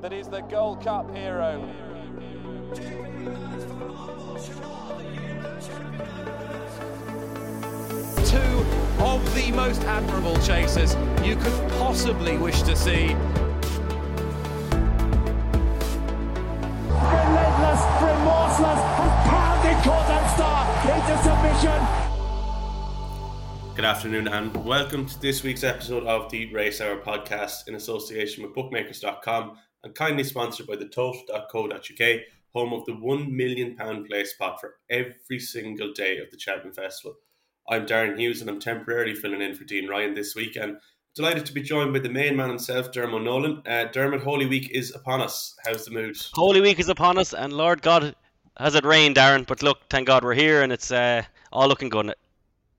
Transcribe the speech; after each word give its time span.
that 0.00 0.12
is 0.12 0.28
the 0.28 0.40
Gold 0.42 0.82
Cup 0.82 1.10
hero. 1.14 1.60
Two 8.24 8.66
of 9.02 9.34
the 9.34 9.52
most 9.52 9.82
admirable 9.82 10.36
chasers 10.38 10.94
you 11.24 11.36
could 11.36 11.70
possibly 11.72 12.36
wish 12.36 12.62
to 12.62 12.76
see. 12.76 13.14
Relentless, 16.88 17.82
remorseless, 18.02 18.80
and 19.00 19.12
pounded 19.30 19.76
Kauto 19.82 20.18
Star 20.34 20.66
into 20.94 21.16
submission. 21.22 22.06
Good 23.74 23.84
afternoon 23.84 24.28
and 24.28 24.64
welcome 24.64 25.06
to 25.06 25.20
this 25.20 25.42
week's 25.42 25.62
episode 25.64 26.04
of 26.04 26.30
the 26.30 26.52
Race 26.52 26.80
Hour 26.80 26.96
podcast 26.96 27.68
in 27.68 27.74
association 27.74 28.42
with 28.42 28.54
bookmakers.com 28.54 29.58
and 29.86 29.94
kindly 29.94 30.24
sponsored 30.24 30.66
by 30.66 30.74
the 30.74 30.88
tote.co.uk, 30.88 32.20
home 32.52 32.72
of 32.72 32.84
the 32.86 32.92
£1 32.92 33.30
million 33.30 33.76
Placepot 33.76 34.58
for 34.58 34.74
every 34.90 35.38
single 35.38 35.92
day 35.92 36.18
of 36.18 36.28
the 36.32 36.38
Cheltenham 36.38 36.74
Festival. 36.74 37.14
I'm 37.68 37.86
Darren 37.86 38.18
Hughes 38.18 38.40
and 38.40 38.50
I'm 38.50 38.58
temporarily 38.58 39.14
filling 39.14 39.42
in 39.42 39.54
for 39.54 39.62
Dean 39.62 39.88
Ryan 39.88 40.14
this 40.14 40.34
week 40.34 40.56
and 40.56 40.78
delighted 41.14 41.46
to 41.46 41.52
be 41.52 41.62
joined 41.62 41.92
by 41.92 42.00
the 42.00 42.08
main 42.08 42.34
man 42.36 42.48
himself, 42.48 42.90
Dermot 42.90 43.22
Nolan. 43.22 43.62
Uh, 43.64 43.84
Dermot, 43.92 44.22
Holy 44.22 44.46
Week 44.46 44.70
is 44.72 44.92
upon 44.92 45.20
us. 45.20 45.54
How's 45.64 45.84
the 45.84 45.92
mood? 45.92 46.16
Holy 46.34 46.60
Week 46.60 46.80
is 46.80 46.88
upon 46.88 47.16
us 47.16 47.32
and 47.32 47.52
Lord 47.52 47.80
God, 47.80 48.16
has 48.56 48.74
it 48.74 48.84
rained, 48.84 49.14
Darren? 49.14 49.46
But 49.46 49.62
look, 49.62 49.88
thank 49.88 50.08
God 50.08 50.24
we're 50.24 50.34
here 50.34 50.62
and 50.62 50.72
it's 50.72 50.90
uh, 50.90 51.22
all 51.52 51.68
looking 51.68 51.90
good 51.90 52.12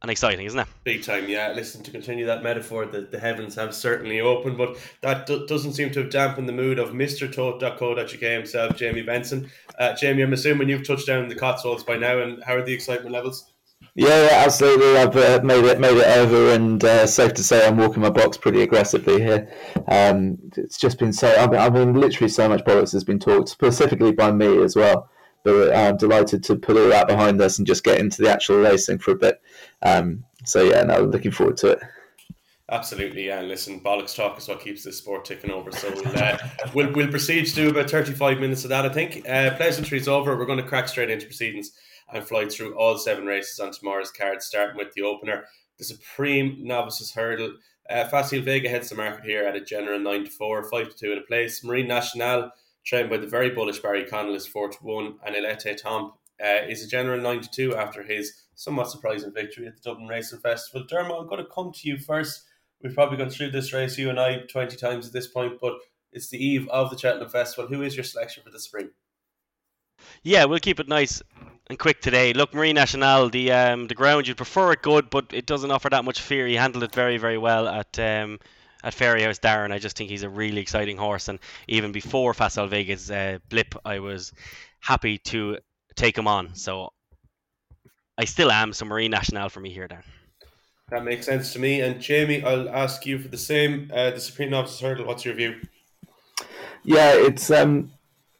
and 0.01 0.11
exciting, 0.11 0.45
isn't 0.45 0.59
it? 0.59 0.67
Big 0.83 1.03
time, 1.03 1.27
yeah. 1.27 1.51
Listen, 1.53 1.81
to 1.83 1.91
continue 1.91 2.25
that 2.25 2.43
metaphor, 2.43 2.85
the, 2.85 3.01
the 3.01 3.19
heavens 3.19 3.55
have 3.55 3.73
certainly 3.73 4.19
opened, 4.21 4.57
but 4.57 4.77
that 5.01 5.25
do- 5.25 5.45
doesn't 5.47 5.73
seem 5.73 5.91
to 5.91 6.01
have 6.01 6.11
dampened 6.11 6.47
the 6.47 6.53
mood 6.53 6.79
of 6.79 6.89
Mr. 6.89 7.31
Tote.co.uk 7.31 8.09
himself, 8.09 8.75
Jamie 8.75 9.01
Benson. 9.01 9.49
Uh, 9.79 9.93
Jamie, 9.95 10.21
I'm 10.23 10.33
assuming 10.33 10.69
you've 10.69 10.85
touched 10.85 11.07
down 11.07 11.27
the 11.27 11.35
Cotswolds 11.35 11.83
by 11.83 11.97
now, 11.97 12.19
and 12.19 12.43
how 12.43 12.55
are 12.55 12.63
the 12.63 12.73
excitement 12.73 13.11
levels? 13.11 13.51
Yeah, 13.95 14.29
yeah, 14.29 14.43
absolutely. 14.45 14.97
I've 14.97 15.15
uh, 15.15 15.43
made 15.43 15.63
it 15.63 15.79
made 15.79 15.97
it 15.97 16.17
over, 16.17 16.53
and 16.53 16.83
uh, 16.83 17.05
safe 17.07 17.33
to 17.33 17.43
say 17.43 17.67
I'm 17.67 17.77
walking 17.77 18.01
my 18.01 18.09
box 18.09 18.37
pretty 18.37 18.61
aggressively 18.61 19.21
here. 19.21 19.51
Um, 19.87 20.37
it's 20.55 20.77
just 20.77 20.99
been 20.99 21.13
so. 21.13 21.35
I 21.35 21.47
mean, 21.47 21.59
I 21.59 21.69
mean, 21.69 21.93
literally 21.93 22.29
so 22.29 22.47
much 22.47 22.63
bollocks 22.63 22.91
has 22.93 23.03
been 23.03 23.19
talked, 23.19 23.49
specifically 23.49 24.11
by 24.11 24.31
me 24.31 24.63
as 24.63 24.75
well 24.75 25.09
but 25.47 25.73
I'm 25.73 25.95
delighted 25.95 26.43
to 26.43 26.57
put 26.57 26.75
all 26.75 26.89
that 26.89 27.07
behind 27.07 27.39
us 27.41 27.57
and 27.57 27.65
just 27.65 27.85
get 27.85 28.01
into 28.01 28.21
the 28.21 28.29
actual 28.29 28.57
racing 28.57 28.99
for 28.99 29.11
a 29.11 29.15
bit. 29.15 29.41
Um, 29.81 30.23
so 30.45 30.63
yeah, 30.63 30.83
no, 30.83 31.01
looking 31.01 31.31
forward 31.31 31.57
to 31.57 31.71
it. 31.71 31.79
Absolutely. 32.69 33.29
And 33.29 33.47
listen, 33.47 33.79
bollocks 33.79 34.15
talk 34.15 34.37
is 34.37 34.47
what 34.47 34.59
keeps 34.59 34.83
this 34.83 34.97
sport 34.97 35.23
ticking 35.23 35.51
over. 35.51 35.71
So 35.71 35.89
we'll, 35.89 36.17
uh, 36.17 36.37
we'll, 36.73 36.91
we'll 36.91 37.07
proceed 37.07 37.45
to 37.45 37.55
do 37.55 37.69
about 37.69 37.89
35 37.89 38.39
minutes 38.39 38.65
of 38.65 38.69
that, 38.69 38.85
I 38.85 38.89
think. 38.89 39.27
Uh, 39.27 39.55
pleasantries 39.55 40.07
over. 40.07 40.37
We're 40.37 40.45
going 40.45 40.61
to 40.61 40.67
crack 40.67 40.89
straight 40.89 41.09
into 41.09 41.27
proceedings 41.27 41.71
and 42.11 42.27
fly 42.27 42.45
through 42.45 42.75
all 42.75 42.97
seven 42.97 43.25
races 43.25 43.59
on 43.59 43.71
tomorrow's 43.71 44.11
card, 44.11 44.41
starting 44.41 44.77
with 44.77 44.93
the 44.93 45.01
opener, 45.01 45.45
the 45.77 45.85
Supreme 45.85 46.57
Novices 46.59 47.13
Hurdle. 47.13 47.55
Uh, 47.89 48.05
Facile 48.05 48.41
Vega 48.41 48.67
heads 48.67 48.89
the 48.89 48.95
market 48.95 49.23
here 49.23 49.45
at 49.45 49.55
a 49.55 49.61
general 49.61 49.99
9 49.99 50.25
to 50.25 50.31
4, 50.31 50.69
5 50.69 50.89
to 50.89 50.95
2 50.97 51.11
in 51.13 51.17
a 51.19 51.21
place. 51.21 51.63
Marine 51.63 51.87
Nationale, 51.87 52.51
trained 52.85 53.09
by 53.09 53.17
the 53.17 53.27
very 53.27 53.49
bullish 53.49 53.79
Barry 53.79 54.05
Connell, 54.05 54.35
is 54.35 54.45
4 54.45 54.69
to 54.69 54.77
1, 54.81 55.19
and 55.25 55.35
Il 55.37 55.45
était 55.45 55.77
temps 55.77 56.11
uh, 56.43 56.67
is 56.67 56.83
a 56.83 56.87
general 56.87 57.21
9 57.21 57.41
to 57.41 57.49
2 57.49 57.75
after 57.75 58.03
his 58.03 58.33
somewhat 58.57 58.89
surprising 58.89 59.31
victory 59.31 59.67
at 59.67 59.75
the 59.75 59.81
Dublin 59.81 60.07
Racing 60.07 60.39
Festival. 60.39 60.85
Dermot, 60.89 61.15
I'm 61.17 61.27
going 61.27 61.43
to 61.43 61.49
come 61.49 61.71
to 61.71 61.87
you 61.87 61.97
first. 61.97 62.43
We've 62.81 62.93
probably 62.93 63.17
gone 63.17 63.29
through 63.29 63.51
this 63.51 63.71
race, 63.71 63.97
you 63.97 64.09
and 64.09 64.19
I, 64.19 64.39
20 64.51 64.75
times 64.75 65.07
at 65.07 65.13
this 65.13 65.27
point, 65.27 65.59
but 65.61 65.73
it's 66.11 66.29
the 66.29 66.43
eve 66.43 66.67
of 66.69 66.89
the 66.89 66.97
Cheltenham 66.97 67.29
Festival. 67.29 67.69
Who 67.69 67.83
is 67.83 67.95
your 67.95 68.03
selection 68.03 68.43
for 68.43 68.49
the 68.49 68.59
spring? 68.59 68.89
Yeah, 70.23 70.45
we'll 70.45 70.59
keep 70.59 70.79
it 70.79 70.87
nice 70.87 71.21
and 71.67 71.77
quick 71.77 72.01
today. 72.01 72.33
Look, 72.33 72.53
Marine 72.53 72.75
Nationale, 72.75 73.29
the 73.29 73.51
um, 73.51 73.87
the 73.87 73.95
ground 73.95 74.27
you'd 74.27 74.37
prefer 74.37 74.71
it 74.71 74.81
good, 74.81 75.09
but 75.09 75.25
it 75.33 75.45
doesn't 75.45 75.71
offer 75.71 75.89
that 75.89 76.05
much 76.05 76.21
fear. 76.21 76.47
He 76.47 76.55
handled 76.55 76.83
it 76.83 76.93
very, 76.93 77.17
very 77.17 77.37
well 77.37 77.67
at 77.67 77.97
um, 77.99 78.39
at 78.83 78.93
Fairyhouse 78.93 79.39
Darren. 79.39 79.71
I 79.71 79.79
just 79.79 79.97
think 79.97 80.09
he's 80.09 80.23
a 80.23 80.29
really 80.29 80.61
exciting 80.61 80.97
horse, 80.97 81.29
and 81.29 81.39
even 81.67 81.91
before 81.91 82.33
Facile 82.33 82.67
Vega's 82.67 83.09
uh, 83.11 83.39
blip, 83.49 83.75
I 83.85 83.99
was 83.99 84.33
happy 84.79 85.17
to 85.19 85.57
take 85.95 86.17
him 86.17 86.27
on. 86.27 86.55
So 86.55 86.93
I 88.17 88.25
still 88.25 88.51
am. 88.51 88.73
So 88.73 88.85
Marine 88.85 89.11
Nationale 89.11 89.49
for 89.49 89.59
me 89.59 89.69
here, 89.69 89.87
Darren. 89.87 90.03
That 90.89 91.03
makes 91.03 91.25
sense 91.25 91.51
to 91.53 91.59
me. 91.59 91.81
And 91.81 91.99
Jamie, 92.01 92.43
I'll 92.43 92.69
ask 92.69 93.05
you 93.05 93.19
for 93.19 93.27
the 93.27 93.37
same. 93.37 93.91
Uh, 93.93 94.11
the 94.11 94.19
Supreme 94.19 94.49
Novices 94.49 94.79
Hurdle. 94.79 95.05
What's 95.05 95.25
your 95.25 95.33
view? 95.33 95.55
Yeah, 96.83 97.13
it's 97.13 97.51
um, 97.51 97.91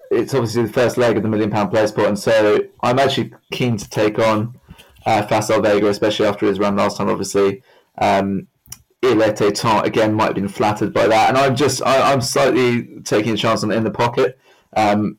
it's 0.09 0.33
obviously 0.33 0.63
the 0.63 0.73
first 0.73 0.97
leg 0.97 1.17
of 1.17 1.23
the 1.23 1.29
million 1.29 1.51
pound 1.51 1.71
Placepot, 1.71 2.07
and 2.07 2.17
so 2.17 2.59
I'm 2.81 2.99
actually 2.99 3.33
keen 3.51 3.75
to 3.75 3.89
take 3.89 4.17
on 4.17 4.57
uh, 5.05 5.23
Facile 5.27 5.61
Vega, 5.61 5.87
especially 5.87 6.27
after 6.27 6.45
his 6.45 6.57
run 6.57 6.77
last 6.77 6.97
time. 6.97 7.09
Obviously, 7.09 7.61
um, 7.97 8.47
Il 9.03 9.17
était 9.17 9.53
temps 9.53 9.85
again 9.85 10.13
might 10.13 10.27
have 10.27 10.35
been 10.35 10.47
flattered 10.47 10.93
by 10.93 11.07
that, 11.07 11.29
and 11.29 11.37
I'm 11.37 11.55
just 11.55 11.83
I, 11.83 12.13
am 12.13 12.21
slightly 12.21 13.01
taking 13.03 13.33
a 13.33 13.37
chance 13.37 13.63
on 13.63 13.71
in 13.71 13.83
the 13.83 13.91
pocket. 13.91 14.39
Um, 14.75 15.17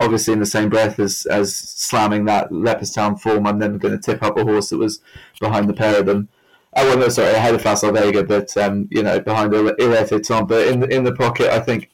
obviously, 0.00 0.32
in 0.32 0.40
the 0.40 0.46
same 0.46 0.68
breath 0.68 0.98
as 0.98 1.26
as 1.26 1.54
slamming 1.56 2.24
that 2.26 2.50
Leopardstown 2.50 3.20
form, 3.20 3.46
I'm 3.46 3.58
then 3.58 3.78
going 3.78 3.98
to 3.98 4.02
tip 4.02 4.22
up 4.22 4.38
a 4.38 4.44
horse 4.44 4.70
that 4.70 4.78
was 4.78 5.00
behind 5.40 5.68
the 5.68 5.74
pair 5.74 6.00
of 6.00 6.06
them. 6.06 6.28
Oh 6.76 6.88
well, 6.88 6.98
no, 6.98 7.08
sorry, 7.08 7.32
ahead 7.32 7.54
of 7.54 7.62
Facile 7.62 7.92
Vega, 7.92 8.24
but 8.24 8.56
um, 8.56 8.88
you 8.90 9.02
know 9.02 9.20
behind 9.20 9.54
Il 9.54 9.70
était. 9.70 10.48
But 10.48 10.66
in 10.68 10.90
in 10.90 11.04
the 11.04 11.14
pocket, 11.14 11.48
I 11.50 11.60
think 11.60 11.90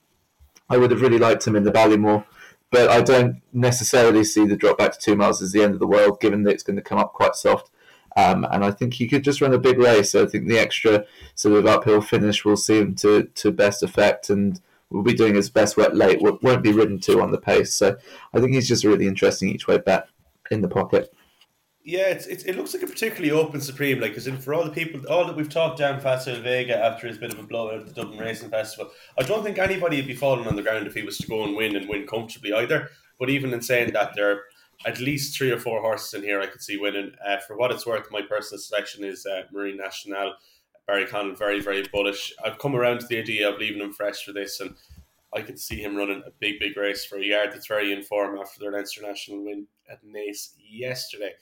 I 0.68 0.78
would 0.78 0.90
have 0.90 1.02
really 1.02 1.18
liked 1.18 1.46
him 1.46 1.56
in 1.56 1.64
the 1.64 1.72
Ballymore. 1.72 2.24
But 2.70 2.88
I 2.88 3.02
don't 3.02 3.42
necessarily 3.52 4.22
see 4.22 4.46
the 4.46 4.56
drop 4.56 4.78
back 4.78 4.92
to 4.92 4.98
two 4.98 5.16
miles 5.16 5.42
as 5.42 5.50
the 5.50 5.62
end 5.62 5.74
of 5.74 5.80
the 5.80 5.88
world, 5.88 6.20
given 6.20 6.44
that 6.44 6.52
it's 6.52 6.62
going 6.62 6.76
to 6.76 6.82
come 6.82 6.98
up 6.98 7.12
quite 7.12 7.34
soft. 7.34 7.68
Um, 8.16 8.46
and 8.50 8.64
I 8.64 8.70
think 8.70 8.94
he 8.94 9.08
could 9.08 9.24
just 9.24 9.40
run 9.40 9.52
a 9.52 9.58
big 9.58 9.78
race. 9.78 10.12
So 10.12 10.22
I 10.24 10.26
think 10.26 10.46
the 10.46 10.58
extra 10.58 11.04
sort 11.34 11.56
of 11.56 11.66
uphill 11.66 12.00
finish 12.00 12.44
will 12.44 12.56
see 12.56 12.78
him 12.78 12.94
to, 12.96 13.24
to 13.24 13.50
best 13.50 13.82
effect 13.82 14.30
and 14.30 14.60
will 14.90 15.02
be 15.02 15.14
doing 15.14 15.34
his 15.34 15.50
best 15.50 15.76
work 15.76 15.92
late. 15.94 16.20
Won't 16.20 16.62
be 16.62 16.72
ridden 16.72 16.98
too 16.98 17.20
on 17.20 17.30
the 17.30 17.40
pace. 17.40 17.74
So 17.74 17.96
I 18.34 18.40
think 18.40 18.52
he's 18.52 18.68
just 18.68 18.84
really 18.84 19.06
interesting 19.06 19.48
each 19.48 19.66
way 19.66 19.78
bet 19.78 20.08
in 20.50 20.60
the 20.60 20.68
pocket. 20.68 21.12
Yeah, 21.82 22.08
it's, 22.08 22.26
it's, 22.26 22.44
it 22.44 22.56
looks 22.56 22.74
like 22.74 22.82
a 22.82 22.86
particularly 22.86 23.30
open 23.30 23.60
Supreme. 23.60 24.00
Like, 24.00 24.14
because 24.14 24.28
for 24.44 24.52
all 24.52 24.64
the 24.64 24.70
people, 24.70 25.00
all 25.08 25.26
that 25.26 25.36
we've 25.36 25.48
talked 25.48 25.78
down 25.78 25.98
Facile 26.00 26.40
Vega 26.40 26.76
after 26.76 27.06
his 27.06 27.16
bit 27.16 27.32
of 27.32 27.38
a 27.38 27.42
blowout 27.42 27.80
at 27.80 27.86
the 27.86 27.94
Dublin 27.94 28.18
Racing 28.18 28.50
Festival, 28.50 28.92
I 29.18 29.22
don't 29.22 29.42
think 29.42 29.58
anybody 29.58 29.96
would 29.96 30.06
be 30.06 30.14
falling 30.14 30.46
on 30.46 30.56
the 30.56 30.62
ground 30.62 30.86
if 30.86 30.94
he 30.94 31.02
was 31.02 31.18
to 31.18 31.26
go 31.26 31.42
and 31.42 31.56
win 31.56 31.76
and 31.76 31.88
win 31.88 32.06
comfortably 32.06 32.52
either. 32.52 32.90
But 33.18 33.30
even 33.30 33.52
in 33.54 33.62
saying 33.62 33.92
that, 33.92 34.14
there 34.14 34.30
are 34.30 34.40
at 34.86 35.00
least 35.00 35.36
three 35.36 35.50
or 35.50 35.58
four 35.58 35.80
horses 35.80 36.14
in 36.14 36.22
here 36.22 36.40
I 36.40 36.46
could 36.46 36.62
see 36.62 36.76
winning. 36.76 37.12
Uh, 37.26 37.38
for 37.46 37.56
what 37.56 37.70
it's 37.70 37.86
worth, 37.86 38.10
my 38.10 38.22
personal 38.22 38.60
selection 38.60 39.02
is 39.04 39.24
uh, 39.24 39.42
Marine 39.50 39.76
Nationale. 39.76 40.34
Barry 40.86 41.06
Connell, 41.06 41.34
very, 41.34 41.60
very 41.60 41.86
bullish. 41.92 42.32
I've 42.44 42.58
come 42.58 42.74
around 42.74 43.00
to 43.00 43.06
the 43.06 43.18
idea 43.18 43.48
of 43.48 43.58
leaving 43.58 43.80
him 43.80 43.92
fresh 43.92 44.24
for 44.24 44.32
this, 44.32 44.60
and 44.60 44.74
I 45.32 45.42
could 45.42 45.58
see 45.58 45.80
him 45.82 45.96
running 45.96 46.22
a 46.26 46.30
big, 46.41 46.58
big 46.58 46.76
race 46.76 47.04
for 47.04 47.18
a 47.18 47.24
yard 47.24 47.50
that's 47.52 47.68
very 47.68 47.92
in 47.92 48.02
form 48.02 48.38
after 48.38 48.58
their 48.58 48.72
Leinster 48.72 49.02
National 49.02 49.44
win 49.44 49.66
at 49.91 50.04
Naas 50.04 50.54
yesterday. 50.58 51.32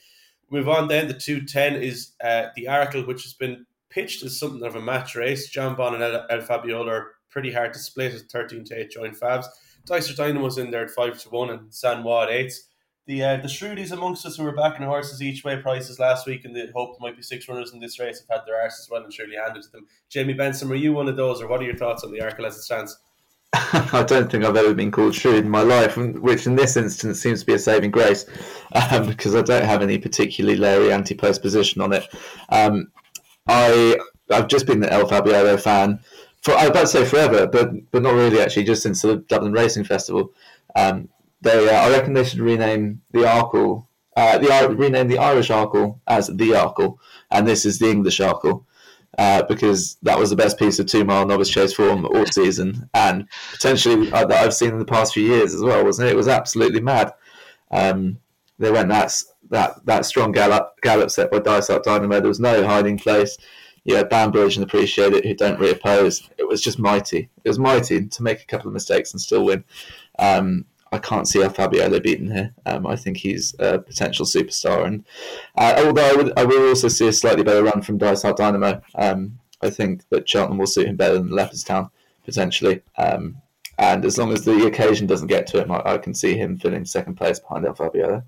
Move 0.51 0.69
on 0.69 0.89
then. 0.89 1.09
The 1.09 1.15
210 1.15 1.83
is 1.83 2.13
uh, 2.23 2.47
the 2.57 2.67
Arkle, 2.67 3.07
which 3.07 3.23
has 3.23 3.35
been 3.35 3.67
pitched 3.91 4.23
as 4.23 4.39
something 4.39 4.63
of 4.65 4.77
a 4.77 4.81
match 4.81 5.15
race. 5.15 5.51
Jonbon 5.51 5.95
and 5.95 6.03
El, 6.03 6.27
El 6.31 6.41
Fabiolo 6.41 6.89
are 6.89 7.13
pretty 7.31 7.53
hard 7.53 7.73
to 7.73 7.79
split 7.79 8.15
at 8.15 8.31
13 8.31 8.65
to 8.65 8.79
8 8.81 8.91
joint 8.91 9.19
Fabs. 9.19 9.47
Dysart 9.87 10.17
Dynamo's 10.17 10.59
in 10.59 10.71
there 10.71 10.85
at 10.85 10.91
5 10.91 11.19
to 11.23 11.29
1 11.31 11.51
and 11.51 11.75
Saint 11.75 12.05
Roi 12.05 12.27
8s 12.27 12.68
the 13.09 13.25
uh, 13.25 13.37
the 13.39 13.49
Shrewdies 13.49 13.91
amongst 13.91 14.27
us 14.27 14.37
who 14.37 14.45
were 14.45 14.53
backing 14.53 14.85
horses 14.85 15.23
each 15.23 15.43
way 15.43 15.57
prices 15.57 15.99
last 15.99 16.27
week 16.27 16.45
and 16.45 16.55
the 16.55 16.71
hope 16.75 16.99
there 16.99 17.09
might 17.09 17.17
be 17.17 17.23
six 17.23 17.49
runners 17.49 17.73
in 17.73 17.81
this 17.81 17.99
race 17.99 18.21
have 18.21 18.39
had 18.39 18.47
their 18.47 18.63
arses 18.63 18.91
well 18.91 19.03
and 19.03 19.13
surely 19.13 19.35
handed 19.35 19.63
to 19.63 19.73
them. 19.73 19.87
Jamie 20.11 20.35
Benson, 20.35 20.69
were 20.69 20.75
you 20.75 20.93
one 20.93 21.09
of 21.09 21.17
those, 21.17 21.41
or 21.41 21.49
what 21.49 21.61
are 21.61 21.65
your 21.65 21.77
thoughts 21.77 22.05
on 22.05 22.13
the 22.13 22.19
Arkle 22.19 22.47
as 22.47 22.57
it 22.57 22.63
stands? 22.63 22.99
I 23.55 24.05
don't 24.07 24.31
think 24.31 24.45
I've 24.45 24.57
ever 24.57 24.75
been 24.75 24.91
called 24.91 25.15
shrewd 25.15 25.43
in 25.43 25.51
my 25.51 25.63
life, 25.63 25.97
which 25.97 26.47
in 26.47 26.55
this 26.55 26.77
instance 26.77 27.19
seems 27.19 27.41
to 27.41 27.47
be 27.47 27.55
a 27.55 27.59
saving 27.59 27.91
grace 27.91 28.27
um, 28.91 29.07
because 29.07 29.35
I 29.35 29.41
don't 29.41 29.65
have 29.65 29.81
any 29.81 29.97
particularly 29.97 30.59
Larry 30.59 30.93
anti-post 30.93 31.41
position 31.41 31.81
on 31.81 31.95
it. 31.95 32.07
Um, 32.51 32.93
I 33.49 33.97
I've 34.31 34.49
just 34.49 34.67
been 34.67 34.81
the 34.81 34.93
El 34.93 35.09
Fabiolo 35.09 35.59
fan 35.59 36.01
for 36.43 36.53
I 36.53 36.69
was 36.69 36.71
about 36.71 36.81
to 36.81 36.87
say 36.89 37.05
forever, 37.07 37.47
but 37.47 37.71
but 37.91 38.03
not 38.03 38.13
really 38.13 38.41
actually, 38.43 38.65
just 38.65 38.83
since 38.83 39.01
the 39.01 39.17
Dublin 39.17 39.53
Racing 39.53 39.85
Festival. 39.85 40.31
Um, 40.77 41.09
they, 41.41 41.69
uh, 41.69 41.73
I 41.73 41.91
reckon 41.91 42.13
they 42.13 42.25
should 42.25 42.41
rename 42.41 43.03
the 43.13 43.21
Arkle, 43.21 43.87
uh, 44.17 44.39
the 44.39 44.75
rename 44.75 45.09
the 45.09 45.19
Irish 45.19 45.49
Arkle 45.49 46.01
as 46.07 46.27
the 46.29 46.51
Arkle, 46.51 46.99
and 47.31 47.47
this 47.47 47.65
is 47.65 47.79
the 47.79 47.91
English 47.91 48.19
Arkle. 48.21 48.65
Uh, 49.17 49.43
because 49.49 49.97
that 50.03 50.17
was 50.17 50.31
the 50.31 50.37
best 50.37 50.59
piece 50.59 50.79
of 50.79 50.87
two 50.87 51.05
mile 51.05 51.27
novice 51.27 51.49
chase 51.49 51.73
form 51.73 52.05
all 52.07 52.27
season, 52.31 52.89
and 52.95 53.27
potentially 53.51 54.13
uh, 54.13 54.25
that 54.25 54.45
I've 54.45 54.55
seen 54.55 54.71
in 54.71 54.79
the 54.79 54.85
past 54.85 55.15
few 55.15 55.25
years 55.25 55.55
as 55.55 55.63
well, 55.63 55.85
wasn't 55.85 56.09
it? 56.09 56.13
It 56.13 56.17
was 56.17 56.29
absolutely 56.29 56.81
mad. 56.81 57.13
Um, 57.73 58.19
they 58.59 58.71
went 58.71 58.91
that 58.91 59.13
that 59.51 59.85
that 59.87 60.07
strong 60.07 60.33
gallop 60.33 60.81
gallop 60.83 61.11
set 61.11 61.31
by 61.31 61.39
Dice 61.39 61.67
Dysart 61.67 61.85
Dynamo. 61.85 62.21
There 62.21 62.29
was 62.29 62.39
no 62.39 62.67
hiding 62.67 62.99
place. 62.99 63.37
yeah, 63.85 64.03
Banbridge 64.03 64.57
and 64.57 64.65
Appreciate 64.65 65.15
It, 65.15 65.25
who 65.25 65.35
don't 65.35 65.59
reoppose. 65.59 66.29
It 66.37 66.47
was 66.47 66.61
just 66.61 66.79
mighty. 66.79 67.29
It 67.45 67.49
was 67.49 67.59
mighty 67.59 68.07
to 68.07 68.23
make 68.23 68.43
a 68.43 68.47
couple 68.47 68.69
of 68.69 68.75
mistakes 68.75 69.13
and 69.13 69.21
still 69.21 69.45
win. 69.45 69.65
Um, 70.19 70.67
I 70.93 70.99
can't 70.99 71.29
see 71.29 71.43
El 71.43 71.51
Fabiolo 71.51 72.03
beaten 72.03 72.31
here. 72.31 72.55
Um, 72.67 72.87
I 72.87 72.97
think 72.97 73.19
he's 73.19 73.55
a 73.59 73.79
potential 73.79 74.25
superstar, 74.25 74.87
and 74.87 75.05
uh, 75.57 75.83
although 75.85 76.11
I, 76.11 76.15
would, 76.15 76.39
I 76.39 76.45
will 76.45 76.69
also 76.69 76.89
see 76.89 77.09
a 77.09 77.13
slightly 77.13 77.45
better 77.45 77.63
run 77.63 77.83
from 77.83 77.99
Dysart 77.99 78.37
Dynamo. 78.37 78.81
Um, 78.95 79.39
I 79.61 79.71
think 79.71 80.09
that 80.11 80.29
Cheltenham 80.29 80.59
will 80.59 80.67
suit 80.67 80.87
him 80.87 80.97
better 80.97 81.15
than 81.15 81.31
Leopardstown 81.31 81.91
potentially. 82.25 82.83
Um, 82.97 83.41
and 83.79 84.05
as 84.05 84.19
long 84.19 84.33
as 84.33 84.45
the 84.45 84.67
occasion 84.67 85.07
doesn't 85.07 85.29
get 85.29 85.47
to 85.49 85.63
him, 85.63 85.71
I, 85.71 85.83
I 85.85 85.99
can 85.99 86.13
see 86.15 86.37
him 86.37 86.59
filling 86.59 86.85
second 86.85 87.15
place 87.15 87.39
behind 87.39 87.65
El 87.65 87.75
Fabiolo. 87.75 88.25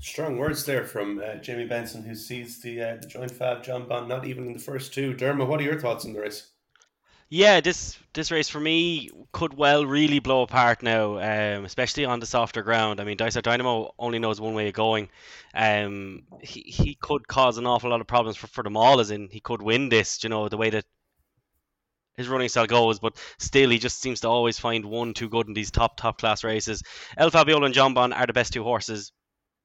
Strong 0.00 0.38
words 0.38 0.64
there 0.64 0.84
from 0.84 1.20
uh, 1.20 1.36
Jamie 1.36 1.66
Benson, 1.66 2.04
who 2.04 2.14
sees 2.14 2.60
the, 2.62 2.80
uh, 2.80 2.96
the 3.00 3.08
joint 3.08 3.32
fab 3.32 3.64
Jonbon 3.64 4.06
not 4.06 4.26
even 4.26 4.46
in 4.46 4.52
the 4.52 4.58
first 4.60 4.94
two. 4.94 5.12
Dermot, 5.12 5.48
what 5.48 5.60
are 5.60 5.64
your 5.64 5.80
thoughts 5.80 6.04
on 6.04 6.12
the 6.12 6.20
race? 6.20 6.52
Yeah, 7.30 7.60
this 7.60 7.98
this 8.14 8.30
race 8.30 8.48
for 8.48 8.58
me 8.58 9.10
could 9.32 9.52
well 9.52 9.84
really 9.84 10.18
blow 10.18 10.42
apart 10.42 10.82
now, 10.82 11.18
um, 11.18 11.64
especially 11.66 12.06
on 12.06 12.20
the 12.20 12.26
softer 12.26 12.62
ground. 12.62 13.00
I 13.00 13.04
mean, 13.04 13.18
Dysart 13.18 13.44
Dynamo 13.44 13.92
only 13.98 14.18
knows 14.18 14.40
one 14.40 14.54
way 14.54 14.68
of 14.68 14.74
going. 14.74 15.10
Um, 15.52 16.22
he, 16.40 16.62
he 16.62 16.94
could 16.94 17.28
cause 17.28 17.58
an 17.58 17.66
awful 17.66 17.90
lot 17.90 18.00
of 18.00 18.06
problems 18.06 18.38
for, 18.38 18.46
for 18.46 18.64
them 18.64 18.78
all, 18.78 18.98
as 19.00 19.10
in 19.10 19.28
he 19.30 19.40
could 19.40 19.60
win 19.60 19.90
this, 19.90 20.24
you 20.24 20.30
know, 20.30 20.48
the 20.48 20.56
way 20.56 20.70
that 20.70 20.86
his 22.16 22.28
running 22.28 22.48
style 22.48 22.66
goes, 22.66 22.98
but 22.98 23.16
still 23.38 23.70
he 23.70 23.78
just 23.78 24.00
seems 24.00 24.20
to 24.20 24.28
always 24.28 24.58
find 24.58 24.84
one 24.86 25.12
too 25.12 25.28
good 25.28 25.48
in 25.48 25.54
these 25.54 25.70
top 25.70 25.98
top 25.98 26.18
class 26.18 26.42
races. 26.42 26.82
El 27.18 27.30
Fabiolo 27.30 27.66
and 27.66 27.74
Jonbon 27.74 28.16
are 28.16 28.26
the 28.26 28.32
best 28.32 28.54
two 28.54 28.64
horses 28.64 29.12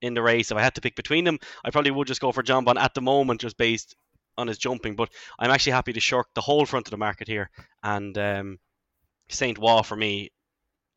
in 0.01 0.13
the 0.13 0.21
race. 0.21 0.51
If 0.51 0.57
I 0.57 0.61
had 0.61 0.75
to 0.75 0.81
pick 0.81 0.95
between 0.97 1.23
them, 1.23 1.39
I 1.63 1.71
probably 1.71 1.91
would 1.91 2.07
just 2.07 2.21
go 2.21 2.33
for 2.33 2.43
Jonbon 2.43 2.77
at 2.77 2.93
the 2.93 3.01
moment, 3.01 3.41
just 3.41 3.57
based 3.57 3.95
on 4.37 4.47
his 4.47 4.57
jumping. 4.57 4.95
But 4.95 5.09
I'm 5.39 5.51
actually 5.51 5.73
happy 5.73 5.93
to 5.93 5.99
shirk 5.99 6.27
the 6.33 6.41
whole 6.41 6.65
front 6.65 6.87
of 6.87 6.91
the 6.91 6.97
market 6.97 7.27
here. 7.27 7.49
And 7.83 8.17
um, 8.17 8.59
Saint 9.29 9.57
Roi 9.57 9.81
for 9.81 9.95
me, 9.95 10.31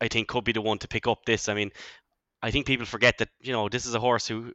I 0.01 0.07
think 0.07 0.27
could 0.27 0.43
be 0.43 0.51
the 0.51 0.61
one 0.61 0.77
to 0.79 0.87
pick 0.87 1.07
up 1.07 1.25
this. 1.25 1.49
I 1.49 1.53
mean, 1.53 1.71
I 2.41 2.51
think 2.51 2.65
people 2.65 2.85
forget 2.85 3.17
that 3.17 3.29
you 3.41 3.51
know 3.51 3.69
this 3.69 3.85
is 3.85 3.95
a 3.95 3.99
horse 3.99 4.27
who 4.27 4.53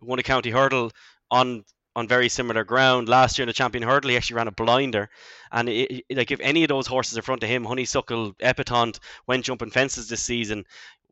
won 0.00 0.18
a 0.18 0.22
county 0.22 0.50
hurdle 0.50 0.90
on 1.30 1.64
on 1.94 2.08
very 2.08 2.28
similar 2.28 2.64
ground 2.64 3.08
last 3.08 3.38
year 3.38 3.44
in 3.44 3.48
the 3.48 3.52
champion 3.52 3.82
hurdle. 3.82 4.10
He 4.10 4.16
actually 4.16 4.36
ran 4.36 4.48
a 4.48 4.52
blinder, 4.52 5.08
and 5.50 5.68
it, 5.68 6.04
like 6.10 6.30
if 6.30 6.40
any 6.40 6.64
of 6.64 6.68
those 6.68 6.86
horses 6.86 7.16
in 7.16 7.22
front 7.22 7.42
of 7.42 7.48
him, 7.48 7.64
Honeysuckle, 7.64 8.32
Epatante, 8.34 8.98
went 9.26 9.44
jumping 9.44 9.70
fences 9.70 10.08
this 10.08 10.22
season. 10.22 10.64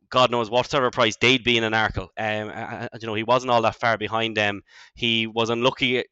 God 0.09 0.29
knows 0.29 0.49
what 0.49 0.69
sort 0.69 0.83
of 0.83 0.91
price 0.91 1.15
they'd 1.15 1.43
be 1.43 1.57
in 1.57 1.63
an 1.63 1.71
Arkle. 1.71 2.09
Um, 2.17 2.51
uh, 2.53 2.87
you 2.99 3.07
know, 3.07 3.13
he 3.13 3.23
wasn't 3.23 3.49
all 3.49 3.61
that 3.61 3.75
far 3.75 3.97
behind 3.97 4.35
them. 4.35 4.61
He 4.93 5.25
was 5.25 5.49
unlucky 5.49 6.03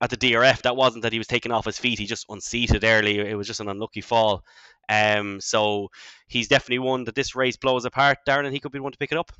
at 0.00 0.10
the 0.10 0.16
DRF, 0.16 0.62
that 0.62 0.76
wasn't 0.76 1.02
that 1.02 1.12
he 1.12 1.18
was 1.18 1.26
taken 1.26 1.50
off 1.50 1.64
his 1.64 1.78
feet. 1.78 1.98
He 1.98 2.06
just 2.06 2.26
unseated 2.28 2.84
early. 2.84 3.18
It 3.18 3.36
was 3.36 3.46
just 3.46 3.60
an 3.60 3.68
unlucky 3.68 4.00
fall. 4.00 4.44
Um, 4.88 5.40
so 5.40 5.90
he's 6.28 6.48
definitely 6.48 6.78
one 6.78 7.04
that 7.04 7.14
this 7.14 7.34
race 7.34 7.56
blows 7.56 7.84
apart, 7.84 8.18
Darren, 8.26 8.44
and 8.44 8.54
he 8.54 8.60
could 8.60 8.72
be 8.72 8.80
one 8.80 8.92
to 8.92 8.98
pick 8.98 9.12
it 9.12 9.18
up. 9.18 9.32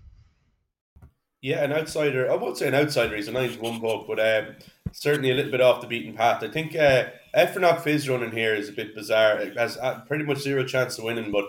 Yeah, 1.40 1.62
an 1.62 1.72
outsider. 1.72 2.30
I 2.30 2.34
won't 2.34 2.58
say 2.58 2.66
an 2.66 2.74
outsider. 2.74 3.14
He's 3.14 3.28
a 3.28 3.32
nine 3.32 3.52
to 3.52 3.60
one 3.60 3.78
book, 3.78 4.06
but 4.08 4.18
um, 4.18 4.56
certainly 4.92 5.30
a 5.30 5.34
little 5.34 5.52
bit 5.52 5.60
off 5.60 5.80
the 5.80 5.86
beaten 5.86 6.14
path. 6.14 6.42
I 6.42 6.48
think 6.48 6.74
uh, 6.74 7.10
Ephronock 7.36 7.80
Fizz 7.80 8.08
running 8.08 8.32
here 8.32 8.54
is 8.54 8.68
a 8.68 8.72
bit 8.72 8.94
bizarre. 8.94 9.38
It 9.38 9.56
has 9.56 9.76
uh, 9.76 10.00
pretty 10.06 10.24
much 10.24 10.38
zero 10.38 10.64
chance 10.64 10.98
of 10.98 11.04
winning, 11.04 11.30
but 11.30 11.44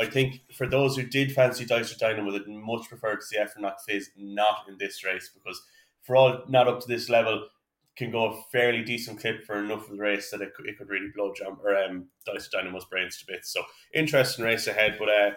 I 0.00 0.06
think 0.06 0.40
for 0.54 0.66
those 0.66 0.96
who 0.96 1.02
did 1.02 1.32
fancy 1.32 1.66
Dysart 1.66 1.98
Dynamo, 1.98 2.32
would 2.32 2.48
much 2.48 2.88
prefer 2.88 3.16
to 3.16 3.22
see 3.22 3.36
Ephronock 3.36 3.80
Fizz 3.86 4.10
not 4.16 4.64
in 4.66 4.78
this 4.78 5.04
race 5.04 5.30
because 5.32 5.60
for 6.02 6.16
all 6.16 6.42
not 6.48 6.66
up 6.66 6.80
to 6.80 6.88
this 6.88 7.10
level, 7.10 7.46
can 7.96 8.10
go 8.10 8.26
a 8.26 8.42
fairly 8.50 8.82
decent 8.82 9.20
clip 9.20 9.44
for 9.44 9.62
enough 9.62 9.84
of 9.84 9.96
the 9.96 10.02
race 10.02 10.30
that 10.30 10.40
it 10.40 10.54
could, 10.54 10.66
it 10.66 10.76
could 10.76 10.88
really 10.88 11.10
blow 11.14 11.32
jump 11.32 11.60
or 11.62 11.76
um, 11.76 12.06
Dysart 12.26 12.52
Dynamo's 12.52 12.84
brains 12.86 13.18
to 13.18 13.26
bits. 13.26 13.52
So 13.52 13.62
interesting 13.94 14.44
race 14.44 14.66
ahead, 14.66 14.96
but 14.98 15.08
uh, 15.08 15.30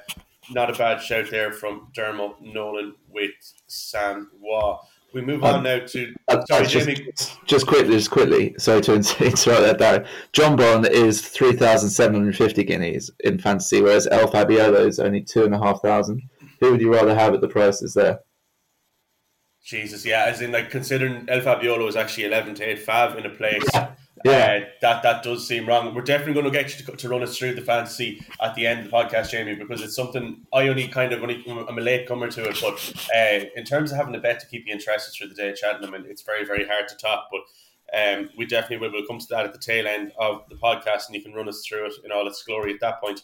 not 0.50 0.70
a 0.70 0.78
bad 0.78 1.02
shout 1.02 1.30
there 1.30 1.52
from 1.52 1.90
Dermot 1.94 2.42
Nolan 2.42 2.96
with 3.10 3.32
Saint 3.68 4.28
Roi. 4.42 4.78
We 5.14 5.22
move 5.22 5.44
on 5.44 5.56
um, 5.56 5.64
now 5.64 5.80
to 5.80 6.14
uh, 6.28 6.46
sorry, 6.46 6.68
just, 6.68 6.86
Jamie. 6.86 7.12
Just 7.46 7.66
quickly, 7.66 7.94
just 7.94 8.12
quickly. 8.12 8.56
Sorry 8.58 8.82
to 8.82 8.94
interrupt 9.20 9.80
that. 9.80 10.06
John 10.34 10.58
Jonbon 10.58 10.90
is 10.90 11.28
three 11.28 11.54
thousand 11.54 11.90
seven 11.90 12.16
hundred 12.16 12.36
fifty 12.36 12.64
guineas 12.64 13.10
in 13.22 13.40
fantasy, 13.40 13.82
whereas 13.82 14.08
El 14.08 14.30
Fabiolo 14.30 14.86
is 14.86 15.00
only 15.00 15.22
two 15.22 15.46
and 15.46 15.56
a 15.56 15.60
half 15.60 15.82
thousand. 15.82 16.22
Who 16.60 16.72
would 16.72 16.82
you 16.82 16.94
rather 16.94 17.16
have 17.16 17.34
at 17.34 17.42
the 17.42 17.48
prices 17.48 17.94
there? 17.94 18.20
Jesus, 19.68 20.06
yeah, 20.06 20.24
as 20.24 20.40
in 20.40 20.54
like 20.54 20.70
considering 20.70 21.26
El 21.28 21.42
Fabiolo 21.42 21.90
is 21.90 21.98
actually 21.98 22.24
eleven 22.24 22.56
to 22.56 22.64
eight 22.64 22.84
five 22.84 23.18
in 23.18 23.26
a 23.26 23.30
place. 23.30 23.68
Yeah, 24.24 24.62
uh, 24.64 24.70
that 24.82 25.04
that 25.04 25.24
does 25.24 25.46
seem 25.46 25.68
wrong. 25.68 25.94
We're 25.94 26.04
definitely 26.04 26.36
going 26.36 26.46
to 26.46 26.52
get 26.52 26.80
you 26.80 26.86
to, 26.86 26.96
to 26.96 27.10
run 27.10 27.22
us 27.22 27.38
through 27.38 27.56
the 27.56 27.62
fantasy 27.62 28.26
at 28.42 28.56
the 28.56 28.66
end 28.66 28.86
of 28.86 28.86
the 28.86 28.92
podcast, 28.92 29.32
Jamie, 29.32 29.56
because 29.56 29.82
it's 29.82 29.94
something 29.94 30.38
I 30.54 30.70
only 30.70 30.88
kind 30.88 31.12
of 31.12 31.22
only 31.22 31.44
I'm 31.46 31.78
a 31.78 31.82
late 31.82 32.08
comer 32.08 32.32
to 32.32 32.48
it. 32.48 32.58
But 32.62 32.94
uh, 33.14 33.46
in 33.58 33.66
terms 33.66 33.92
of 33.92 33.98
having 33.98 34.16
a 34.16 34.20
bet 34.20 34.40
to 34.40 34.48
keep 34.48 34.66
you 34.66 34.74
interested 34.74 35.12
through 35.14 35.28
the 35.28 35.36
day 35.36 35.54
Cheltenham, 35.54 35.94
and 35.94 36.06
it's 36.06 36.22
very 36.22 36.46
very 36.46 36.66
hard 36.66 36.88
to 36.88 36.96
top. 36.96 37.30
But 37.30 37.42
um, 37.94 38.30
we 38.38 38.46
definitely 38.46 38.78
will. 38.78 38.94
We'll 38.94 39.06
come 39.06 39.20
to 39.20 39.28
that 39.32 39.46
at 39.46 39.52
the 39.52 39.60
tail 39.60 39.86
end 39.86 40.14
of 40.18 40.44
the 40.50 40.56
podcast, 40.56 41.08
and 41.08 41.16
you 41.16 41.22
can 41.22 41.34
run 41.34 41.50
us 41.50 41.66
through 41.68 41.88
it 41.88 41.94
in 42.06 42.14
all 42.14 42.26
its 42.26 42.42
glory 42.42 42.74
at 42.74 42.80
that 42.80 43.02
point. 43.02 43.22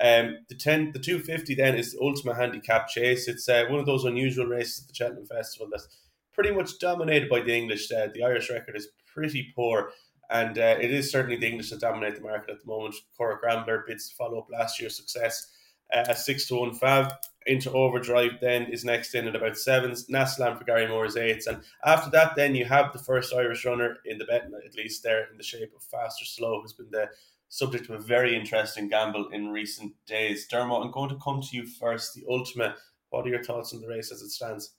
Um, 0.00 0.38
the 0.48 0.56
ten, 0.56 0.90
the 0.92 0.98
two 0.98 1.20
fifty 1.20 1.54
then 1.54 1.76
is 1.76 1.92
the 1.92 2.00
Ultima 2.00 2.34
handicap 2.34 2.88
chase. 2.88 3.28
It's 3.28 3.48
uh, 3.48 3.64
one 3.68 3.80
of 3.80 3.86
those 3.86 4.04
unusual 4.04 4.46
races 4.46 4.82
at 4.82 4.88
the 4.88 4.94
Cheltenham 4.94 5.26
Festival 5.26 5.68
that's 5.70 5.88
pretty 6.32 6.50
much 6.50 6.78
dominated 6.80 7.28
by 7.28 7.40
the 7.40 7.54
English. 7.54 7.90
Uh, 7.92 8.08
the 8.12 8.24
Irish 8.24 8.50
record 8.50 8.76
is 8.76 8.88
pretty 9.12 9.52
poor, 9.54 9.90
and 10.28 10.58
uh, 10.58 10.76
it 10.80 10.90
is 10.90 11.12
certainly 11.12 11.36
the 11.36 11.46
English 11.46 11.70
that 11.70 11.80
dominate 11.80 12.16
the 12.16 12.22
market 12.22 12.50
at 12.50 12.60
the 12.60 12.66
moment. 12.66 12.96
Corach 13.16 13.42
Rambler 13.42 13.84
bids 13.86 14.08
to 14.08 14.16
follow 14.16 14.38
up 14.38 14.48
last 14.50 14.80
year's 14.80 14.96
success. 14.96 15.46
Uh, 15.94 16.04
a 16.08 16.16
six 16.16 16.48
to 16.48 16.56
one 16.56 16.76
Fav 16.76 17.12
into 17.46 17.70
overdrive 17.70 18.32
then 18.40 18.64
is 18.64 18.84
next 18.84 19.14
in 19.14 19.28
at 19.28 19.36
about 19.36 19.56
sevens. 19.56 20.06
Nassalam 20.08 20.58
for 20.58 20.64
Gary 20.64 20.88
Moore 20.88 21.06
is 21.06 21.16
eights, 21.16 21.46
and 21.46 21.62
after 21.84 22.10
that, 22.10 22.34
then 22.34 22.54
you 22.54 22.64
have 22.64 22.92
the 22.92 22.98
first 22.98 23.32
Irish 23.32 23.64
runner 23.64 23.98
in 24.06 24.18
the 24.18 24.24
bet, 24.24 24.48
at 24.66 24.74
least 24.74 25.02
there 25.04 25.28
in 25.30 25.36
the 25.36 25.44
shape 25.44 25.72
of 25.76 25.82
Fastorslow, 25.82 26.62
who's 26.62 26.72
been 26.72 26.90
the 26.90 27.08
subject 27.54 27.88
of 27.88 27.94
a 27.94 28.02
very 28.02 28.34
interesting 28.34 28.88
gamble 28.88 29.28
in 29.28 29.48
recent 29.48 29.92
days. 30.08 30.48
Dermot, 30.48 30.82
I'm 30.82 30.90
going 30.90 31.10
to 31.10 31.18
come 31.22 31.40
to 31.40 31.56
you 31.56 31.64
first. 31.64 32.12
The 32.14 32.24
Ultima, 32.28 32.74
what 33.10 33.24
are 33.24 33.28
your 33.28 33.44
thoughts 33.44 33.72
on 33.72 33.80
the 33.80 33.86
race 33.86 34.10
as 34.10 34.22
it 34.22 34.30
stands? 34.30 34.74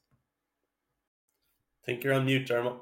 I 1.82 1.86
think 1.86 2.04
you're 2.04 2.14
on 2.14 2.26
mute, 2.26 2.46
Dermot. 2.46 2.76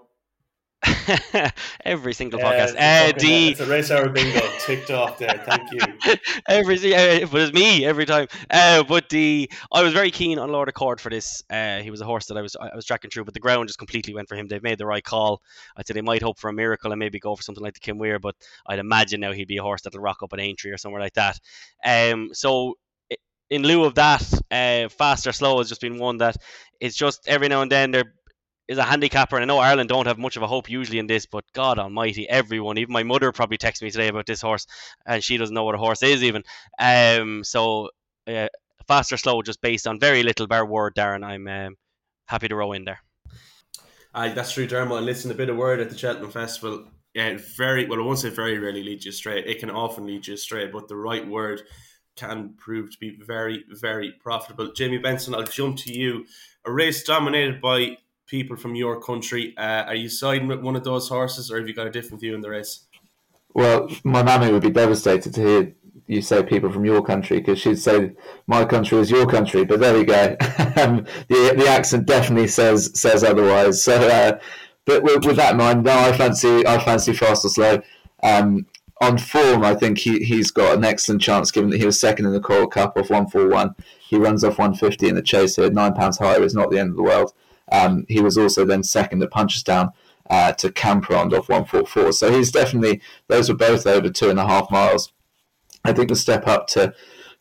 Every 1.86 2.14
single 2.14 2.40
podcast. 2.40 2.76
Uh, 2.76 3.12
D. 3.12 3.50
It's 3.50 3.60
a 3.60 3.68
race 3.68 3.92
hour 3.92 4.10
bingo 4.10 4.42
ticked 4.66 4.90
off 4.90 5.20
there. 5.20 5.44
Thank 5.46 5.72
you. 5.72 5.93
every 6.48 6.76
uh, 6.94 7.26
but 7.32 7.42
it's 7.42 7.54
me 7.54 7.86
every 7.86 8.06
time. 8.06 8.28
Uh, 8.50 8.84
but 8.84 9.10
the 9.10 9.50
I 9.72 9.84
was 9.84 9.94
very 9.94 10.12
keen 10.12 10.38
on 10.40 10.52
Lord 10.52 10.70
Accord 10.70 11.00
for 11.00 11.10
this. 11.10 11.44
Uh, 11.50 11.80
he 11.80 11.92
was 11.92 12.02
a 12.02 12.06
horse 12.06 12.26
that 12.28 12.38
I 12.38 12.42
was 12.42 12.56
I 12.60 12.76
was 12.76 12.86
tracking 12.86 13.10
through, 13.10 13.26
but 13.26 13.34
the 13.34 13.40
ground 13.40 13.70
just 13.70 13.80
completely 13.80 14.14
went 14.14 14.28
for 14.28 14.36
him. 14.36 14.48
They've 14.48 14.62
made 14.64 14.78
the 14.78 14.86
right 14.86 15.04
call. 15.04 15.42
I 15.78 15.84
said 15.84 15.96
they 15.96 16.02
might 16.02 16.22
hope 16.22 16.40
for 16.40 16.50
a 16.50 16.54
miracle 16.54 16.92
and 16.92 17.00
maybe 17.00 17.20
go 17.20 17.36
for 17.36 17.44
something 17.44 17.64
like 17.64 17.74
the 17.74 17.80
Kim 17.80 17.98
Muir, 17.98 18.20
but 18.20 18.36
I'd 18.68 18.80
imagine 18.80 19.22
now 19.22 19.32
he'd 19.32 19.48
be 19.48 19.58
a 19.58 19.64
horse 19.64 19.82
that'll 19.82 20.02
rock 20.02 20.24
up 20.24 20.34
an 20.34 20.40
Aintree 20.40 20.72
or 20.72 20.78
somewhere 20.78 21.02
like 21.02 21.14
that. 21.14 21.40
Um, 21.86 22.30
so 22.34 22.76
in 23.50 23.64
lieu 23.64 23.84
of 23.84 23.96
that, 23.96 24.24
uh, 24.52 24.90
Fastorslow 24.90 25.60
has 25.60 25.70
just 25.70 25.82
been 25.82 26.00
one 26.00 26.18
that 26.18 26.38
it's 26.80 26.96
just 26.96 27.28
every 27.28 27.48
now 27.48 27.62
and 27.62 27.72
then 27.72 27.92
they're 27.92 28.14
is 28.74 28.78
a 28.78 28.84
handicapper, 28.84 29.38
and 29.38 29.44
I 29.44 29.46
know 29.46 29.60
Ireland 29.60 29.90
don't 29.90 30.08
have 30.08 30.18
much 30.18 30.36
of 30.36 30.44
a 30.44 30.48
hope 30.48 30.70
usually 30.70 31.00
in 31.00 31.08
this, 31.08 31.26
but 31.26 31.46
God 31.54 31.80
Almighty, 31.80 32.28
everyone, 32.28 32.78
even 32.78 32.92
my 32.92 33.04
mother 33.04 33.32
probably 33.32 33.58
texted 33.58 33.84
me 33.84 33.92
today 33.92 34.10
about 34.10 34.26
this 34.26 34.42
horse, 34.42 34.68
and 35.06 35.24
she 35.24 35.38
doesn't 35.38 35.54
know 35.54 35.64
what 35.64 35.76
a 35.76 35.78
horse 35.78 36.04
is 36.04 36.24
even. 36.24 36.44
Um, 36.78 37.44
so 37.44 37.90
uh, 38.28 38.48
Fastorslow, 38.90 39.44
just 39.46 39.62
based 39.62 39.88
on 39.88 40.00
very 40.00 40.24
little 40.24 40.48
bar 40.48 40.66
word, 40.66 40.96
Darren. 40.96 41.24
I'm 41.24 41.48
um, 41.48 41.76
happy 42.28 42.50
to 42.50 42.56
row 42.56 42.74
in 42.74 42.84
there. 42.84 43.00
Aye, 44.14 44.30
that's 44.30 44.54
true, 44.54 44.68
Dermot. 44.68 44.98
And 44.98 45.06
listen, 45.06 45.32
a 45.32 45.36
bit 45.36 45.50
of 45.50 45.56
word 45.56 45.80
at 45.80 45.90
the 45.90 45.98
Cheltenham 45.98 46.32
Festival. 46.32 46.86
Yeah, 47.14 47.38
very 47.56 47.86
well. 47.88 48.00
I 48.00 48.04
won't 48.04 48.20
say 48.20 48.30
very 48.30 48.58
rarely 48.58 48.84
leads 48.84 49.06
you 49.06 49.10
astray. 49.10 49.44
It 49.44 49.60
can 49.60 49.70
often 49.70 50.06
lead 50.06 50.28
you 50.28 50.34
astray, 50.34 50.68
but 50.68 50.88
the 50.88 50.96
right 50.96 51.28
word 51.28 51.62
can 52.16 52.54
prove 52.58 52.92
to 52.92 52.98
be 53.00 53.18
very, 53.22 53.64
very 53.70 54.12
profitable. 54.20 54.72
Jamie 54.72 54.98
Benson, 55.00 55.34
I'll 55.34 55.44
jump 55.44 55.78
to 55.80 55.94
you. 55.94 56.26
A 56.66 56.72
race 56.72 57.04
dominated 57.04 57.60
by 57.60 57.98
people 58.34 58.58
from 58.58 58.74
your 58.74 59.00
country. 59.00 59.54
Uh, 59.58 59.84
are 59.90 59.94
you 59.94 60.10
siding 60.10 60.48
with 60.48 60.60
one 60.60 60.76
of 60.76 60.84
those 60.84 61.08
horses, 61.08 61.52
or 61.52 61.60
have 61.60 61.68
you 61.68 61.74
got 61.76 61.86
a 61.86 61.92
different 61.92 62.20
view 62.20 62.34
in 62.34 62.42
the 62.42 62.50
race? 62.50 62.88
Well, 63.54 63.88
my 64.04 64.24
mammy 64.24 64.52
would 64.52 64.64
be 64.64 64.72
devastated 64.72 65.36
to 65.36 65.42
hear 65.42 65.76
you 66.08 66.20
say 66.20 66.42
people 66.42 66.72
from 66.72 66.84
your 66.84 67.04
country 67.04 67.38
because 67.38 67.60
she'd 67.60 67.78
say 67.78 68.14
my 68.48 68.66
country 68.66 68.98
is 68.98 69.12
your 69.12 69.28
country. 69.28 69.64
But 69.64 69.82
there 69.82 69.94
we 69.94 70.04
go. 70.04 70.36
um, 70.82 71.06
the 71.30 71.54
the 71.56 71.68
accent 71.70 72.08
definitely 72.08 72.48
says 72.48 72.90
says 73.00 73.24
otherwise. 73.24 73.84
So, 73.84 73.94
uh, 73.94 74.40
but 74.86 75.04
with, 75.04 75.26
with, 75.26 75.36
that 75.36 75.52
in 75.52 75.58
mind, 75.58 75.84
no, 75.84 75.96
I 75.96 76.12
fancy 76.18 76.66
I 76.66 76.84
fancy 76.84 77.12
Fastorslow. 77.14 77.84
Um, 78.24 78.66
on 79.00 79.20
form, 79.20 79.64
I 79.64 79.76
think 79.76 80.00
he 80.00 80.24
he's 80.24 80.50
got 80.50 80.76
an 80.76 80.84
excellent 80.84 81.22
chance 81.22 81.52
given 81.52 81.70
that 81.70 81.80
he 81.80 81.86
was 81.86 82.00
second 82.00 82.26
in 82.26 82.34
the 82.34 82.40
Coral 82.40 82.66
Cup 82.66 82.98
off 82.98 83.12
one 83.12 83.28
four 83.28 83.48
one. 83.48 83.76
He 84.10 84.18
runs 84.18 84.44
off 84.44 84.58
one 84.58 84.74
fifty 84.74 85.08
in 85.08 85.14
the 85.14 85.22
chase 85.22 85.56
here. 85.56 85.70
Nine 85.70 85.94
pounds 85.94 86.18
higher 86.18 86.42
is 86.42 86.56
not 86.56 86.72
the 86.72 86.80
end 86.80 86.90
of 86.90 86.96
the 86.96 87.04
world. 87.04 87.32
Um, 87.74 88.06
he 88.08 88.22
was 88.22 88.38
also 88.38 88.64
then 88.64 88.84
second 88.84 89.22
at 89.24 89.32
Punchestown. 89.32 89.92
uh, 90.30 90.54
to 90.54 90.70
Camperond 90.70 91.34
off 91.38 91.50
144. 91.50 92.14
So 92.14 92.32
he's 92.32 92.52
definitely, 92.52 93.02
those 93.28 93.50
were 93.50 93.56
both 93.56 93.86
over 93.86 94.10
two 94.10 94.30
and 94.30 94.40
a 94.40 94.48
half 94.48 94.72
miles. 94.72 95.12
I 95.84 95.94
think 95.94 96.10
the 96.10 96.16
step 96.16 96.48
up 96.48 96.68
to 96.70 96.94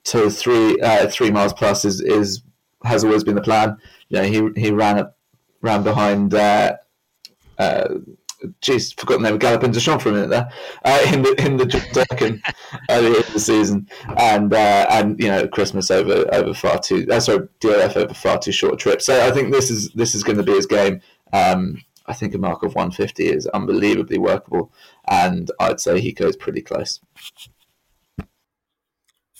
to 0.04 0.28
three 0.30 0.80
uh, 0.80 1.08
three 1.08 1.30
miles 1.30 1.52
plus 1.52 1.84
is, 1.84 2.00
is 2.00 2.42
has 2.84 3.04
always 3.04 3.22
been 3.22 3.36
the 3.36 3.40
plan. 3.40 3.76
You 4.08 4.18
know, 4.18 4.24
he 4.24 4.60
he 4.60 4.70
ran 4.72 5.08
ran 5.60 5.82
behind. 5.82 6.34
Uh, 6.34 6.76
uh, 7.58 7.98
Jeez, 8.61 8.99
forgot 8.99 9.18
the 9.18 9.25
name 9.25 9.34
of 9.34 9.40
Galopin 9.40 9.72
Des 9.72 9.80
Champs 9.80 10.02
for 10.02 10.11
a 10.11 10.12
minute 10.12 10.30
there. 10.30 10.50
Uh, 10.84 11.00
in 11.12 11.22
the 11.22 11.34
in 11.44 11.56
the 11.56 11.64
Durkan 11.64 12.40
earlier 12.90 13.16
in 13.16 13.32
the 13.32 13.40
season, 13.40 13.88
and 14.16 14.52
uh, 14.52 14.87
and 14.90 15.18
you 15.20 15.28
know 15.28 15.46
Christmas 15.49 15.90
over 15.90 16.26
over 16.34 16.54
far 16.54 16.78
too. 16.78 17.06
Uh, 17.11 17.20
sorry, 17.20 17.49
DOF 17.61 17.96
over 17.96 18.14
far 18.14 18.38
too 18.38 18.52
short 18.52 18.75
a 18.75 18.76
trip. 18.76 19.02
So 19.02 19.26
I 19.26 19.30
think 19.30 19.52
this 19.52 19.70
is 19.70 19.90
this 19.90 20.14
is 20.14 20.22
going 20.22 20.38
to 20.38 20.42
be 20.42 20.52
his 20.52 20.66
game. 20.66 21.00
Um, 21.32 21.82
I 22.06 22.14
think 22.14 22.34
a 22.34 22.38
mark 22.38 22.62
of 22.62 22.75
150 22.75 23.26
is 23.26 23.46
unbelievably 23.49 24.18
workable, 24.18 24.72
and 25.08 25.50
I'd 25.61 25.80
say 25.80 26.00
he 26.00 26.12
goes 26.12 26.37
pretty 26.37 26.62
close. 26.62 27.00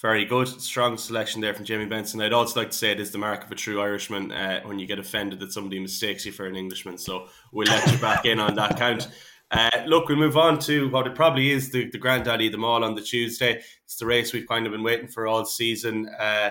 Very 0.03 0.25
good, 0.25 0.49
strong 0.49 0.99
selection 0.99 1.41
there 1.41 1.55
from 1.55 1.65
Jamie 1.65 1.87
Benson. 1.87 2.21
I'd 2.21 2.33
also 2.33 2.59
like 2.59 2.73
to 2.73 2.77
say 2.77 2.91
it 2.91 2.99
is 2.99 3.13
the 3.13 3.19
mark 3.19 3.45
of 3.45 3.53
a 3.53 3.55
true 3.55 3.81
Irishman 3.81 4.33
uh, 4.33 4.61
when 4.65 4.81
you 4.81 4.87
get 4.87 4.99
offended 4.99 5.39
that 5.39 5.53
somebody 5.53 5.79
mistakes 5.79 6.27
you 6.27 6.33
for 6.33 6.45
an 6.45 6.57
Englishman. 6.57 6.99
So 6.99 7.29
we'll 7.53 7.69
let 7.69 7.89
you 7.93 7.99
back 7.99 8.25
in 8.25 8.41
on 8.41 8.57
that 8.57 8.77
count. 8.77 9.07
Uh, 9.53 9.71
look, 9.87 10.09
we'll 10.09 10.19
move 10.19 10.37
on 10.37 10.59
to 10.59 10.89
what 10.89 11.07
it 11.07 11.15
probably 11.15 11.53
is 11.53 11.71
the, 11.71 11.89
the 11.91 11.99
granddaddy 11.99 12.47
of 12.47 12.53
them 12.53 12.65
all 12.65 12.83
on 12.83 12.97
the 12.97 13.01
Tuesday. 13.01 13.63
It's 13.85 13.95
the 13.95 14.07
race 14.07 14.33
we've 14.33 14.49
kind 14.49 14.67
of 14.67 14.73
been 14.73 14.83
waiting 14.83 15.07
for 15.07 15.29
all 15.29 15.45
season. 15.45 16.09
Uh, 16.19 16.51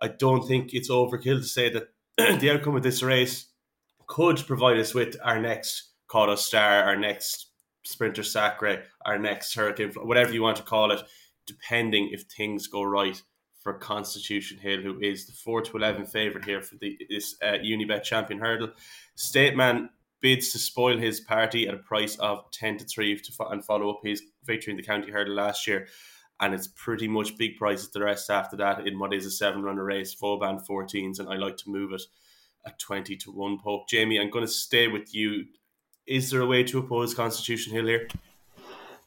I 0.00 0.08
don't 0.08 0.48
think 0.48 0.74
it's 0.74 0.90
overkill 0.90 1.38
to 1.38 1.44
say 1.44 1.70
that 1.70 1.88
the 2.40 2.50
outcome 2.50 2.74
of 2.74 2.82
this 2.82 3.00
race 3.00 3.46
could 4.08 4.42
provide 4.44 4.78
us 4.78 4.92
with 4.92 5.16
our 5.22 5.38
next 5.38 5.90
Kauto 6.08 6.36
Star, 6.36 6.82
our 6.82 6.96
next 6.96 7.46
Sprinter 7.84 8.24
Sacre, 8.24 8.82
our 9.06 9.20
next 9.20 9.54
Hurricane, 9.54 9.92
whatever 10.02 10.32
you 10.32 10.42
want 10.42 10.56
to 10.56 10.64
call 10.64 10.90
it 10.90 11.00
depending 11.46 12.10
if 12.12 12.22
things 12.22 12.66
go 12.66 12.82
right 12.82 13.20
for 13.62 13.74
Constitution 13.74 14.58
Hill, 14.58 14.80
who 14.80 14.98
is 15.00 15.26
the 15.26 15.32
4 15.32 15.62
to 15.62 15.76
11 15.76 16.06
favourite 16.06 16.44
here 16.44 16.62
for 16.62 16.76
the, 16.76 16.98
this 17.08 17.36
uh, 17.42 17.58
Unibet 17.64 18.02
Champion 18.02 18.40
Hurdle. 18.40 18.70
State 19.14 19.56
Man 19.56 19.90
bids 20.20 20.50
to 20.52 20.58
spoil 20.58 20.98
his 20.98 21.20
party 21.20 21.68
at 21.68 21.74
a 21.74 21.78
price 21.78 22.16
of 22.16 22.50
10 22.52 22.78
to 22.78 22.84
3 22.84 23.18
to 23.20 23.32
fo- 23.32 23.48
and 23.48 23.64
follow 23.64 23.90
up 23.90 24.00
his 24.02 24.22
victory 24.44 24.72
in 24.72 24.76
the 24.76 24.82
county 24.82 25.10
hurdle 25.10 25.34
last 25.34 25.66
year. 25.66 25.86
And 26.40 26.54
it's 26.54 26.68
pretty 26.68 27.06
much 27.06 27.36
big 27.36 27.56
prices 27.56 27.90
the 27.90 28.02
rest 28.02 28.30
after 28.30 28.56
that 28.56 28.86
in 28.86 28.98
what 28.98 29.12
is 29.12 29.26
a 29.26 29.30
seven 29.30 29.62
runner 29.62 29.84
race, 29.84 30.14
Vauban 30.14 30.58
14s, 30.58 31.20
and 31.20 31.28
I 31.28 31.36
like 31.36 31.56
to 31.58 31.70
move 31.70 31.92
it 31.92 32.02
at 32.66 32.78
20 32.78 33.16
to 33.16 33.30
1 33.30 33.58
poke. 33.62 33.88
Jamie, 33.88 34.18
I'm 34.18 34.30
going 34.30 34.46
to 34.46 34.50
stay 34.50 34.88
with 34.88 35.14
you. 35.14 35.44
Is 36.06 36.30
there 36.30 36.40
a 36.40 36.46
way 36.46 36.64
to 36.64 36.78
oppose 36.78 37.14
Constitution 37.14 37.72
Hill 37.72 37.86
here? 37.86 38.08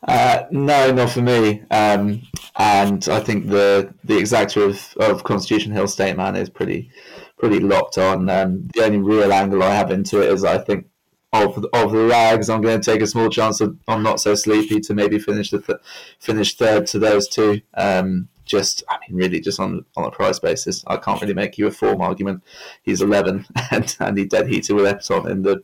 Uh, 0.03 0.43
no, 0.51 0.91
not 0.91 1.09
for 1.09 1.21
me. 1.21 1.63
Um, 1.71 2.21
and 2.57 3.07
I 3.09 3.19
think 3.19 3.47
the 3.47 3.93
the 4.03 4.17
exacta 4.17 4.63
of, 4.69 4.97
of 4.97 5.23
Constitution 5.23 5.71
Hill 5.71 5.87
State 5.87 6.15
Man 6.15 6.35
is 6.35 6.49
pretty 6.49 6.91
pretty 7.37 7.59
locked 7.59 7.97
on. 7.97 8.29
Um, 8.29 8.67
the 8.73 8.83
only 8.83 8.99
real 8.99 9.33
angle 9.33 9.63
I 9.63 9.73
have 9.73 9.91
into 9.91 10.21
it 10.21 10.31
is 10.31 10.43
I 10.43 10.57
think 10.57 10.87
of 11.33 11.65
of 11.73 11.91
the 11.91 12.05
rags, 12.05 12.49
I'm 12.49 12.61
going 12.61 12.79
to 12.79 12.91
take 12.91 13.01
a 13.01 13.07
small 13.07 13.29
chance 13.29 13.61
of, 13.61 13.77
on 13.87 14.03
not 14.03 14.19
so 14.19 14.35
sleepy 14.35 14.79
to 14.81 14.93
maybe 14.93 15.19
finish 15.19 15.51
the 15.51 15.61
th- 15.61 15.79
finish 16.19 16.55
third 16.55 16.87
to 16.87 16.99
those 16.99 17.27
two. 17.27 17.61
Um, 17.73 18.29
just 18.45 18.83
I 18.89 18.97
mean, 19.07 19.17
really, 19.17 19.41
just 19.41 19.59
on 19.59 19.85
on 19.97 20.05
a 20.05 20.11
price 20.11 20.39
basis, 20.39 20.83
I 20.87 20.97
can't 20.97 21.21
really 21.21 21.33
make 21.33 21.57
you 21.57 21.67
a 21.67 21.71
form 21.71 22.01
argument. 22.01 22.43
He's 22.83 23.01
11 23.01 23.45
and 23.71 23.95
and 23.99 24.17
he 24.17 24.25
dead 24.25 24.47
heated 24.47 24.75
with 24.75 24.85
Epsom 24.85 25.27
in 25.27 25.41
the 25.41 25.63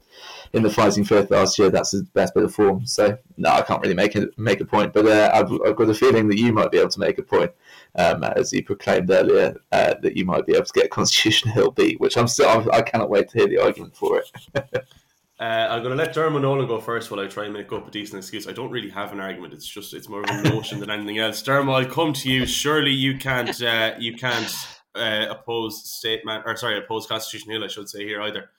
in 0.54 0.64
the 0.64 0.70
fighting 0.70 1.04
fifth 1.04 1.32
last 1.32 1.58
year. 1.58 1.70
That's 1.70 1.92
his 1.92 2.04
best 2.04 2.34
bit 2.34 2.44
of 2.44 2.54
form. 2.54 2.86
So 2.86 3.18
no, 3.38 3.50
I 3.50 3.62
can't 3.62 3.82
really 3.82 3.96
make 3.96 4.16
it 4.16 4.38
make 4.38 4.62
a 4.62 4.66
point. 4.66 4.94
But 4.94 5.06
uh, 5.06 5.32
I've, 5.34 5.52
I've, 5.66 5.76
got 5.76 5.90
a 5.90 5.94
feeling 5.94 6.28
that 6.30 6.38
you 6.38 6.52
might 6.52 6.72
be 6.72 6.78
able 6.78 6.90
to 6.90 7.00
make 7.00 7.18
a 7.18 7.24
point, 7.24 7.52
um, 7.96 8.24
as 8.24 8.52
you 8.52 8.64
proclaimed 8.64 9.10
earlier, 9.10 9.56
uh, 9.72 9.96
that 10.02 10.18
you 10.18 10.26
might 10.26 10.46
be 10.46 10.54
able 10.54 10.66
to 10.66 10.74
get 10.74 10.92
Constitution 10.92 11.52
Hill 11.52 11.72
beat. 11.72 12.00
Which 12.00 12.18
I'm 12.18 12.28
still 12.28 12.50
I'm, 12.50 12.70
I 12.72 12.82
cannot 12.82 13.10
wait 13.10 13.30
to 13.30 13.38
hear 13.38 13.48
the 13.48 13.60
argument 13.60 13.96
for 13.96 14.20
it. 14.20 14.88
Uh, 15.40 15.68
I'm 15.72 15.82
going 15.82 15.98
to 15.98 16.04
let 16.04 16.14
Dermot 16.14 16.44
Nolan 16.44 16.68
go 16.68 16.80
first 16.80 17.10
while 17.10 17.20
I 17.20 17.26
try 17.26 17.46
and 17.46 17.54
make 17.54 17.74
up 17.74 17.88
a 17.88 17.90
decent 17.90 18.20
excuse. 18.20 18.48
I 18.48 18.52
don't 18.52 18.70
really 18.70 18.92
have 18.92 19.12
an 19.12 19.20
argument. 19.20 19.56
It's 19.56 19.66
just 19.66 19.92
it's 19.96 20.08
more 20.08 20.22
of 20.22 20.30
a 20.30 20.44
notion 20.44 20.80
than 20.80 20.92
anything 20.92 21.18
else. 21.18 21.42
Dermot, 21.42 21.74
I'll 21.74 21.92
come 21.92 22.14
to 22.14 22.30
you. 22.30 22.46
Surely 22.46 22.92
you 22.92 23.18
can't 23.18 23.60
uh, 23.60 23.96
you 23.98 24.16
can't 24.16 24.54
uh, 24.94 25.26
oppose 25.32 25.84
statement 25.90 26.44
or 26.46 26.56
sorry 26.58 26.78
oppose 26.78 27.08
Constitution 27.08 27.50
Hill. 27.54 27.64
I 27.64 27.70
should 27.70 27.90
say 27.90 28.06
here 28.06 28.22
either. 28.22 28.52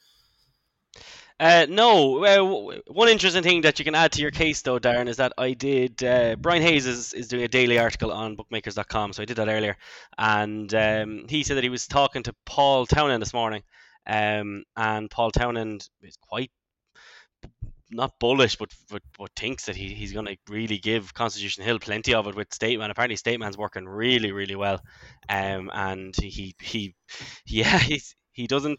Uh, 1.42 1.66
no, 1.68 2.24
uh, 2.24 2.78
one 2.86 3.08
interesting 3.08 3.42
thing 3.42 3.62
that 3.62 3.80
you 3.80 3.84
can 3.84 3.96
add 3.96 4.12
to 4.12 4.22
your 4.22 4.30
case, 4.30 4.62
though, 4.62 4.78
Darren, 4.78 5.08
is 5.08 5.16
that 5.16 5.32
I 5.36 5.54
did. 5.54 6.00
Uh, 6.04 6.36
Brian 6.36 6.62
Hayes 6.62 6.86
is, 6.86 7.12
is 7.14 7.26
doing 7.26 7.42
a 7.42 7.48
daily 7.48 7.80
article 7.80 8.12
on 8.12 8.36
bookmakers.com, 8.36 9.12
so 9.12 9.22
I 9.22 9.26
did 9.26 9.38
that 9.38 9.48
earlier. 9.48 9.76
And 10.16 10.72
um, 10.72 11.24
he 11.28 11.42
said 11.42 11.56
that 11.56 11.64
he 11.64 11.68
was 11.68 11.88
talking 11.88 12.22
to 12.22 12.34
Paul 12.46 12.86
Townend 12.86 13.20
this 13.20 13.34
morning. 13.34 13.64
Um, 14.06 14.62
and 14.76 15.10
Paul 15.10 15.32
Townend 15.32 15.88
is 16.02 16.16
quite 16.16 16.52
not 17.90 18.20
bullish, 18.20 18.54
but 18.54 18.72
but, 18.88 19.02
but 19.18 19.30
thinks 19.34 19.66
that 19.66 19.74
he, 19.74 19.88
he's 19.94 20.12
going 20.12 20.26
to 20.26 20.36
really 20.48 20.78
give 20.78 21.12
Constitution 21.12 21.64
Hill 21.64 21.80
plenty 21.80 22.14
of 22.14 22.28
it 22.28 22.36
with 22.36 22.54
State 22.54 22.78
Man. 22.78 22.92
Apparently, 22.92 23.16
State 23.16 23.40
Man's 23.40 23.58
working 23.58 23.88
really 23.88 24.30
really 24.30 24.54
well, 24.54 24.80
um, 25.28 25.72
and 25.74 26.14
he 26.16 26.54
he 26.62 26.94
yeah 27.46 27.78
he's 27.80 28.14
he 28.30 28.46
doesn't 28.46 28.78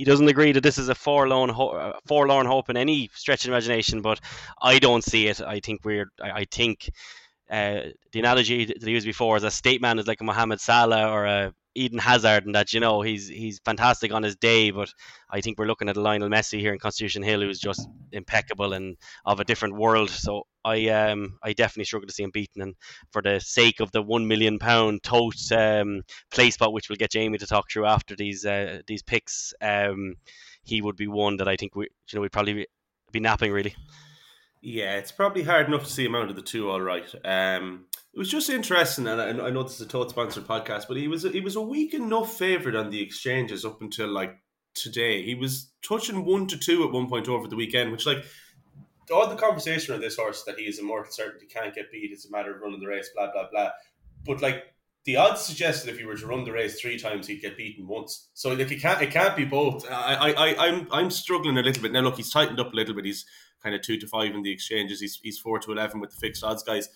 he 0.00 0.04
doesn't 0.04 0.30
agree 0.30 0.52
that 0.52 0.62
this 0.62 0.78
is 0.78 0.88
a 0.88 0.94
forlorn 0.94 1.50
ho- 1.50 1.76
uh, 1.76 1.98
forlorn 2.06 2.46
hope 2.46 2.70
in 2.70 2.78
any 2.78 3.10
stretch 3.12 3.44
of 3.44 3.50
imagination, 3.50 4.00
but 4.00 4.18
I 4.62 4.78
don't 4.78 5.04
see 5.04 5.26
it. 5.26 5.42
I 5.42 5.60
think 5.60 5.84
we're 5.84 6.10
I, 6.22 6.30
I 6.30 6.44
think 6.50 6.88
uh, 7.50 7.80
the 8.12 8.20
analogy 8.20 8.64
that 8.64 8.82
he 8.82 8.92
used 8.92 9.04
before 9.04 9.36
is 9.36 9.44
a 9.44 9.50
State 9.50 9.82
Man 9.82 9.98
is 9.98 10.06
like 10.06 10.22
a 10.22 10.24
Mohamed 10.24 10.58
Salah 10.58 11.10
or 11.10 11.26
a 11.26 11.52
Eden 11.74 11.98
Hazard, 11.98 12.46
and 12.46 12.54
that 12.54 12.72
you 12.72 12.80
know 12.80 13.02
he's 13.02 13.28
he's 13.28 13.60
fantastic 13.62 14.10
on 14.10 14.22
his 14.22 14.36
day, 14.36 14.70
but 14.70 14.90
I 15.28 15.42
think 15.42 15.58
we're 15.58 15.66
looking 15.66 15.90
at 15.90 15.98
Lionel 15.98 16.30
Messi 16.30 16.60
here 16.60 16.72
in 16.72 16.78
Constitution 16.78 17.22
Hill 17.22 17.42
who's 17.42 17.60
just 17.60 17.86
impeccable 18.10 18.72
and 18.72 18.96
of 19.26 19.38
a 19.38 19.44
different 19.44 19.76
world. 19.76 20.08
So 20.08 20.46
I 20.64 20.88
um 20.88 21.38
I 21.42 21.52
definitely 21.52 21.84
struggle 21.84 22.06
to 22.06 22.12
see 22.12 22.22
him 22.22 22.30
beaten, 22.30 22.62
and 22.62 22.74
for 23.12 23.22
the 23.22 23.40
sake 23.40 23.80
of 23.80 23.92
the 23.92 24.02
one 24.02 24.28
million 24.28 24.58
pound 24.58 25.02
tote 25.02 25.52
um, 25.52 26.02
Placepot, 26.30 26.72
which 26.72 26.88
we'll 26.88 26.96
get 26.96 27.12
Jamie 27.12 27.38
to 27.38 27.46
talk 27.46 27.70
through 27.70 27.86
after 27.86 28.14
these 28.14 28.44
uh, 28.44 28.80
these 28.86 29.02
picks, 29.02 29.54
um, 29.60 30.14
he 30.62 30.82
would 30.82 30.96
be 30.96 31.06
one 31.06 31.38
that 31.38 31.48
I 31.48 31.56
think 31.56 31.74
we 31.74 31.84
you 31.84 32.16
know 32.16 32.20
we'd 32.20 32.32
probably 32.32 32.66
be, 33.12 33.20
napping 33.20 33.52
really. 33.52 33.74
Yeah, 34.62 34.96
it's 34.96 35.12
probably 35.12 35.42
hard 35.42 35.68
enough 35.68 35.84
to 35.84 35.90
see 35.90 36.04
him 36.04 36.14
out 36.14 36.28
of 36.28 36.36
the 36.36 36.42
two. 36.42 36.70
All 36.70 36.82
right. 36.82 37.08
Um, 37.24 37.86
it 38.12 38.18
was 38.18 38.28
just 38.28 38.50
interesting, 38.50 39.06
and 39.06 39.20
I, 39.20 39.46
I 39.46 39.50
know 39.50 39.62
this 39.62 39.76
is 39.76 39.86
a 39.86 39.86
tote 39.86 40.10
sponsored 40.10 40.46
podcast, 40.46 40.86
but 40.88 40.96
he 40.96 41.08
was 41.08 41.22
he 41.22 41.40
was 41.40 41.56
a 41.56 41.62
weak 41.62 41.94
enough 41.94 42.36
favourite 42.36 42.76
on 42.76 42.90
the 42.90 43.00
exchanges 43.00 43.64
up 43.64 43.80
until 43.80 44.08
like 44.08 44.36
today. 44.74 45.22
He 45.22 45.34
was 45.34 45.70
touching 45.82 46.24
one 46.24 46.46
to 46.48 46.58
two 46.58 46.84
at 46.84 46.92
one 46.92 47.08
point 47.08 47.28
over 47.28 47.48
the 47.48 47.56
weekend, 47.56 47.92
which 47.92 48.06
like 48.06 48.24
all 49.10 49.28
the 49.28 49.36
conversation 49.36 49.94
on 49.94 50.00
this 50.00 50.16
horse 50.16 50.44
that 50.44 50.58
he 50.58 50.64
is 50.64 50.78
immortal 50.78 51.12
certainty 51.12 51.46
can't 51.46 51.74
get 51.74 51.90
beat. 51.90 52.10
It's 52.12 52.26
a 52.26 52.30
matter 52.30 52.54
of 52.54 52.60
running 52.60 52.80
the 52.80 52.86
race, 52.86 53.10
blah 53.14 53.32
blah 53.32 53.48
blah. 53.50 53.70
But 54.24 54.42
like 54.42 54.64
the 55.04 55.16
odds 55.16 55.40
suggest 55.40 55.84
that 55.84 55.92
if 55.92 55.98
he 55.98 56.04
were 56.04 56.16
to 56.16 56.26
run 56.26 56.44
the 56.44 56.52
race 56.52 56.80
three 56.80 56.98
times, 56.98 57.26
he'd 57.26 57.40
get 57.40 57.56
beaten 57.56 57.86
once. 57.86 58.28
So 58.34 58.50
like 58.50 58.70
it 58.70 58.80
can't 58.80 59.02
it 59.02 59.10
can't 59.10 59.36
be 59.36 59.44
both. 59.44 59.90
I 59.90 60.32
I 60.32 60.68
I'm 60.68 60.88
I'm 60.90 61.10
struggling 61.10 61.58
a 61.58 61.62
little 61.62 61.82
bit 61.82 61.92
now. 61.92 62.00
Look, 62.00 62.16
he's 62.16 62.30
tightened 62.32 62.60
up 62.60 62.72
a 62.72 62.76
little 62.76 62.94
bit. 62.94 63.04
He's 63.04 63.24
kind 63.62 63.74
of 63.74 63.82
two 63.82 63.98
to 63.98 64.06
five 64.06 64.34
in 64.34 64.42
the 64.42 64.52
exchanges. 64.52 65.00
He's 65.00 65.18
he's 65.22 65.38
four 65.38 65.58
to 65.58 65.72
eleven 65.72 66.00
with 66.00 66.10
the 66.10 66.16
fixed 66.16 66.44
odds 66.44 66.62
guys, 66.62 66.88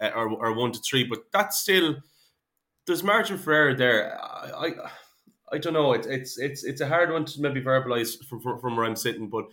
uh, 0.00 0.10
or 0.14 0.28
or 0.30 0.52
one 0.54 0.72
to 0.72 0.80
three. 0.80 1.04
But 1.04 1.24
that's 1.32 1.60
still 1.60 1.96
there's 2.86 3.04
margin 3.04 3.38
for 3.38 3.52
error 3.52 3.74
there. 3.74 4.18
I. 4.22 4.66
I 4.66 4.90
I 5.54 5.58
don't 5.58 5.74
know. 5.74 5.92
It, 5.92 6.06
it's 6.06 6.38
it's 6.38 6.64
it's 6.64 6.80
a 6.80 6.88
hard 6.88 7.12
one 7.12 7.26
to 7.26 7.42
maybe 7.42 7.60
verbalize 7.60 8.16
from, 8.24 8.40
from, 8.40 8.58
from 8.58 8.74
where 8.74 8.86
I'm 8.86 8.96
sitting, 8.96 9.28
but 9.28 9.44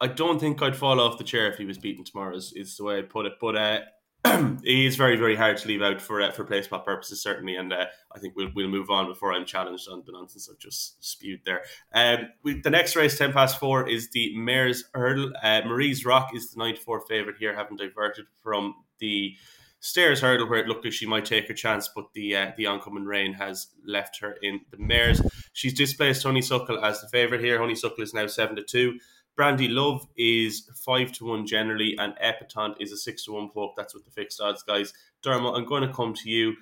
I 0.00 0.06
don't 0.06 0.38
think 0.38 0.62
I'd 0.62 0.76
fall 0.76 1.00
off 1.00 1.18
the 1.18 1.24
chair 1.24 1.50
if 1.50 1.58
he 1.58 1.64
was 1.64 1.78
beaten 1.78 2.04
tomorrow. 2.04 2.36
Is, 2.36 2.52
is 2.54 2.76
the 2.76 2.84
way 2.84 2.98
I 2.98 3.02
put 3.02 3.26
it. 3.26 3.34
But 3.40 3.56
uh, 3.56 3.80
he 4.62 4.86
is 4.86 4.96
very 4.96 5.16
very 5.16 5.36
hard 5.36 5.56
to 5.58 5.68
leave 5.68 5.82
out 5.82 6.00
for 6.00 6.20
uh, 6.20 6.30
for 6.30 6.44
Placepot 6.44 6.84
purposes 6.84 7.22
certainly, 7.22 7.56
and 7.56 7.72
uh, 7.72 7.86
I 8.14 8.18
think 8.18 8.34
we'll 8.36 8.50
we'll 8.54 8.68
move 8.68 8.90
on 8.90 9.06
before 9.06 9.32
I'm 9.32 9.46
challenged 9.46 9.88
on 9.88 10.02
the 10.04 10.12
nonsense 10.12 10.48
I've 10.50 10.58
just 10.58 11.02
spewed 11.04 11.40
there. 11.44 11.62
Um, 11.94 12.28
we, 12.42 12.60
the 12.60 12.70
next 12.70 12.96
race, 12.96 13.16
ten 13.16 13.32
past 13.32 13.58
four, 13.58 13.88
is 13.88 14.10
the 14.10 14.36
Mares 14.36 14.84
Hurdle. 14.94 15.32
Uh, 15.42 15.62
Marie's 15.66 16.04
Rock 16.04 16.30
is 16.34 16.50
the 16.50 16.58
94 16.58 17.06
favourite 17.06 17.38
here, 17.38 17.54
having 17.54 17.76
diverted 17.76 18.26
from 18.42 18.74
the 18.98 19.34
Stayers' 19.80 20.20
Hurdle, 20.20 20.48
where 20.48 20.58
it 20.58 20.66
looked 20.66 20.84
like 20.84 20.92
she 20.92 21.06
might 21.06 21.24
take 21.24 21.48
her 21.48 21.54
chance, 21.54 21.88
but 21.88 22.12
the 22.12 22.36
uh, 22.36 22.52
the 22.58 22.66
oncoming 22.66 23.04
rain 23.04 23.32
has 23.32 23.68
left 23.86 24.20
her 24.20 24.36
in 24.42 24.60
the 24.70 24.76
Mares. 24.76 25.22
She's 25.54 25.72
displaced 25.72 26.22
Honeysuckle 26.22 26.84
as 26.84 27.00
the 27.00 27.08
favourite 27.08 27.42
here. 27.42 27.58
Honeysuckle 27.58 28.02
is 28.02 28.12
now 28.12 28.26
seven 28.26 28.56
to 28.56 28.62
two. 28.62 28.98
Brandy 29.36 29.68
Love 29.68 30.06
is 30.16 30.68
five 30.84 31.12
to 31.12 31.26
one 31.26 31.46
generally, 31.46 31.96
and 31.98 32.14
Epatante 32.22 32.76
is 32.80 32.92
a 32.92 32.96
six 32.96 33.24
to 33.24 33.32
one 33.32 33.50
poke. 33.50 33.72
That's 33.76 33.94
with 33.94 34.04
the 34.04 34.10
fixed 34.10 34.40
odds, 34.40 34.62
guys. 34.62 34.92
Dermot, 35.22 35.54
I'm 35.56 35.64
going 35.64 35.82
to 35.82 35.92
come 35.92 36.14
to 36.14 36.30
you. 36.30 36.54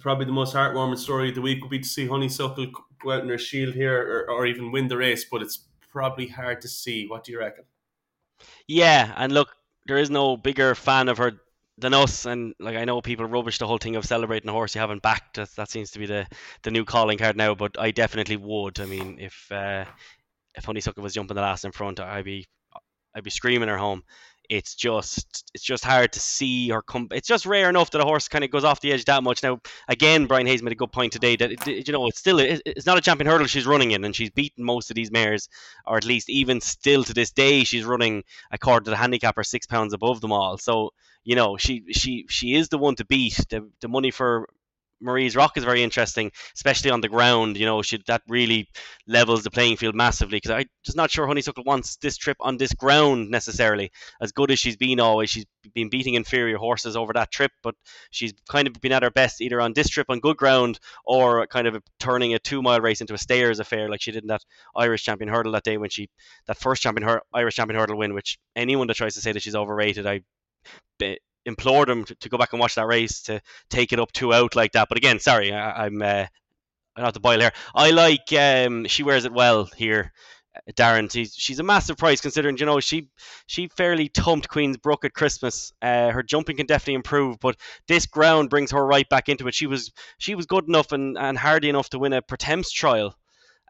Probably 0.00 0.26
the 0.26 0.32
most 0.32 0.54
heartwarming 0.54 0.98
story 0.98 1.30
of 1.30 1.34
the 1.34 1.40
week 1.42 1.62
would 1.62 1.70
be 1.70 1.78
to 1.78 1.88
see 1.88 2.06
Honeysuckle 2.06 2.68
go 3.02 3.10
out 3.10 3.22
in 3.22 3.28
her 3.28 3.38
shield 3.38 3.74
here, 3.74 4.26
or, 4.28 4.30
or 4.30 4.46
even 4.46 4.72
win 4.72 4.88
the 4.88 4.96
race. 4.96 5.24
But 5.24 5.42
it's 5.42 5.64
probably 5.90 6.28
hard 6.28 6.60
to 6.62 6.68
see. 6.68 7.06
What 7.06 7.24
do 7.24 7.32
you 7.32 7.38
reckon? 7.38 7.64
Yeah, 8.66 9.12
and 9.16 9.32
look, 9.32 9.48
there 9.86 9.98
is 9.98 10.10
no 10.10 10.36
bigger 10.36 10.74
fan 10.74 11.08
of 11.08 11.18
her 11.18 11.32
than 11.78 11.94
us. 11.94 12.26
And 12.26 12.54
like 12.58 12.76
I 12.76 12.84
know 12.84 13.00
people 13.00 13.26
rubbish 13.26 13.58
the 13.58 13.66
whole 13.66 13.78
thing 13.78 13.96
of 13.96 14.04
celebrating 14.04 14.48
a 14.48 14.52
horse 14.52 14.74
you 14.74 14.80
haven't 14.80 15.02
backed. 15.02 15.36
That, 15.36 15.50
that 15.56 15.70
seems 15.70 15.90
to 15.92 15.98
be 15.98 16.06
the 16.06 16.26
the 16.62 16.70
new 16.70 16.84
calling 16.84 17.18
card 17.18 17.36
now. 17.36 17.54
But 17.54 17.78
I 17.78 17.90
definitely 17.90 18.36
would. 18.36 18.80
I 18.80 18.86
mean, 18.86 19.18
if 19.20 19.50
uh, 19.50 19.84
if 20.56 20.64
Honeysuckle 20.64 21.02
was 21.02 21.14
jumping 21.14 21.34
the 21.34 21.42
last 21.42 21.64
in 21.64 21.72
front, 21.72 22.00
I'd 22.00 22.24
be 22.24 22.46
I'd 23.14 23.24
be 23.24 23.30
screaming 23.30 23.68
her 23.68 23.78
home 23.78 24.02
it's 24.48 24.74
just 24.74 25.50
it's 25.54 25.64
just 25.64 25.84
hard 25.84 26.12
to 26.12 26.20
see 26.20 26.70
or 26.70 26.82
come. 26.82 27.08
It's 27.12 27.28
just 27.28 27.46
rare 27.46 27.68
enough 27.68 27.90
that 27.90 28.00
a 28.00 28.04
horse 28.04 28.28
kind 28.28 28.44
of 28.44 28.50
goes 28.50 28.64
off 28.64 28.80
the 28.80 28.92
edge 28.92 29.04
that 29.06 29.22
much. 29.22 29.42
Now, 29.42 29.60
again, 29.88 30.26
Brian 30.26 30.46
Hayes 30.46 30.62
made 30.62 30.72
a 30.72 30.76
good 30.76 30.92
point 30.92 31.12
today 31.12 31.36
that 31.36 31.52
it, 31.52 31.86
you 31.86 31.92
know 31.92 32.06
it's 32.06 32.18
still 32.18 32.38
it's 32.38 32.86
not 32.86 32.98
a 32.98 33.00
champion 33.00 33.26
hurdle 33.26 33.46
she's 33.46 33.66
running 33.66 33.92
in, 33.92 34.04
and 34.04 34.14
she's 34.14 34.30
beaten 34.30 34.64
most 34.64 34.90
of 34.90 34.94
these 34.96 35.10
mares, 35.10 35.48
or 35.86 35.96
at 35.96 36.04
least 36.04 36.28
even 36.28 36.60
still 36.60 37.04
to 37.04 37.14
this 37.14 37.32
day, 37.32 37.64
she's 37.64 37.84
running 37.84 38.24
according 38.50 38.84
to 38.84 38.90
the 38.90 38.96
handicapper 38.96 39.42
six 39.42 39.66
pounds 39.66 39.92
above 39.92 40.20
them 40.20 40.32
all. 40.32 40.58
So 40.58 40.90
you 41.24 41.34
know 41.34 41.56
she 41.56 41.84
she 41.92 42.26
she 42.28 42.54
is 42.54 42.68
the 42.68 42.78
one 42.78 42.96
to 42.96 43.04
beat. 43.04 43.38
The 43.50 43.68
the 43.80 43.88
money 43.88 44.10
for 44.10 44.48
Marie's 45.00 45.36
Rock 45.36 45.56
is 45.56 45.64
very 45.64 45.82
interesting, 45.82 46.30
especially 46.54 46.90
on 46.90 47.00
the 47.00 47.08
ground. 47.08 47.56
You 47.56 47.66
know, 47.66 47.82
should 47.82 48.04
that 48.06 48.22
really 48.28 48.68
levels 49.06 49.42
the 49.42 49.50
playing 49.50 49.76
field 49.76 49.94
massively 49.94 50.36
because 50.36 50.50
I'm 50.50 50.66
just 50.84 50.96
not 50.96 51.10
sure 51.10 51.26
Honeysuckle 51.26 51.64
wants 51.64 51.96
this 51.96 52.16
trip 52.16 52.36
on 52.40 52.56
this 52.56 52.72
ground 52.72 53.30
necessarily. 53.30 53.90
As 54.20 54.32
good 54.32 54.50
as 54.50 54.58
she's 54.58 54.76
been 54.76 55.00
always, 55.00 55.30
she's 55.30 55.46
been 55.74 55.90
beating 55.90 56.14
inferior 56.14 56.56
horses 56.56 56.96
over 56.96 57.12
that 57.12 57.30
trip, 57.30 57.52
but 57.62 57.74
she's 58.10 58.32
kind 58.48 58.66
of 58.66 58.74
been 58.80 58.92
at 58.92 59.02
her 59.02 59.10
best 59.10 59.40
either 59.40 59.60
on 59.60 59.72
this 59.72 59.88
trip 59.88 60.06
on 60.08 60.20
good 60.20 60.36
ground 60.36 60.78
or 61.04 61.46
kind 61.46 61.66
of 61.66 61.82
turning 62.00 62.34
a 62.34 62.38
two 62.38 62.62
mile 62.62 62.80
race 62.80 63.00
into 63.00 63.14
a 63.14 63.18
stayers 63.18 63.60
affair 63.60 63.88
like 63.88 64.00
she 64.00 64.12
did 64.12 64.24
in 64.24 64.28
that 64.28 64.44
Irish 64.74 65.04
champion 65.04 65.28
hurdle 65.28 65.52
that 65.52 65.64
day 65.64 65.76
when 65.76 65.90
she 65.90 66.08
that 66.46 66.58
first 66.58 66.82
champion 66.82 67.18
Irish 67.34 67.56
champion 67.56 67.78
hurdle 67.78 67.98
win. 67.98 68.14
Which 68.14 68.38
anyone 68.54 68.86
that 68.86 68.96
tries 68.96 69.14
to 69.14 69.20
say 69.20 69.32
that 69.32 69.42
she's 69.42 69.56
overrated, 69.56 70.06
I 70.06 70.22
implore 71.46 71.86
them 71.86 72.04
to, 72.04 72.14
to, 72.16 72.28
go 72.28 72.36
back 72.36 72.52
and 72.52 72.60
watch 72.60 72.74
that 72.74 72.86
race 72.86 73.22
to 73.22 73.40
take 73.70 73.92
it 73.92 74.00
up 74.00 74.12
two 74.12 74.34
out 74.34 74.54
like 74.54 74.72
that. 74.72 74.88
But 74.88 74.98
again, 74.98 75.18
sorry, 75.18 75.52
I, 75.52 75.86
am 75.86 76.02
uh, 76.02 76.26
not 76.98 77.14
the 77.14 77.20
boil 77.20 77.40
here. 77.40 77.52
I 77.74 77.90
like 77.92 78.32
um, 78.36 78.86
she 78.86 79.02
wears 79.02 79.24
it 79.24 79.32
well 79.32 79.68
here. 79.76 80.12
Darren, 80.72 81.12
she's, 81.12 81.34
she's 81.34 81.58
a 81.58 81.62
massive 81.62 81.98
price 81.98 82.22
considering 82.22 82.56
you 82.56 82.64
know 82.64 82.80
she 82.80 83.10
she 83.46 83.68
fairly 83.68 84.08
thumped 84.08 84.48
Queen's 84.48 84.78
Brook 84.78 85.04
at 85.04 85.12
Christmas. 85.12 85.72
Uh, 85.82 86.10
her 86.10 86.22
jumping 86.22 86.56
can 86.56 86.66
definitely 86.66 86.94
improve, 86.94 87.38
but 87.40 87.56
this 87.88 88.06
ground 88.06 88.48
brings 88.48 88.70
her 88.70 88.84
right 88.84 89.08
back 89.08 89.28
into 89.28 89.46
it. 89.48 89.54
She 89.54 89.66
was 89.66 89.92
she 90.18 90.34
was 90.34 90.46
good 90.46 90.66
enough 90.66 90.92
and, 90.92 91.18
and 91.18 91.36
hardy 91.36 91.68
enough 91.68 91.90
to 91.90 91.98
win 91.98 92.14
a 92.14 92.22
Pertemps 92.22 92.70
trial 92.72 93.14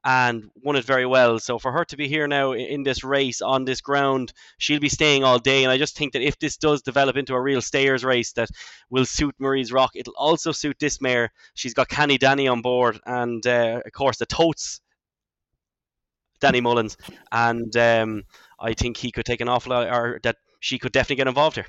and 0.07 0.49
won 0.63 0.77
it 0.77 0.85
very 0.85 1.05
well. 1.05 1.41
So 1.41 1.59
for 1.59 1.73
her 1.73 1.85
to 1.87 1.97
be 1.97 2.07
here 2.07 2.29
now 2.29 2.53
in 2.53 2.85
this 2.85 3.03
race 3.03 3.43
on 3.43 3.65
this 3.65 3.81
ground, 3.81 4.33
she'll 4.57 4.79
be 4.79 4.89
staying 4.89 5.25
all 5.25 5.41
day. 5.41 5.65
And 5.65 5.73
I 5.73 5.79
just 5.79 5.97
think 5.97 6.13
that 6.13 6.23
if 6.23 6.39
this 6.39 6.57
does 6.57 6.81
develop 6.81 7.17
into 7.17 7.35
a 7.35 7.41
real 7.41 7.61
stayers 7.61 8.05
race 8.05 8.33
that 8.35 8.49
will 8.89 9.05
suit 9.05 9.35
Marie's 9.41 9.73
Rock, 9.73 9.91
it'll 9.97 10.15
also 10.17 10.53
suit 10.53 10.77
this 10.79 11.01
mare. 11.01 11.33
She's 11.55 11.75
got 11.75 11.89
Canny 11.89 12.19
Danny 12.19 12.47
on 12.47 12.63
board, 12.63 13.01
and 13.05 13.45
uh, 13.45 13.83
of 13.85 13.93
course 13.93 14.19
the 14.19 14.27
totes. 14.27 14.81
Danny 16.39 16.61
Mullins, 16.61 16.99
and 17.33 17.75
um, 17.77 18.23
I 18.61 18.75
think 18.75 18.99
he 18.99 19.11
could 19.11 19.25
take 19.25 19.41
an 19.41 19.49
awful 19.49 19.71
lot, 19.71 19.89
or 19.89 20.21
that 20.23 20.37
she 20.61 20.79
could 20.79 20.93
definitely 20.93 21.17
get 21.17 21.29
involved 21.29 21.57
here. 21.57 21.67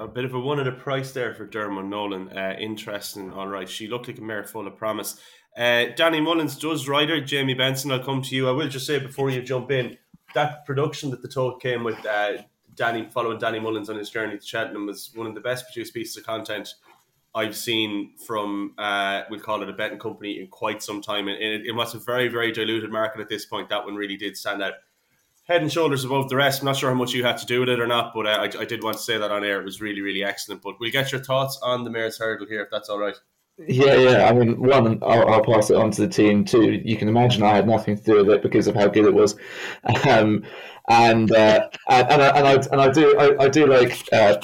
A 0.00 0.08
bit 0.08 0.24
of 0.24 0.34
a 0.34 0.40
one 0.40 0.58
at 0.58 0.66
a 0.66 0.72
price 0.72 1.12
there 1.12 1.32
for 1.32 1.46
Dermot 1.46 1.84
Nolan. 1.84 2.28
Uh, 2.36 2.56
interesting. 2.58 3.32
All 3.32 3.46
right, 3.46 3.68
she 3.68 3.86
looked 3.86 4.08
like 4.08 4.18
a 4.18 4.22
mare 4.22 4.44
full 4.44 4.66
of 4.66 4.76
promise. 4.76 5.20
Uh, 5.60 5.92
Danny 5.94 6.22
Mullins 6.22 6.56
does 6.56 6.88
rider. 6.88 7.20
Jamie 7.20 7.52
Benson, 7.52 7.92
I'll 7.92 8.02
come 8.02 8.22
to 8.22 8.34
you. 8.34 8.48
I 8.48 8.52
will 8.52 8.68
just 8.68 8.86
say 8.86 8.98
before 8.98 9.28
you 9.28 9.42
jump 9.42 9.70
in, 9.70 9.98
that 10.34 10.64
production 10.64 11.10
that 11.10 11.20
the 11.20 11.28
talk 11.28 11.60
came 11.60 11.84
with 11.84 11.98
uh, 12.06 12.38
Danny 12.74 13.06
following 13.10 13.38
Danny 13.38 13.60
Mullins 13.60 13.90
on 13.90 13.96
his 13.96 14.08
journey 14.08 14.38
to 14.38 14.46
Cheltenham 14.46 14.86
was 14.86 15.10
one 15.14 15.26
of 15.26 15.34
the 15.34 15.40
best 15.42 15.66
produced 15.66 15.92
pieces 15.92 16.16
of 16.16 16.24
content 16.24 16.76
I've 17.34 17.54
seen 17.54 18.14
from 18.26 18.72
uh, 18.78 19.24
we'll 19.28 19.40
call 19.40 19.62
it 19.62 19.68
a 19.68 19.74
betting 19.74 19.98
company 19.98 20.40
in 20.40 20.46
quite 20.46 20.82
some 20.82 21.02
time. 21.02 21.28
And 21.28 21.36
it, 21.36 21.66
it 21.66 21.72
was 21.72 21.94
a 21.94 21.98
very 21.98 22.28
very 22.28 22.52
diluted 22.52 22.90
market 22.90 23.20
at 23.20 23.28
this 23.28 23.44
point. 23.44 23.68
That 23.68 23.84
one 23.84 23.96
really 23.96 24.16
did 24.16 24.38
stand 24.38 24.62
out 24.62 24.74
head 25.44 25.60
and 25.60 25.70
shoulders 25.70 26.04
above 26.04 26.30
the 26.30 26.36
rest. 26.36 26.62
I'm 26.62 26.66
not 26.66 26.76
sure 26.76 26.88
how 26.88 26.96
much 26.96 27.12
you 27.12 27.22
had 27.22 27.36
to 27.36 27.46
do 27.46 27.60
with 27.60 27.68
it 27.68 27.80
or 27.80 27.86
not, 27.86 28.14
but 28.14 28.26
uh, 28.26 28.30
I, 28.30 28.62
I, 28.62 28.64
did 28.64 28.82
want 28.82 28.96
to 28.96 29.02
say 29.02 29.18
that 29.18 29.32
on 29.32 29.44
air. 29.44 29.60
It 29.60 29.64
was 29.64 29.80
really, 29.80 30.00
really 30.00 30.22
excellent. 30.22 30.62
But 30.62 30.76
we'll 30.78 30.92
get 30.92 31.10
your 31.10 31.22
thoughts 31.22 31.58
on 31.62 31.82
the 31.82 31.90
Mares 31.90 32.18
Hurdle 32.18 32.46
here, 32.46 32.62
if 32.62 32.70
that's 32.70 32.88
all 32.88 33.00
right. 33.00 33.16
Yeah, 33.58 33.94
yeah. 33.94 34.28
I 34.28 34.32
mean, 34.32 34.60
one, 34.60 34.98
I'll, 35.02 35.28
I'll, 35.28 35.44
pass 35.44 35.70
it 35.70 35.76
on 35.76 35.90
to 35.92 36.02
the 36.02 36.08
team. 36.08 36.44
Two, 36.44 36.80
you 36.82 36.96
can 36.96 37.08
imagine 37.08 37.42
I 37.42 37.56
had 37.56 37.68
nothing 37.68 37.96
to 37.96 38.02
do 38.02 38.16
with 38.16 38.30
it 38.30 38.42
because 38.42 38.66
of 38.66 38.74
how 38.74 38.88
good 38.88 39.04
it 39.04 39.12
was, 39.14 39.36
um, 40.08 40.44
and, 40.88 41.30
uh, 41.30 41.68
and 41.88 42.10
and 42.10 42.22
I, 42.22 42.28
and 42.28 42.48
I 42.48 42.52
and 42.54 42.80
I 42.80 42.90
do 42.90 43.18
I, 43.18 43.44
I 43.44 43.48
do 43.48 43.66
like 43.66 44.02
uh, 44.12 44.36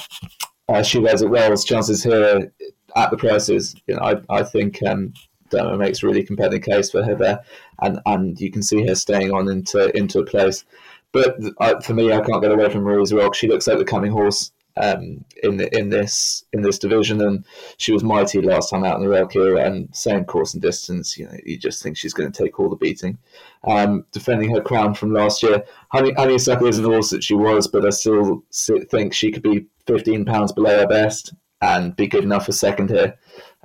uh, 0.69 0.83
she 0.83 0.99
wears 0.99 1.23
it 1.23 1.29
well. 1.29 1.55
Chances 1.57 2.03
here 2.03 2.53
at 2.95 3.11
the 3.11 3.17
prices, 3.17 3.75
you 3.87 3.95
know, 3.95 4.01
I 4.01 4.39
I 4.39 4.43
think 4.43 4.83
um, 4.83 5.13
Dermo 5.49 5.77
makes 5.77 6.03
a 6.03 6.05
really 6.07 6.23
compelling 6.23 6.61
case 6.61 6.91
for 6.91 7.03
her 7.03 7.15
there, 7.15 7.39
and 7.81 7.99
and 8.05 8.39
you 8.39 8.51
can 8.51 8.61
see 8.61 8.85
her 8.85 8.95
staying 8.95 9.31
on 9.31 9.49
into 9.49 9.95
into 9.97 10.19
a 10.19 10.25
place. 10.25 10.63
But 11.11 11.37
uh, 11.59 11.79
for 11.79 11.93
me, 11.93 12.11
I 12.11 12.21
can't 12.21 12.41
get 12.41 12.51
away 12.51 12.69
from 12.69 12.83
Marie's 12.83 13.13
Rock. 13.13 13.33
She 13.33 13.47
looks 13.47 13.65
like 13.65 13.77
the 13.79 13.85
coming 13.85 14.11
horse 14.11 14.51
um, 14.79 15.23
in 15.43 15.57
the, 15.57 15.77
in 15.77 15.89
this 15.89 16.45
in 16.53 16.61
this 16.61 16.79
division, 16.79 17.21
and 17.21 17.45
she 17.77 17.91
was 17.91 18.03
mighty 18.03 18.41
last 18.41 18.69
time 18.69 18.83
out 18.83 18.99
in 18.99 19.07
the 19.07 19.13
Relkeel, 19.13 19.63
and 19.63 19.93
same 19.95 20.25
course 20.25 20.53
and 20.53 20.61
distance. 20.61 21.17
You 21.17 21.25
know, 21.25 21.37
you 21.45 21.57
just 21.57 21.81
think 21.81 21.97
she's 21.97 22.13
going 22.13 22.31
to 22.31 22.43
take 22.43 22.59
all 22.59 22.69
the 22.69 22.75
beating. 22.75 23.17
Um, 23.63 24.05
defending 24.11 24.53
her 24.53 24.61
crown 24.61 24.93
from 24.93 25.13
last 25.13 25.43
year, 25.43 25.63
Honey 25.89 26.13
Honeysuckle 26.13 26.67
is 26.67 26.79
an 26.79 26.85
horse 26.85 27.09
that 27.09 27.23
she 27.23 27.33
was, 27.33 27.67
but 27.67 27.85
I 27.85 27.89
still 27.89 28.43
think 28.89 29.13
she 29.13 29.31
could 29.31 29.43
be 29.43 29.65
fifteen 29.85 30.25
pounds 30.25 30.51
below 30.51 30.79
her 30.79 30.87
best 30.87 31.33
and 31.61 31.95
be 31.95 32.07
good 32.07 32.23
enough 32.23 32.45
for 32.45 32.51
second 32.51 32.89
here. 32.89 33.17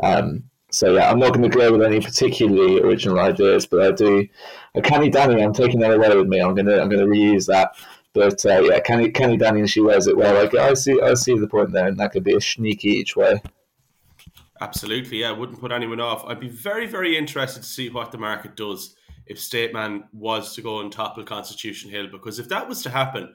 Um, 0.03 0.44
so 0.70 0.94
yeah, 0.94 1.11
I'm 1.11 1.18
not 1.18 1.35
going 1.35 1.48
to 1.48 1.57
go 1.57 1.70
with 1.70 1.83
any 1.83 2.01
particularly 2.01 2.81
original 2.81 3.20
ideas, 3.20 3.66
but 3.66 3.83
I 3.83 3.92
do. 3.92 4.27
Uh, 4.75 4.81
Canny 4.81 5.11
Danny, 5.11 5.42
I'm 5.42 5.53
taking 5.53 5.81
that 5.81 5.92
away 5.92 6.16
with 6.16 6.27
me. 6.27 6.40
I'm 6.40 6.55
gonna 6.55 6.81
I'm 6.81 6.88
gonna 6.88 7.07
reuse 7.07 7.46
that. 7.46 7.72
But 8.14 8.44
uh, 8.44 8.61
yeah, 8.61 8.81
Kenny, 8.81 9.11
Danny 9.11 9.61
and 9.61 9.70
she 9.70 9.81
wears 9.81 10.07
it 10.07 10.16
well. 10.16 10.35
Like 10.35 10.55
I 10.55 10.75
see 10.75 11.01
I 11.01 11.14
see 11.14 11.38
the 11.38 11.48
point 11.48 11.72
there, 11.72 11.88
and 11.88 11.98
that 11.98 12.12
could 12.12 12.25
be 12.25 12.37
a 12.37 12.40
sneaky 12.40 12.88
each 12.88 13.16
way. 13.16 13.42
Absolutely, 14.61 15.18
yeah. 15.18 15.33
Wouldn't 15.33 15.61
put 15.61 15.72
anyone 15.72 16.01
off. 16.01 16.25
I'd 16.27 16.40
be 16.40 16.48
very 16.48 16.87
very 16.87 17.16
interested 17.16 17.62
to 17.62 17.68
see 17.68 17.88
what 17.88 18.12
the 18.12 18.18
market 18.18 18.55
does 18.55 18.96
if 19.27 19.40
State 19.40 19.72
Man 19.72 20.05
was 20.12 20.55
to 20.55 20.62
go 20.62 20.81
and 20.81 20.92
topple 20.92 21.25
Constitution 21.25 21.90
Hill, 21.90 22.09
because 22.11 22.38
if 22.38 22.48
that 22.51 22.68
was 22.68 22.83
to 22.83 22.90
happen, 22.90 23.35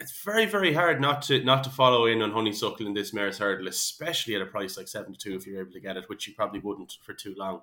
it's 0.00 0.22
very 0.22 0.46
very 0.46 0.72
hard 0.72 1.00
not 1.00 1.22
to 1.22 1.44
not 1.44 1.62
to 1.64 1.70
follow 1.70 2.06
in 2.06 2.22
on 2.22 2.32
honeysuckle 2.32 2.86
in 2.86 2.94
this 2.94 3.12
mare's 3.12 3.38
hurdle 3.38 3.68
especially 3.68 4.34
at 4.34 4.42
a 4.42 4.46
price 4.46 4.76
like 4.76 4.88
72 4.88 5.34
if 5.34 5.46
you're 5.46 5.60
able 5.60 5.72
to 5.72 5.80
get 5.80 5.96
it 5.96 6.08
which 6.08 6.26
you 6.26 6.34
probably 6.34 6.60
wouldn't 6.60 6.96
for 7.02 7.12
too 7.12 7.34
long 7.36 7.60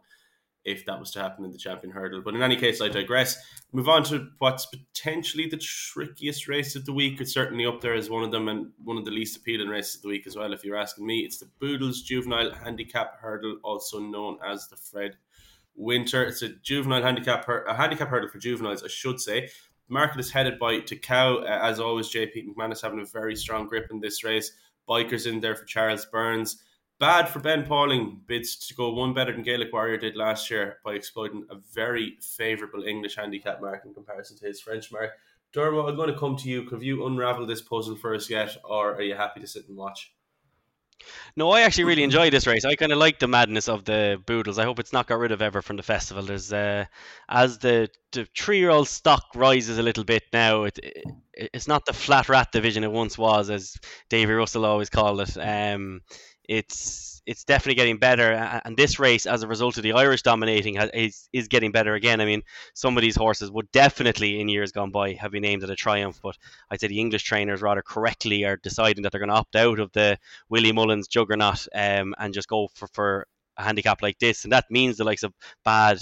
if 0.68 0.86
that 0.86 1.00
was 1.00 1.12
to 1.12 1.20
happen 1.20 1.46
in 1.46 1.52
the 1.52 1.58
champion 1.58 1.92
hurdle 1.92 2.22
but 2.22 2.36
in 2.36 2.44
any 2.44 2.56
case 2.56 2.82
i 2.82 2.88
digress 2.88 3.38
move 3.72 3.90
on 3.90 4.04
to 4.04 4.28
what's 4.40 4.66
potentially 4.68 5.48
the 5.48 5.58
trickiest 5.58 6.48
race 6.48 6.76
of 6.76 6.86
the 6.86 6.94
week 6.94 7.20
it's 7.20 7.34
certainly 7.34 7.66
up 7.66 7.82
there 7.82 7.96
as 7.96 8.10
one 8.10 8.24
of 8.24 8.32
them 8.32 8.48
and 8.48 8.72
one 8.84 8.98
of 8.98 9.06
the 9.06 9.12
least 9.12 9.38
appealing 9.38 9.68
races 9.68 9.96
of 9.96 10.02
the 10.02 10.08
week 10.08 10.28
as 10.28 10.36
well 10.36 10.54
if 10.54 10.64
you're 10.64 10.78
asking 10.78 11.06
me 11.06 11.20
it's 11.20 11.38
the 11.38 11.50
boodles 11.60 12.02
juvenile 12.02 12.52
handicap 12.52 13.20
hurdle 13.20 13.58
also 13.64 14.00
known 14.00 14.38
as 14.46 14.68
the 14.68 14.76
fred 14.76 15.16
winter 15.76 16.24
it's 16.24 16.42
a 16.42 16.50
juvenile 16.50 17.04
handicap 17.04 17.48
a 17.68 17.74
handicap 17.74 18.10
hurdle 18.10 18.30
for 18.30 18.40
juveniles 18.40 18.84
i 18.84 18.88
should 18.88 19.20
say 19.20 19.48
market 19.90 20.20
is 20.20 20.32
headed 20.32 20.60
by 20.60 20.80
Takao. 20.80 21.46
As 21.46 21.80
always, 21.80 22.10
JP 22.10 22.48
McManus 22.48 22.82
having 22.82 23.00
a 23.00 23.06
very 23.06 23.36
strong 23.36 23.68
grip 23.68 23.88
in 23.92 24.00
this 24.00 24.24
race. 24.24 24.52
Bikers 24.88 25.28
in 25.28 25.40
there 25.40 25.56
for 25.56 25.66
Charles 25.66 26.06
Byrnes. 26.06 26.62
Bad 27.00 27.30
for 27.30 27.40
Ben 27.40 27.64
Pauling, 27.64 28.22
bids 28.26 28.56
to 28.68 28.74
go 28.74 28.92
one 28.92 29.14
better 29.14 29.32
than 29.32 29.44
Gaelic 29.44 29.72
Warrior 29.72 29.98
did 29.98 30.16
last 30.16 30.50
year 30.50 30.80
by 30.84 30.94
exploiting 30.94 31.46
a 31.52 31.56
very 31.74 32.18
favourable 32.22 32.84
English 32.84 33.16
handicap 33.16 33.62
mark 33.62 33.84
in 33.86 33.94
comparison 33.94 34.36
to 34.38 34.46
his 34.46 34.60
French 34.60 34.92
mark. 34.92 35.12
Dermo, 35.54 35.88
I'm 35.88 35.96
going 35.96 36.12
to 36.12 36.20
come 36.20 36.36
to 36.38 36.50
you. 36.50 36.68
Have 36.70 36.82
you 36.82 37.06
unravelled 37.06 37.50
this 37.50 37.62
puzzle 37.62 37.96
for 37.96 38.16
us 38.16 38.30
yet, 38.30 38.58
or 38.64 38.96
are 38.96 39.02
you 39.02 39.16
happy 39.16 39.40
to 39.42 39.48
sit 39.48 39.68
and 39.68 39.78
watch? 39.78 40.12
No, 41.36 41.52
I 41.52 41.62
actually 41.62 41.84
really 41.84 42.04
enjoy 42.04 42.32
this 42.32 42.48
race. 42.48 42.66
I 42.66 42.76
kind 42.76 42.92
of 42.92 42.98
like 42.98 43.20
the 43.20 43.28
madness 43.28 43.70
of 43.70 43.86
the 43.86 44.20
Boodles. 44.26 44.58
I 44.58 44.64
hope 44.64 44.80
it's 44.80 44.92
not 44.92 45.06
got 45.06 45.20
rid 45.20 45.32
of 45.32 45.44
ever 45.44 45.62
from 45.62 45.78
the 45.78 45.84
festival. 45.84 46.24
There's 46.24 46.52
uh, 46.52 46.86
as 47.30 47.60
the, 47.60 47.90
the 48.12 48.28
three-year-old 48.36 48.88
stock 48.88 49.24
rises 49.36 49.78
a 49.78 49.84
little 49.84 50.04
bit 50.04 50.24
now. 50.34 50.64
It, 50.64 50.80
it, 50.82 51.04
it's 51.34 51.68
not 51.68 51.86
the 51.86 51.94
flat 51.94 52.30
rat 52.30 52.52
division 52.52 52.84
it 52.84 52.92
once 52.92 53.18
was, 53.18 53.52
as 53.52 53.78
Davy 54.10 54.34
Russell 54.34 54.66
always 54.66 54.90
called 54.90 55.22
it. 55.22 55.38
Um, 55.38 56.02
it's 56.48 57.22
it's 57.26 57.44
definitely 57.44 57.76
getting 57.76 57.98
better. 57.98 58.32
And 58.64 58.78
this 58.78 59.00
race, 59.00 59.26
as 59.26 59.44
a 59.44 59.48
result 59.48 59.76
of 59.76 59.84
the 59.84 59.92
Irish 59.92 60.22
dominating, 60.22 60.78
is 60.94 61.28
is 61.34 61.50
getting 61.50 61.72
better 61.72 61.94
again. 61.94 62.22
I 62.22 62.26
mean, 62.26 62.42
some 62.74 62.98
of 62.98 63.02
these 63.02 63.18
horses 63.18 63.52
would 63.52 63.70
definitely, 63.72 64.40
in 64.40 64.48
years 64.48 64.72
gone 64.72 64.92
by, 64.92 65.14
have 65.14 65.32
been 65.32 65.46
aimed 65.46 65.64
at 65.64 65.70
a 65.70 65.76
triumph. 65.76 66.20
But 66.24 66.38
I'd 66.72 66.80
say 66.80 66.88
the 66.88 67.00
English 67.00 67.24
trainers 67.24 67.62
rather 67.62 67.82
correctly 67.82 68.46
are 68.46 68.58
deciding 68.58 69.04
that 69.04 69.12
they're 69.12 69.20
going 69.20 69.30
to 69.30 69.36
opt 69.36 69.56
out 69.58 69.80
of 69.80 69.92
the 69.92 70.18
Willie 70.50 70.72
Mullins 70.72 71.10
juggernaut 71.10 71.68
um, 71.76 72.16
and 72.18 72.34
just 72.34 72.48
go 72.48 72.70
for 72.74 72.88
for 72.88 73.28
a 73.58 73.64
handicap 73.64 74.02
like 74.02 74.20
this. 74.20 74.44
And 74.46 74.54
that 74.54 74.66
means 74.72 74.98
the 74.98 75.04
likes 75.04 75.24
of 75.24 75.34
bad 75.66 76.00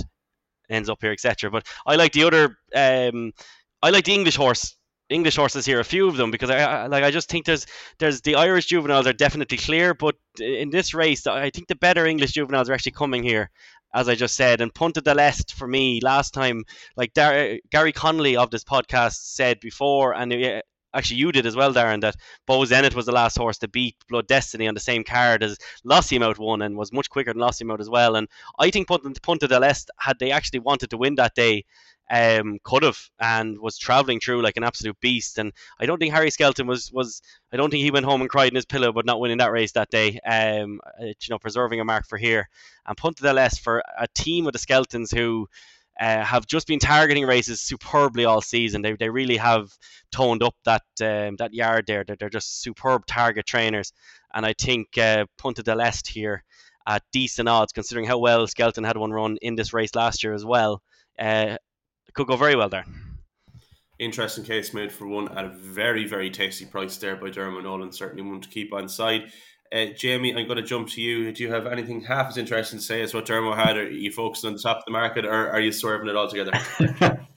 ends 0.70 0.90
up 0.90 1.00
here, 1.02 1.12
etc. 1.12 1.50
But 1.50 1.66
I 1.88 1.96
like 1.96 2.12
the 2.12 2.24
other. 2.24 2.58
Um, 2.76 3.34
I 3.82 3.90
like 3.90 4.06
the 4.06 4.14
English 4.14 4.36
horse 4.36 4.75
English 5.10 5.36
horses 5.36 5.66
here, 5.66 5.80
a 5.80 5.84
few 5.84 6.08
of 6.08 6.18
them, 6.18 6.32
because 6.32 6.50
I, 6.50 6.58
I, 6.58 6.88
like 6.88 7.04
I 7.04 7.12
just 7.12 7.30
think 7.30 7.46
there's 7.46 7.66
there's 8.00 8.22
the 8.22 8.36
Irish 8.36 8.66
juveniles 8.66 9.08
are 9.08 9.14
definitely 9.14 9.58
clear, 9.58 9.94
but 9.94 10.16
in 10.40 10.70
this 10.70 10.94
race, 10.94 11.28
I 11.28 11.50
think 11.52 11.68
the 11.68 11.76
better 11.76 12.06
English 12.06 12.32
juveniles 12.32 12.70
are 12.70 12.74
actually 12.74 12.94
coming 12.94 13.24
here, 13.24 13.52
as 13.94 14.10
I 14.10 14.16
just 14.16 14.36
said. 14.36 14.62
And 14.62 14.74
Punta 14.74 15.02
del 15.02 15.20
Este 15.20 15.54
for 15.54 15.68
me 15.68 16.00
last 16.02 16.34
time, 16.34 16.64
like 16.98 17.14
Dar- 17.14 17.58
Gary 17.72 17.92
Connolly 17.92 18.36
of 18.36 18.50
this 18.50 18.64
podcast 18.64 19.14
said 19.36 19.60
before, 19.60 20.16
and 20.16 20.34
uh, 20.34 20.62
actually 20.96 21.18
you 21.18 21.32
did 21.32 21.46
as 21.46 21.56
well, 21.56 21.74
Darren, 21.74 22.02
that 22.02 22.16
Beau 22.48 22.66
Zenith 22.66 22.96
was 22.96 23.06
the 23.06 23.12
last 23.12 23.38
horse 23.38 23.58
to 23.60 23.68
beat 23.68 23.96
Blood 24.10 24.28
Destiny 24.28 24.68
on 24.68 24.74
the 24.74 24.80
same 24.80 25.04
card 25.04 25.44
as 25.44 25.58
Lossiemouth 25.86 26.40
won 26.40 26.62
and 26.62 26.76
was 26.76 26.92
much 26.92 27.10
quicker 27.10 27.34
than 27.34 27.42
Lossiemouth 27.42 27.80
as 27.80 27.90
well. 27.90 28.16
And 28.16 28.28
I 28.58 28.72
think 28.72 28.88
Punta, 28.88 29.48
del 29.48 29.64
Este, 29.64 29.92
had 30.00 30.18
they 30.20 30.32
actually 30.32 30.60
wanted 30.60 30.90
to 30.90 30.98
win 30.98 31.16
that 31.16 31.36
day, 31.36 31.66
um, 32.12 32.60
could 32.64 32.84
have 32.84 33.00
and 33.20 33.60
was 33.60 33.78
traveling 33.78 34.20
through 34.20 34.42
like 34.42 34.58
an 34.58 34.64
absolute 34.64 35.00
beast. 35.00 35.38
And 35.38 35.52
I 35.80 35.86
don't 35.86 35.98
think 35.98 36.14
Harry 36.14 36.30
Skelton 36.30 36.68
was 36.68 36.92
was 36.92 37.22
I 37.52 37.58
don't 37.58 37.70
think 37.70 37.84
he 37.84 37.92
went 37.92 38.06
home 38.06 38.22
and 38.22 38.30
cried 38.30 38.50
in 38.50 38.56
his 38.56 38.66
pillow, 38.66 38.92
but 38.92 39.06
not 39.06 39.20
winning 39.20 39.38
that 39.40 39.52
race 39.52 39.72
that 39.74 39.90
day. 39.90 40.20
Um, 40.26 40.80
uh, 41.00 41.06
you 41.06 41.30
know, 41.30 41.40
preserving 41.40 41.80
a 41.80 41.86
mark 41.86 42.06
for 42.08 42.18
here 42.18 42.48
and 42.86 42.98
Punta 42.98 43.24
del 43.24 43.40
Este 43.40 43.62
for 43.62 43.84
a 43.98 44.08
team 44.14 44.48
of 44.48 44.54
the 44.54 44.60
Skeltons 44.60 45.16
who. 45.16 45.48
Uh, 45.98 46.26
have 46.26 46.46
just 46.46 46.68
been 46.68 46.78
targeting 46.78 47.26
races 47.26 47.62
superbly 47.62 48.26
all 48.26 48.42
season. 48.42 48.82
They, 48.82 48.98
they 48.98 49.10
really 49.10 49.38
have 49.38 49.70
toned 50.12 50.44
up 50.44 50.54
that 50.66 50.82
um, 51.00 51.38
that 51.38 51.54
yard 51.54 51.86
there. 51.88 52.04
They're, 52.04 52.18
they're 52.18 52.30
just 52.30 52.62
superb 52.62 53.06
target 53.06 53.46
trainers, 53.46 53.94
and 54.34 54.46
I 54.46 54.54
think 54.60 54.98
uh, 54.98 55.26
Punta 55.38 55.64
del 55.64 55.80
Este 55.80 56.10
here 56.10 56.44
at 56.86 57.04
decent 57.12 57.48
odds, 57.48 57.72
considering 57.72 58.06
how 58.06 58.18
well 58.18 58.46
Skelton 58.46 58.84
had 58.84 58.98
one 58.98 59.12
run 59.12 59.38
in 59.42 59.56
this 59.56 59.74
race 59.74 59.96
last 59.96 60.24
year 60.24 60.34
as 60.34 60.46
well. 60.46 60.82
Uh, 61.18 61.56
could 62.16 62.28
go 62.28 62.36
very 62.36 62.56
well 62.56 62.70
there. 62.70 62.86
Interesting 64.00 64.44
case 64.44 64.74
made 64.74 64.92
for 64.92 65.08
one 65.08 65.30
at 65.38 65.46
a 65.46 65.50
very, 65.50 66.06
very 66.06 66.30
tasty 66.30 66.66
price 66.66 66.98
there 66.98 67.16
by 67.16 67.30
Dermot 67.30 67.64
Nolan. 67.64 67.92
Certainly 67.92 68.24
one 68.30 68.42
to 68.42 68.50
keep 68.50 68.74
on 68.74 68.90
side. 68.90 69.32
Uh, 69.74 69.88
Jamie, 69.96 70.36
I'm 70.36 70.48
going 70.48 70.58
to 70.58 70.64
jump 70.64 70.90
to 70.90 71.02
you. 71.02 71.32
Do 71.32 71.44
you 71.44 71.52
have 71.52 71.66
anything 71.66 72.02
half 72.02 72.28
as 72.28 72.38
interesting 72.38 72.80
to 72.80 72.86
say 72.86 73.02
as 73.02 73.14
what 73.14 73.26
Dermo 73.26 73.56
had? 73.56 73.78
Are 73.78 73.90
you 73.90 74.12
focused 74.12 74.46
on 74.46 74.54
the 74.54 74.60
top 74.60 74.78
of 74.78 74.86
the 74.86 74.92
market 74.92 75.26
or 75.26 75.50
are 75.50 75.60
you 75.60 75.72
swerving 75.72 76.10
it 76.10 76.16
all 76.16 76.30
together? 76.30 76.52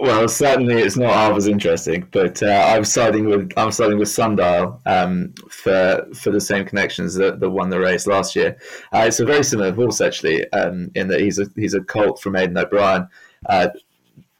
well, 0.00 0.26
certainly 0.28 0.76
it's 0.76 0.96
not 0.96 1.12
half 1.12 1.36
as 1.36 1.46
interesting, 1.46 2.08
but 2.10 2.42
uh, 2.42 2.72
I'm 2.74 2.84
siding 2.84 3.26
with 3.26 3.52
I'm 3.58 3.70
siding 3.70 3.98
with 3.98 4.08
Sundial 4.08 4.80
um, 4.86 5.34
for 5.50 6.06
for 6.14 6.30
the 6.30 6.40
same 6.40 6.64
connections 6.64 7.14
that, 7.16 7.38
that 7.40 7.50
won 7.50 7.68
the 7.68 7.78
race 7.78 8.06
last 8.06 8.34
year. 8.34 8.56
Uh, 8.94 9.04
it's 9.06 9.20
a 9.20 9.26
very 9.26 9.44
similar 9.44 9.72
horse 9.72 10.00
actually, 10.00 10.50
um, 10.52 10.90
in 10.94 11.08
that 11.08 11.20
he's 11.20 11.38
a 11.38 11.46
he's 11.54 11.74
a 11.74 11.82
colt 11.82 12.20
from 12.20 12.34
Aidan 12.34 12.56
O'Brien. 12.56 13.08
Uh, 13.46 13.68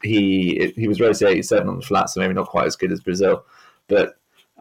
he 0.02 0.72
he 0.76 0.88
was 0.88 0.98
race 0.98 1.20
87 1.20 1.68
on 1.68 1.76
the 1.76 1.82
flat, 1.82 2.08
so 2.08 2.20
maybe 2.20 2.32
not 2.32 2.48
quite 2.48 2.66
as 2.66 2.76
good 2.76 2.90
as 2.90 3.00
Brazil, 3.00 3.44
but 3.86 4.14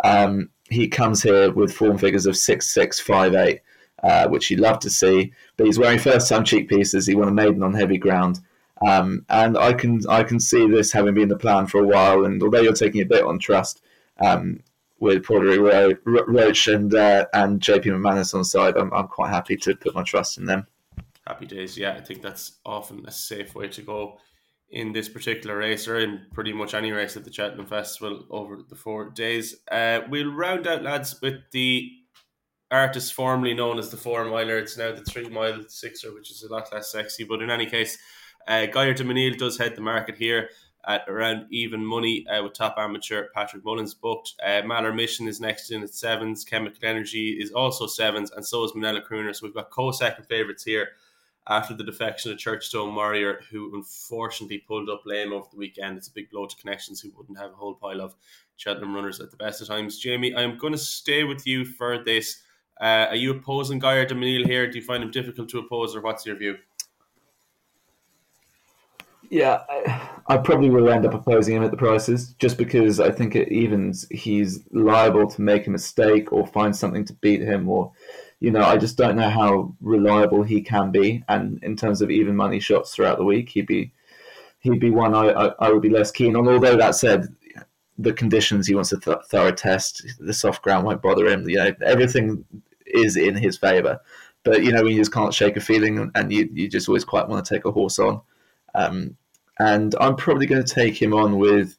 um, 0.03 0.49
he 0.69 0.89
comes 0.89 1.23
here 1.23 1.49
with 1.51 1.73
form 1.73 1.97
figures 1.97 2.25
of 2.25 2.35
six 2.35 2.73
six 2.73 2.99
five 2.99 3.35
eight, 3.35 3.61
uh, 4.03 4.27
which 4.27 4.51
you 4.51 4.57
love 4.57 4.79
to 4.79 4.89
see. 4.89 5.31
But 5.55 5.65
he's 5.65 5.79
wearing 5.79 5.99
first 5.99 6.27
time 6.27 6.43
cheek 6.43 6.67
pieces. 6.67 7.07
He 7.07 7.15
won 7.15 7.29
a 7.29 7.33
maiden 7.33 7.63
on 7.63 7.73
heavy 7.73 7.97
ground, 7.97 8.41
um, 8.85 9.25
and 9.29 9.57
I 9.57 9.73
can 9.73 10.01
I 10.07 10.23
can 10.23 10.39
see 10.39 10.67
this 10.67 10.91
having 10.91 11.13
been 11.13 11.29
the 11.29 11.37
plan 11.37 11.67
for 11.67 11.81
a 11.81 11.87
while. 11.87 12.25
And 12.25 12.41
although 12.41 12.61
you're 12.61 12.73
taking 12.73 13.01
a 13.01 13.05
bit 13.05 13.23
on 13.23 13.39
trust 13.39 13.81
um, 14.19 14.61
with 14.99 15.25
Porter 15.25 15.61
Ro- 15.61 15.95
Roche 16.27 16.67
and 16.67 16.93
uh, 16.93 17.25
and 17.33 17.59
JP 17.59 17.85
McManus 17.85 18.33
on 18.33 18.43
side, 18.45 18.77
I'm, 18.77 18.93
I'm 18.93 19.07
quite 19.07 19.31
happy 19.31 19.57
to 19.57 19.75
put 19.75 19.95
my 19.95 20.03
trust 20.03 20.37
in 20.37 20.45
them. 20.45 20.67
Happy 21.27 21.45
days, 21.45 21.77
yeah. 21.77 21.93
I 21.93 22.01
think 22.01 22.21
that's 22.21 22.53
often 22.65 23.05
a 23.05 23.11
safe 23.11 23.53
way 23.53 23.67
to 23.67 23.81
go 23.81 24.17
in 24.71 24.93
this 24.93 25.09
particular 25.09 25.57
race 25.57 25.87
or 25.87 25.97
in 25.97 26.21
pretty 26.33 26.53
much 26.53 26.73
any 26.73 26.91
race 26.91 27.17
at 27.17 27.23
the 27.23 27.33
Cheltenham 27.33 27.65
Festival 27.65 28.25
over 28.29 28.57
the 28.67 28.75
four 28.75 29.09
days. 29.09 29.55
Uh, 29.71 30.01
we'll 30.09 30.31
round 30.31 30.67
out, 30.67 30.83
lads, 30.83 31.19
with 31.21 31.41
the 31.51 31.91
artist 32.71 33.13
formerly 33.13 33.53
known 33.53 33.79
as 33.79 33.89
the 33.89 33.97
four 33.97 34.25
miler. 34.25 34.57
It's 34.57 34.77
now 34.77 34.91
the 34.91 35.01
three 35.01 35.29
mile 35.29 35.63
sixer, 35.67 36.13
which 36.13 36.31
is 36.31 36.43
a 36.43 36.51
lot 36.51 36.71
less 36.73 36.91
sexy. 36.91 37.23
But 37.23 37.41
in 37.41 37.49
any 37.49 37.65
case, 37.65 37.97
uh, 38.49 38.65
Gaillard 38.65 38.97
du 38.97 39.03
Mesnil 39.03 39.37
does 39.37 39.57
head 39.57 39.75
the 39.75 39.81
market 39.81 40.15
here 40.15 40.49
at 40.87 41.03
around 41.07 41.45
even 41.51 41.85
money 41.85 42.25
uh, 42.27 42.41
with 42.41 42.53
top 42.53 42.75
amateur 42.77 43.27
Patrick 43.35 43.63
Mullins 43.63 43.93
booked. 43.93 44.33
Uh, 44.43 44.61
Mission 44.93 45.27
is 45.27 45.39
next 45.39 45.71
in 45.71 45.83
at 45.83 45.93
sevens. 45.93 46.43
Chemical 46.43 46.79
Energy 46.83 47.37
is 47.39 47.51
also 47.51 47.85
sevens, 47.85 48.31
and 48.31 48.45
so 48.45 48.63
is 48.63 48.71
Minella 48.71 49.05
Crooner. 49.05 49.35
So 49.35 49.45
we've 49.45 49.53
got 49.53 49.69
co 49.69 49.91
second 49.91 50.25
favourites 50.25 50.63
here 50.63 50.89
after 51.47 51.73
the 51.73 51.83
defection 51.83 52.31
of 52.31 52.37
Churchstown 52.37 52.95
Warrior, 52.95 53.41
who 53.51 53.75
unfortunately 53.75 54.59
pulled 54.59 54.89
up 54.89 55.01
lame 55.05 55.33
over 55.33 55.47
the 55.51 55.57
weekend. 55.57 55.97
It's 55.97 56.07
a 56.07 56.13
big 56.13 56.29
blow 56.29 56.45
to 56.45 56.55
connections 56.55 57.01
who 57.01 57.11
wouldn't 57.15 57.37
have 57.37 57.51
a 57.51 57.55
whole 57.55 57.75
pile 57.75 58.01
of 58.01 58.15
Cheltenham 58.57 58.95
runners 58.95 59.19
at 59.19 59.31
the 59.31 59.37
best 59.37 59.61
of 59.61 59.67
times. 59.67 59.99
Jamie, 59.99 60.35
I'm 60.35 60.57
going 60.57 60.73
to 60.73 60.79
stay 60.79 61.23
with 61.23 61.45
you 61.45 61.65
for 61.65 62.03
this. 62.03 62.41
Uh, 62.81 63.07
are 63.09 63.15
you 63.15 63.31
opposing 63.31 63.79
Gaillard 63.79 64.07
du 64.07 64.15
Mesnil 64.15 64.45
here? 64.45 64.69
Do 64.69 64.77
you 64.77 64.83
find 64.83 65.03
him 65.03 65.11
difficult 65.11 65.49
to 65.49 65.59
oppose, 65.59 65.95
or 65.95 66.01
what's 66.01 66.25
your 66.25 66.35
view? 66.35 66.57
Yeah, 69.29 69.61
I, 69.69 70.09
I, 70.27 70.37
probably 70.37 70.71
will 70.71 70.89
end 70.89 71.05
up 71.05 71.13
opposing 71.13 71.55
him 71.55 71.63
at 71.63 71.69
the 71.69 71.77
prices 71.77 72.33
just 72.39 72.57
because 72.57 72.99
I 72.99 73.11
think 73.11 73.35
it 73.35 73.51
evens 73.51 74.07
he's 74.09 74.61
liable 74.71 75.27
to 75.27 75.41
make 75.41 75.67
a 75.67 75.69
mistake 75.69 76.33
or 76.33 76.47
find 76.47 76.75
something 76.75 77.05
to 77.05 77.13
beat 77.13 77.41
him 77.41 77.69
or 77.69 77.91
you 78.39 78.51
know, 78.51 78.61
I 78.61 78.77
just 78.77 78.97
don't 78.97 79.17
know 79.17 79.29
how 79.29 79.75
reliable 79.81 80.43
he 80.43 80.61
can 80.61 80.91
be. 80.91 81.23
And 81.27 81.61
in 81.61 81.75
terms 81.75 82.01
of 82.01 82.09
even 82.09 82.35
money 82.35 82.59
shots 82.59 82.95
throughout 82.95 83.17
the 83.17 83.25
week, 83.25 83.49
he'd 83.49 83.67
be 83.67 83.91
he'd 84.59 84.79
be 84.79 84.89
one 84.89 85.13
I, 85.13 85.29
I, 85.29 85.45
I 85.59 85.71
would 85.71 85.81
be 85.81 85.89
less 85.89 86.11
keen 86.11 86.35
on. 86.35 86.47
Although 86.47 86.77
that 86.77 86.95
said, 86.95 87.27
the 87.97 88.13
conditions 88.13 88.65
he 88.65 88.75
wants 88.75 88.93
a 88.93 88.99
th- 88.99 89.17
thorough 89.29 89.51
test, 89.51 90.05
the 90.19 90.33
soft 90.33 90.61
ground 90.61 90.85
won't 90.85 91.01
bother 91.01 91.27
him. 91.27 91.47
You 91.49 91.57
know, 91.57 91.71
everything 91.85 92.45
is 92.85 93.17
in 93.17 93.35
his 93.35 93.57
favour. 93.57 93.99
But 94.43 94.63
you 94.63 94.71
know, 94.71 94.83
when 94.83 94.93
you 94.93 94.99
just 94.99 95.13
can't 95.13 95.33
shake 95.33 95.57
a 95.57 95.61
feeling, 95.61 96.09
and 96.15 96.31
you, 96.31 96.49
you 96.53 96.69
just 96.69 96.87
always 96.87 97.03
quite 97.03 97.27
want 97.27 97.45
to 97.45 97.53
take 97.53 97.65
a 97.65 97.71
horse 97.71 97.99
on. 97.99 98.21
Um, 98.79 99.15
and 99.59 99.93
I'm 99.99 100.15
probably 100.15 100.45
going 100.45 100.63
to 100.63 100.73
take 100.73 100.99
him 100.99 101.13
on 101.13 101.37
with 101.37 101.77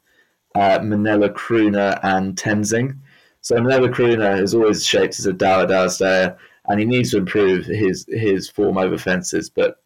uh, 0.55 0.81
Minella 0.81 1.31
Crooner 1.31 1.99
and 2.03 2.37
Tenzing. 2.37 2.99
So 3.41 3.57
Minella 3.57 3.89
Crooner 3.89 4.41
is 4.41 4.55
always 4.55 4.85
shaped 4.85 5.19
as 5.19 5.27
a 5.27 5.33
Dower 5.33 5.67
Dower 5.67 5.89
stayer 5.89 6.37
and 6.69 6.79
he 6.79 6.87
needs 6.87 7.11
to 7.11 7.19
improve 7.19 7.65
his 7.67 8.07
his 8.09 8.49
form 8.49 8.79
over 8.79 8.99
fences. 8.99 9.51
But 9.51 9.77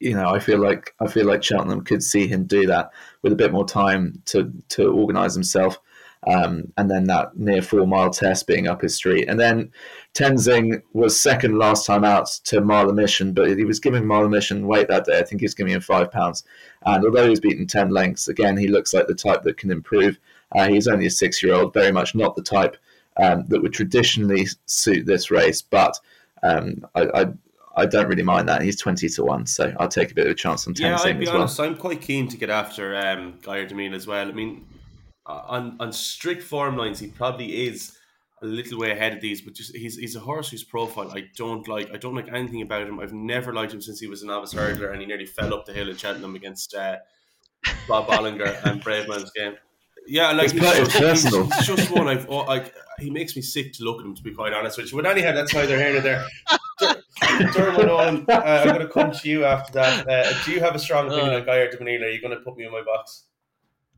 you 0.00 0.14
know, 0.14 0.28
I 0.28 0.38
feel 0.38 0.58
like 0.58 0.94
I 1.00 1.06
feel 1.06 1.26
like 1.26 1.42
Cheltenham 1.42 1.84
could 1.84 2.02
see 2.02 2.26
him 2.26 2.44
do 2.44 2.66
that 2.66 2.90
with 3.22 3.32
a 3.32 3.36
bit 3.36 3.52
more 3.52 3.66
time 3.66 4.22
to 4.26 4.52
to 4.70 4.92
organise 4.92 5.34
himself. 5.34 5.78
Um, 6.26 6.72
and 6.76 6.90
then 6.90 7.04
that 7.04 7.36
near 7.36 7.62
four 7.62 7.86
mile 7.86 8.10
test 8.10 8.46
being 8.46 8.66
up 8.66 8.82
his 8.82 8.94
street. 8.94 9.28
And 9.28 9.38
then 9.38 9.70
Tenzing 10.14 10.82
was 10.92 11.18
second 11.18 11.58
last 11.58 11.86
time 11.86 12.04
out 12.04 12.26
to 12.44 12.60
Mahler 12.60 12.92
Mission, 12.92 13.32
but 13.32 13.56
he 13.56 13.64
was 13.64 13.78
giving 13.78 14.04
Mahler 14.04 14.28
Mission 14.28 14.66
weight 14.66 14.88
that 14.88 15.04
day. 15.04 15.18
I 15.18 15.22
think 15.22 15.40
he 15.40 15.44
was 15.44 15.54
giving 15.54 15.72
him 15.72 15.80
five 15.80 16.10
pounds. 16.10 16.44
And 16.84 17.04
although 17.04 17.28
he's 17.28 17.40
beaten 17.40 17.66
10 17.66 17.90
lengths, 17.90 18.28
again, 18.28 18.56
he 18.56 18.66
looks 18.66 18.92
like 18.92 19.06
the 19.06 19.14
type 19.14 19.42
that 19.44 19.58
can 19.58 19.70
improve. 19.70 20.18
Uh, 20.56 20.68
he's 20.68 20.88
only 20.88 21.06
a 21.06 21.10
six 21.10 21.42
year 21.42 21.54
old, 21.54 21.72
very 21.72 21.92
much 21.92 22.14
not 22.14 22.34
the 22.34 22.42
type 22.42 22.76
um, 23.18 23.44
that 23.48 23.62
would 23.62 23.72
traditionally 23.72 24.46
suit 24.66 25.06
this 25.06 25.30
race. 25.30 25.62
But 25.62 25.98
um, 26.42 26.86
I, 26.94 27.02
I, 27.14 27.26
I 27.76 27.86
don't 27.86 28.08
really 28.08 28.22
mind 28.22 28.48
that. 28.48 28.62
He's 28.62 28.80
twenty 28.80 29.08
to 29.10 29.24
one, 29.24 29.46
so 29.46 29.72
I'll 29.78 29.88
take 29.88 30.10
a 30.10 30.14
bit 30.14 30.26
of 30.26 30.32
a 30.32 30.34
chance 30.34 30.66
on 30.66 30.74
Tenzing 30.74 30.80
yeah, 30.80 30.98
I'd 31.02 31.20
be 31.20 31.28
honest. 31.28 31.58
Well. 31.58 31.68
I'm 31.68 31.76
quite 31.76 32.00
keen 32.00 32.28
to 32.28 32.36
get 32.36 32.50
after 32.50 32.96
um, 32.96 33.38
du 33.42 33.50
Mesnil 33.50 33.94
as 33.94 34.06
well. 34.06 34.28
I 34.28 34.32
mean, 34.32 34.64
on 35.28 35.76
on 35.80 35.92
strict 35.92 36.42
form 36.42 36.76
lines, 36.76 36.98
he 36.98 37.08
probably 37.08 37.66
is 37.66 37.96
a 38.42 38.46
little 38.46 38.78
way 38.78 38.92
ahead 38.92 39.12
of 39.12 39.20
these, 39.20 39.40
but 39.40 39.54
just 39.54 39.74
he's 39.74 39.96
he's 39.96 40.16
a 40.16 40.20
horse 40.20 40.50
whose 40.50 40.64
profile 40.64 41.10
I 41.10 41.24
don't 41.36 41.66
like. 41.68 41.90
I 41.92 41.96
don't 41.96 42.14
like 42.14 42.32
anything 42.32 42.62
about 42.62 42.86
him. 42.86 43.00
I've 43.00 43.12
never 43.12 43.52
liked 43.52 43.72
him 43.72 43.82
since 43.82 44.00
he 44.00 44.06
was 44.06 44.22
a 44.22 44.26
novice 44.26 44.54
hurdler, 44.54 44.92
and 44.92 45.00
he 45.00 45.06
nearly 45.06 45.26
fell 45.26 45.52
up 45.54 45.66
the 45.66 45.72
hill 45.72 45.88
in 45.88 45.96
Cheltenham 45.96 46.34
against 46.34 46.74
uh, 46.74 46.96
Bob 47.88 48.06
Olinger 48.08 48.56
and 48.64 48.82
Bravemansgame. 48.82 49.34
game. 49.34 49.54
Yeah, 50.06 50.32
like 50.32 50.52
he's 50.52 50.62
just, 50.62 51.28
he's, 51.28 51.66
just, 51.66 51.90
one 51.90 52.08
I've 52.08 52.28
oh, 52.30 52.44
like. 52.44 52.74
He 52.98 53.10
makes 53.10 53.36
me 53.36 53.42
sick 53.42 53.72
to 53.74 53.84
look 53.84 54.00
at 54.00 54.06
him, 54.06 54.14
to 54.14 54.22
be 54.22 54.32
quite 54.32 54.52
honest 54.52 54.78
with 54.78 54.90
you. 54.90 55.00
But 55.00 55.10
anyhow, 55.10 55.32
that's 55.32 55.52
neither 55.52 55.76
here 55.76 55.92
nor 55.92 56.00
there. 56.00 56.26
Dermot 57.52 57.86
Nolan, 57.86 58.24
uh, 58.28 58.62
I'm 58.64 58.68
going 58.68 58.80
to 58.80 58.88
come 58.88 59.12
to 59.12 59.28
you 59.28 59.44
after 59.44 59.72
that. 59.74 60.08
Uh, 60.08 60.44
do 60.44 60.52
you 60.52 60.60
have 60.60 60.74
a 60.74 60.78
strong 60.78 61.08
opinion 61.08 61.34
uh, 61.34 61.36
on 61.36 61.44
du 61.44 61.76
Mesnil? 61.76 62.02
Are 62.02 62.10
you 62.10 62.20
going 62.20 62.36
to 62.36 62.40
put 62.40 62.56
me 62.56 62.64
in 62.64 62.72
my 62.72 62.82
box? 62.82 63.24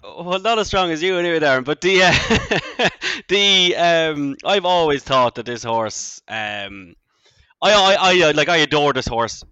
Well, 0.03 0.39
not 0.39 0.59
as 0.59 0.67
strong 0.69 0.91
as 0.91 1.03
you 1.03 1.19
anyway, 1.19 1.41
Darren. 1.41 1.65
But 1.65 1.81
the 1.81 2.03
uh, 2.03 2.89
the 3.29 3.77
um, 3.77 4.37
I've 4.45 4.65
always 4.65 5.03
thought 5.03 5.35
that 5.35 5.47
this 5.47 5.63
horse, 5.63 6.23
um, 6.29 6.95
I, 7.63 7.73
I 7.73 7.97
I 8.01 8.23
uh, 8.23 8.33
like 8.35 8.49
I 8.49 8.59
adore 8.59 8.93
this 8.93 9.07
horse 9.07 9.45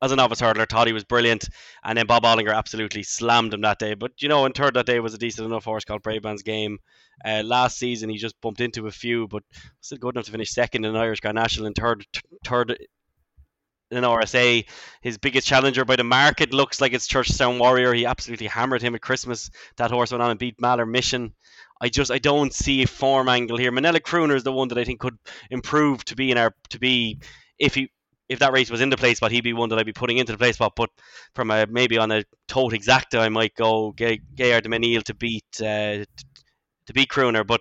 as 0.00 0.12
a 0.12 0.16
novice 0.16 0.40
hurdler, 0.40 0.68
thought 0.68 0.86
he 0.86 0.92
was 0.92 1.04
brilliant, 1.04 1.48
and 1.84 1.98
then 1.98 2.06
Bob 2.06 2.22
Olinger 2.22 2.54
absolutely 2.54 3.02
slammed 3.02 3.52
him 3.52 3.60
that 3.62 3.78
day. 3.78 3.94
But 3.94 4.12
you 4.22 4.28
know, 4.28 4.46
in 4.46 4.52
third 4.52 4.74
that 4.74 4.86
day 4.86 5.00
was 5.00 5.12
a 5.12 5.18
decent 5.18 5.46
enough 5.46 5.64
horse 5.64 5.84
called 5.84 6.02
Bravemansgame. 6.02 6.76
Uh, 7.24 7.42
last 7.44 7.78
season, 7.78 8.08
he 8.08 8.16
just 8.16 8.40
bumped 8.40 8.60
into 8.60 8.86
a 8.86 8.92
few, 8.92 9.28
but 9.28 9.42
still 9.80 9.98
good 9.98 10.14
enough 10.14 10.26
to 10.26 10.32
finish 10.32 10.50
second 10.50 10.84
in 10.84 10.96
Irish 10.96 11.20
Grand 11.20 11.34
National 11.34 11.66
and 11.66 11.76
third, 11.76 12.06
third 12.44 12.78
in 13.90 14.04
RSA. 14.04 14.66
His 15.02 15.18
biggest 15.18 15.46
challenger 15.46 15.84
by 15.84 15.96
the 15.96 16.04
market 16.04 16.52
looks 16.52 16.80
like 16.80 16.92
it's 16.92 17.08
Churchstown 17.08 17.58
Warrior. 17.58 17.92
He 17.92 18.06
absolutely 18.06 18.46
hammered 18.46 18.82
him 18.82 18.94
at 18.94 19.00
Christmas. 19.00 19.50
That 19.76 19.90
horse 19.90 20.12
went 20.12 20.22
on 20.22 20.30
and 20.30 20.38
beat 20.38 20.60
Mahler 20.60 20.86
Mission. 20.86 21.34
I 21.80 21.88
just 21.88 22.10
I 22.10 22.18
don't 22.18 22.52
see 22.52 22.82
a 22.82 22.86
form 22.86 23.28
angle 23.28 23.56
here. 23.56 23.70
Minella 23.70 24.00
Crooner 24.00 24.34
is 24.34 24.42
the 24.42 24.52
one 24.52 24.68
that 24.68 24.78
I 24.78 24.84
think 24.84 25.00
could 25.00 25.16
improve 25.50 26.04
to 26.06 26.16
be 26.16 26.30
in 26.30 26.38
our 26.38 26.54
to 26.70 26.78
be 26.78 27.20
if 27.58 27.74
he 27.74 27.90
if 28.28 28.40
that 28.40 28.52
race 28.52 28.70
was 28.70 28.82
in 28.82 28.90
the 28.90 28.96
Placepot, 28.96 29.30
he'd 29.30 29.44
be 29.44 29.54
one 29.54 29.70
that 29.70 29.78
I'd 29.78 29.86
be 29.86 29.92
putting 29.92 30.18
into 30.18 30.36
the 30.36 30.44
Placepot. 30.44 30.72
But 30.76 30.90
from 31.34 31.50
a 31.50 31.66
maybe 31.66 31.96
on 31.96 32.10
a 32.10 32.24
tote 32.46 32.72
exacta, 32.72 33.20
I 33.20 33.28
might 33.28 33.54
go 33.54 33.92
Gaillard 33.92 34.64
du 34.64 34.68
Mesnil 34.68 35.02
to 35.04 35.14
beat 35.14 35.46
uh, 35.60 36.04
to 36.86 36.92
beat 36.92 37.08
Crooner. 37.08 37.46
But 37.46 37.60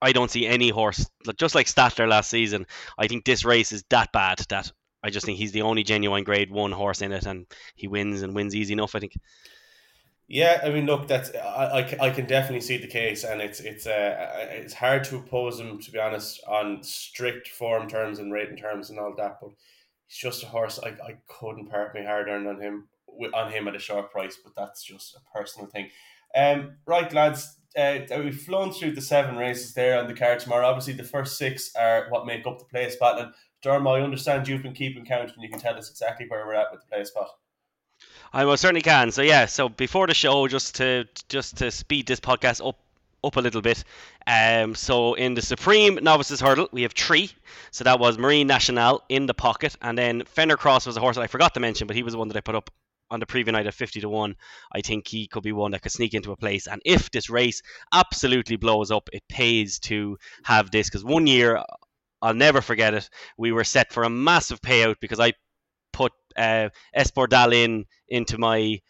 I 0.00 0.12
don't 0.12 0.30
see 0.30 0.46
any 0.46 0.68
horse 0.68 1.08
just 1.36 1.54
like 1.54 1.68
Stattler 1.68 2.06
last 2.06 2.28
season. 2.28 2.66
I 2.98 3.08
think 3.08 3.24
this 3.24 3.44
race 3.44 3.72
is 3.72 3.82
that 3.90 4.12
bad 4.12 4.40
that 4.50 4.70
I 5.02 5.10
just 5.10 5.26
think 5.26 5.38
he's 5.38 5.52
the 5.52 5.62
only 5.62 5.82
genuine 5.82 6.24
Grade 6.24 6.50
One 6.50 6.72
horse 6.72 7.02
in 7.02 7.12
it, 7.12 7.26
and 7.26 7.46
he 7.74 7.88
wins 7.88 8.22
and 8.22 8.34
wins 8.34 8.54
easy 8.54 8.72
enough. 8.72 8.94
I 8.94 9.00
think. 9.00 9.14
Yeah, 10.28 10.60
I 10.64 10.70
mean, 10.70 10.86
look, 10.86 11.08
that's 11.08 11.34
I, 11.34 11.80
I, 11.80 12.06
I 12.06 12.10
can 12.10 12.26
definitely 12.26 12.60
see 12.60 12.78
the 12.78 12.86
case, 12.86 13.24
and 13.24 13.40
it's 13.40 13.60
it's 13.60 13.86
uh, 13.86 14.48
it's 14.50 14.74
hard 14.74 15.04
to 15.04 15.16
oppose 15.16 15.60
him 15.60 15.78
to 15.80 15.90
be 15.90 15.98
honest 15.98 16.42
on 16.46 16.82
strict 16.82 17.48
form 17.48 17.88
terms 17.88 18.18
and 18.18 18.32
rating 18.32 18.56
terms 18.56 18.90
and 18.90 18.98
all 18.98 19.14
that. 19.16 19.38
But 19.40 19.50
he's 20.06 20.18
just 20.18 20.42
a 20.42 20.46
horse 20.46 20.78
I, 20.82 20.90
I 20.90 21.16
couldn't 21.28 21.68
part 21.68 21.94
my 21.94 22.02
hard 22.02 22.28
earned 22.28 22.48
on 22.48 22.60
him 22.60 22.88
on 23.34 23.52
him 23.52 23.68
at 23.68 23.76
a 23.76 23.80
short 23.80 24.10
price, 24.10 24.38
but 24.42 24.54
that's 24.56 24.82
just 24.82 25.16
a 25.16 25.38
personal 25.38 25.68
thing. 25.68 25.90
Um, 26.34 26.76
right, 26.86 27.12
lads, 27.12 27.58
uh, 27.76 27.98
we've 28.10 28.40
flown 28.40 28.72
through 28.72 28.92
the 28.92 29.00
seven 29.02 29.36
races 29.36 29.74
there 29.74 29.98
on 29.98 30.06
the 30.06 30.14
card 30.14 30.40
tomorrow. 30.40 30.66
Obviously, 30.66 30.94
the 30.94 31.04
first 31.04 31.36
six 31.36 31.74
are 31.76 32.06
what 32.08 32.26
make 32.26 32.46
up 32.46 32.58
the 32.58 32.64
place 32.64 32.96
battle. 32.96 33.32
And 33.64 33.88
I 33.88 34.00
understand 34.00 34.48
you've 34.48 34.62
been 34.62 34.74
keeping 34.74 35.04
count, 35.04 35.32
and 35.32 35.42
you 35.42 35.48
can 35.48 35.60
tell 35.60 35.76
us 35.76 35.90
exactly 35.90 36.26
where 36.28 36.46
we're 36.46 36.54
at 36.54 36.72
with 36.72 36.82
the 36.88 36.96
Placepot. 36.96 37.28
I 38.32 38.44
most 38.44 38.60
certainly 38.60 38.82
can. 38.82 39.10
So 39.12 39.22
yeah, 39.22 39.46
so 39.46 39.68
before 39.68 40.06
the 40.06 40.14
show, 40.14 40.48
just 40.48 40.76
to 40.76 41.06
just 41.28 41.58
to 41.58 41.70
speed 41.70 42.06
this 42.06 42.20
podcast 42.20 42.66
up 42.66 42.78
up 43.24 43.36
a 43.36 43.40
little 43.40 43.62
bit. 43.62 43.84
Um, 44.26 44.74
so 44.74 45.14
in 45.14 45.34
the 45.34 45.42
Supreme 45.42 45.98
Novices 46.02 46.40
Hurdle, 46.40 46.68
we 46.72 46.82
have 46.82 46.92
three. 46.92 47.30
So 47.70 47.84
that 47.84 48.00
was 48.00 48.18
Marine 48.18 48.46
Nationale 48.46 49.02
in 49.08 49.26
the 49.26 49.34
pocket, 49.34 49.76
and 49.82 49.96
then 49.96 50.22
Fennor 50.24 50.56
Cross 50.56 50.86
was 50.86 50.96
a 50.96 51.00
horse 51.00 51.16
that 51.16 51.22
I 51.22 51.26
forgot 51.26 51.54
to 51.54 51.60
mention, 51.60 51.86
but 51.86 51.94
he 51.94 52.02
was 52.02 52.14
the 52.14 52.18
one 52.18 52.28
that 52.28 52.36
I 52.36 52.40
put 52.40 52.54
up 52.54 52.70
on 53.10 53.20
the 53.20 53.26
preview 53.26 53.52
night 53.52 53.66
at 53.66 53.74
50 53.74 54.00
to 54.00 54.08
1. 54.08 54.34
I 54.72 54.80
think 54.80 55.06
he 55.06 55.26
could 55.26 55.42
be 55.42 55.52
one 55.52 55.70
that 55.72 55.82
could 55.82 55.92
sneak 55.92 56.14
into 56.14 56.32
a 56.32 56.36
place. 56.36 56.66
And 56.66 56.80
if 56.84 57.10
this 57.10 57.28
race 57.28 57.62
absolutely 57.92 58.56
blows 58.56 58.90
up, 58.90 59.10
it 59.12 59.22
pays 59.28 59.78
to 59.80 60.18
have 60.44 60.70
this 60.70 60.88
because 60.88 61.04
one 61.04 61.26
year 61.26 61.62
I'll 62.22 62.34
never 62.34 62.60
forget 62.60 62.94
it. 62.94 63.10
We 63.36 63.52
were 63.52 63.64
set 63.64 63.92
for 63.92 64.04
a 64.04 64.10
massive 64.10 64.62
payout 64.62 64.96
because 65.00 65.20
I 65.20 65.32
put 65.92 66.12
uh, 66.36 66.70
Espoir 66.94 67.26
d'Allen 67.26 67.54
in 67.60 67.86
into 68.08 68.38
my 68.38 68.80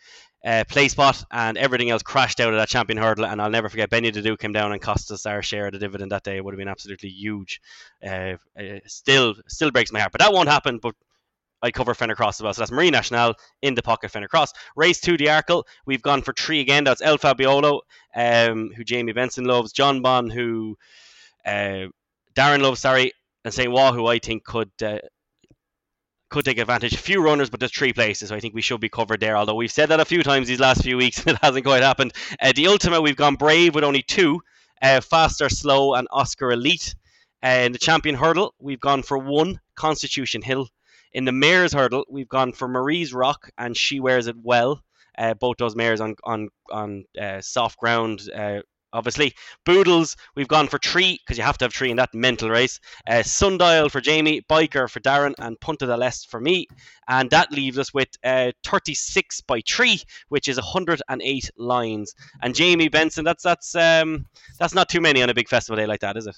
uh, 0.45 0.65
Placepot, 0.69 1.25
and 1.31 1.57
everything 1.57 1.91
else 1.91 2.03
crashed 2.03 2.41
out 2.41 2.53
of 2.53 2.59
that 2.59 2.69
champion 2.69 2.99
hurdle. 2.99 3.27
And 3.27 3.41
I'll 3.41 3.51
never 3.51 3.69
forget 3.69 3.91
Benny 3.91 4.13
Dedu 4.13 4.39
came 4.39 4.53
down 4.53 4.73
and 4.73 4.83
cost 4.83 5.11
us 5.11 5.25
our 5.25 5.43
share 5.43 5.67
of 5.67 5.73
the 5.73 5.79
dividend 5.79 6.13
that 6.13 6.25
day. 6.25 6.37
It 6.37 6.45
would 6.45 6.53
have 6.53 6.59
been 6.59 6.69
absolutely 6.69 7.11
huge. 7.11 7.61
Uh, 8.05 8.35
uh, 8.59 8.81
still, 8.87 9.35
still 9.49 9.71
breaks 9.71 9.93
my 9.93 10.01
heart, 10.01 10.13
but 10.13 10.21
that 10.21 10.33
won't 10.33 10.49
happen. 10.49 10.79
But 10.79 10.95
I 11.63 11.71
cover 11.71 11.95
Fennor 11.95 12.17
Cross 12.17 12.41
as 12.41 12.43
well. 12.43 12.53
So 12.55 12.63
that's 12.63 12.73
Marine 12.73 12.93
Nationale 12.93 13.35
in 13.63 13.75
the 13.75 13.83
pocket 13.83 14.11
Fennor 14.11 14.29
Cross. 14.29 14.53
Race 14.75 15.01
two, 15.01 15.17
the 15.17 15.27
Arkle. 15.27 15.63
We've 15.87 16.03
gone 16.03 16.23
for 16.23 16.33
three 16.33 16.61
again. 16.61 16.83
That's 16.83 17.03
El 17.03 17.19
Fabiolo, 17.19 17.83
um, 18.17 18.73
who 18.77 18.83
Jamie 18.83 19.13
Benson 19.13 19.45
loves, 19.45 19.73
Jonbon, 19.73 20.33
who 20.33 20.77
uh, 21.47 21.87
Darren 22.35 22.63
loves, 22.63 22.81
sorry, 22.81 23.13
and 23.45 23.53
Saint 23.53 23.71
Roi, 23.71 24.07
I 24.07 24.19
think 24.19 24.45
could 24.45 24.71
uh, 24.83 24.99
could 26.33 26.45
take 26.45 26.59
advantage. 26.59 26.95
A 26.95 26.99
few 26.99 27.23
runners, 27.23 27.51
but 27.51 27.61
there's 27.61 27.77
three 27.77 27.93
places, 27.93 28.31
so 28.31 28.35
I 28.35 28.41
think 28.41 28.55
we 28.55 28.63
should 28.63 28.81
be 28.81 28.89
covered 28.89 29.21
there. 29.21 29.37
Although 29.37 29.55
we've 29.55 29.71
said 29.71 29.91
that 29.91 30.01
a 30.01 30.05
few 30.05 30.23
times 30.23 30.49
these 30.49 30.61
last 30.61 30.83
few 30.83 30.97
weeks, 30.97 31.25
it 31.27 31.39
hasn't 31.43 31.65
quite 31.65 31.83
happened. 31.83 32.13
Uh, 32.41 32.53
the 32.55 32.67
Ultima, 32.67 33.01
we've 33.01 33.17
gone 33.17 33.37
brave 33.37 33.75
with 33.75 33.85
only 33.85 34.03
two, 34.03 34.41
uh, 34.81 35.01
faster, 35.01 35.49
slow, 35.49 35.95
and 35.95 36.09
Oscar 36.11 36.51
Elite. 36.51 36.95
Uh, 37.45 37.63
in 37.67 37.73
the 37.73 37.79
champion 37.79 38.15
hurdle, 38.15 38.55
we've 38.61 38.81
gone 38.81 39.03
for 39.03 39.19
one, 39.19 39.61
Constitution 39.75 40.43
Hill. 40.43 40.69
In 41.13 41.25
the 41.25 41.33
mares 41.33 41.73
hurdle, 41.73 42.07
we've 42.09 42.29
gone 42.29 42.53
for 42.53 42.69
Marie's 42.69 43.13
Rock, 43.13 43.51
and 43.59 43.77
she 43.77 44.01
wears 44.01 44.27
it 44.27 44.37
well. 44.43 44.83
Uh, 45.19 45.35
both 45.35 45.59
those 45.59 45.77
mares 45.77 46.01
on 46.01 46.17
on 46.25 46.49
on 46.71 47.05
uh, 47.21 47.41
soft 47.43 47.79
ground 47.79 48.23
uh, 48.35 48.61
obviously. 48.93 49.35
Boodles, 49.65 50.17
we've 50.35 50.49
gone 50.49 50.69
for 50.69 50.79
three 50.79 51.19
because 51.19 51.39
you 51.39 51.45
have 51.45 51.59
to 51.59 51.65
have 51.65 51.75
three 51.75 51.91
in 51.91 51.97
that 51.97 52.15
mental 52.15 52.51
race. 52.51 52.81
Uh, 53.07 53.23
Sundial 53.23 53.89
for 53.89 54.01
Jamie, 54.01 54.43
Biker 54.49 54.89
for 54.89 55.01
Darren, 55.01 55.35
and 55.39 55.59
Punta 55.61 55.87
del 55.87 56.03
Est 56.03 56.31
for 56.31 56.41
me. 56.41 56.67
And 57.09 57.31
that 57.31 57.53
leaves 57.53 57.79
us 57.79 57.93
with 57.93 58.09
uh, 58.25 58.53
36 58.65 59.41
by 59.43 59.61
three, 59.69 60.01
which 60.29 60.49
is 60.49 60.57
108 60.57 61.51
lines. 61.57 62.15
And 62.43 62.55
Jamie 62.55 62.89
Benson, 62.89 63.25
that's 63.25 63.43
that's 63.43 63.75
um, 63.75 64.27
that's 64.59 64.75
not 64.75 64.89
too 64.89 65.01
many 65.01 65.23
on 65.23 65.31
a 65.31 65.35
big 65.35 65.49
festival 65.49 65.77
day 65.77 65.87
like 65.87 66.01
that, 66.01 66.17
is 66.17 66.27
it? 66.27 66.37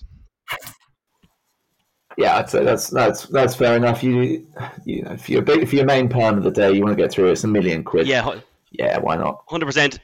Yeah, 2.16 2.36
I'd 2.36 2.48
say 2.48 2.64
that's 2.64 2.88
that's 2.90 3.26
that's 3.26 3.56
fair 3.56 3.76
enough. 3.76 4.02
You 4.02 4.46
you 4.84 5.02
know, 5.02 5.12
if 5.12 5.28
you're 5.28 5.42
big, 5.42 5.62
if 5.62 5.72
your 5.72 5.84
main 5.84 6.08
plan 6.08 6.38
of 6.38 6.44
the 6.44 6.50
day, 6.50 6.72
you 6.72 6.82
want 6.82 6.96
to 6.96 7.02
get 7.02 7.10
through, 7.10 7.28
it, 7.28 7.32
it's 7.32 7.44
a 7.44 7.48
million 7.48 7.82
quid. 7.82 8.06
Yeah, 8.06 8.38
yeah, 8.70 8.98
why 8.98 9.16
not? 9.16 9.42
Hundred 9.48 9.66
percent. 9.66 9.98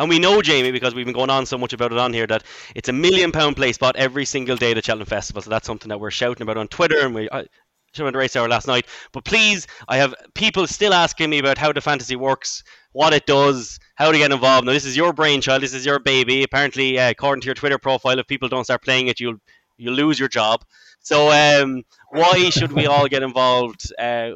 And 0.00 0.08
we 0.08 0.18
know, 0.18 0.40
Jamie, 0.40 0.70
because 0.70 0.94
we've 0.94 1.04
been 1.04 1.12
going 1.12 1.28
on 1.28 1.44
so 1.44 1.58
much 1.58 1.74
about 1.74 1.92
it 1.92 1.98
on 1.98 2.14
here, 2.14 2.26
that 2.26 2.42
it's 2.74 2.88
a 2.88 2.92
million 2.92 3.32
pound 3.32 3.56
Placepot 3.56 3.92
every 3.96 4.24
single 4.24 4.56
day 4.56 4.70
at 4.70 4.76
the 4.76 4.82
Cheltenham 4.82 5.06
Festival. 5.06 5.42
So 5.42 5.50
that's 5.50 5.66
something 5.66 5.90
that 5.90 6.00
we're 6.00 6.10
shouting 6.10 6.40
about 6.40 6.56
on 6.56 6.68
Twitter 6.68 7.04
and 7.04 7.14
we. 7.14 7.28
I, 7.30 7.44
the 7.92 8.04
race 8.12 8.36
hour 8.36 8.48
last 8.48 8.68
night, 8.68 8.86
but 9.12 9.24
please, 9.24 9.66
I 9.88 9.96
have 9.96 10.14
people 10.34 10.68
still 10.68 10.94
asking 10.94 11.28
me 11.28 11.40
about 11.40 11.58
how 11.58 11.72
the 11.72 11.80
fantasy 11.80 12.14
works, 12.14 12.62
what 12.92 13.12
it 13.12 13.26
does, 13.26 13.80
how 13.96 14.12
to 14.12 14.16
get 14.16 14.30
involved. 14.30 14.64
Now, 14.64 14.72
this 14.72 14.84
is 14.84 14.96
your 14.96 15.12
brainchild, 15.12 15.60
this 15.60 15.74
is 15.74 15.84
your 15.84 15.98
baby. 15.98 16.44
Apparently, 16.44 17.00
uh, 17.00 17.10
according 17.10 17.42
to 17.42 17.46
your 17.46 17.56
Twitter 17.56 17.78
profile, 17.78 18.20
if 18.20 18.28
people 18.28 18.48
don't 18.48 18.62
start 18.62 18.82
playing 18.82 19.08
it, 19.08 19.18
you'll 19.18 19.38
you 19.76 19.90
lose 19.90 20.20
your 20.20 20.28
job. 20.28 20.64
So, 21.00 21.32
um, 21.32 21.82
why 22.10 22.48
should 22.50 22.70
we 22.72 22.86
all 22.86 23.08
get 23.08 23.24
involved 23.24 23.92
uh, 23.98 24.30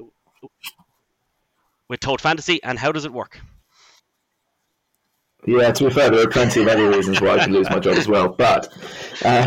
with 1.88 2.00
Tote 2.00 2.20
Fantasy, 2.20 2.60
and 2.64 2.76
how 2.76 2.90
does 2.90 3.04
it 3.04 3.12
work? 3.12 3.40
Yeah, 5.46 5.72
to 5.72 5.84
be 5.84 5.90
fair, 5.90 6.10
there 6.10 6.24
are 6.24 6.30
plenty 6.30 6.62
of 6.62 6.68
other 6.68 6.88
reasons 6.88 7.20
why 7.20 7.36
I 7.36 7.44
could 7.44 7.52
lose 7.52 7.68
my 7.68 7.78
job 7.78 7.96
as 7.96 8.08
well. 8.08 8.28
But 8.28 8.68
uh, 9.24 9.46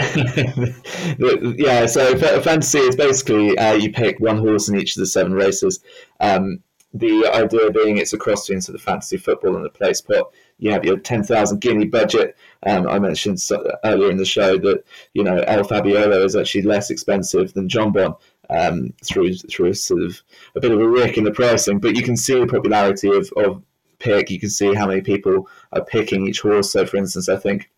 yeah, 1.57 1.85
so 1.87 2.17
fantasy 2.17 2.79
is 2.79 2.95
basically 2.95 3.57
uh, 3.57 3.73
you 3.73 3.91
pick 3.91 4.19
one 4.19 4.37
horse 4.37 4.69
in 4.69 4.77
each 4.77 4.95
of 4.95 4.99
the 4.99 5.07
seven 5.07 5.33
races. 5.33 5.79
Um, 6.19 6.59
the 6.93 7.29
idea 7.33 7.71
being 7.71 7.97
it's 7.97 8.13
a 8.13 8.17
cross 8.17 8.45
between 8.45 8.61
sort 8.61 8.75
of 8.75 8.81
fantasy 8.81 9.17
football 9.17 9.55
and 9.55 9.65
the 9.65 9.69
Placepot. 9.69 10.23
You 10.59 10.71
have 10.71 10.85
your 10.85 10.97
10,000 10.97 11.59
guinea 11.59 11.85
budget. 11.85 12.35
Um, 12.65 12.87
I 12.87 12.97
mentioned 12.97 13.39
earlier 13.83 14.09
in 14.09 14.17
the 14.17 14.25
show 14.25 14.57
that, 14.57 14.83
you 15.13 15.23
know, 15.23 15.37
El 15.47 15.63
Fabiolo 15.63 16.23
is 16.25 16.35
actually 16.35 16.63
less 16.63 16.89
expensive 16.89 17.53
than 17.53 17.69
Jonbon 17.69 18.17
um, 18.49 18.93
through 19.03 19.33
through 19.35 19.73
sort 19.73 20.01
of 20.01 20.21
a 20.55 20.59
bit 20.59 20.71
of 20.71 20.79
a 20.79 20.87
rick 20.87 21.17
in 21.17 21.23
the 21.23 21.31
pricing. 21.31 21.79
But 21.79 21.95
you 21.95 22.03
can 22.03 22.17
see 22.17 22.39
the 22.39 22.47
popularity 22.47 23.09
of, 23.09 23.29
of 23.35 23.61
pick. 23.99 24.29
You 24.29 24.39
can 24.39 24.49
see 24.49 24.73
how 24.73 24.87
many 24.87 25.01
people 25.01 25.49
are 25.71 25.83
picking 25.83 26.27
each 26.27 26.41
horse. 26.41 26.71
So, 26.71 26.85
for 26.85 26.97
instance, 26.97 27.29
I 27.29 27.37
think 27.37 27.69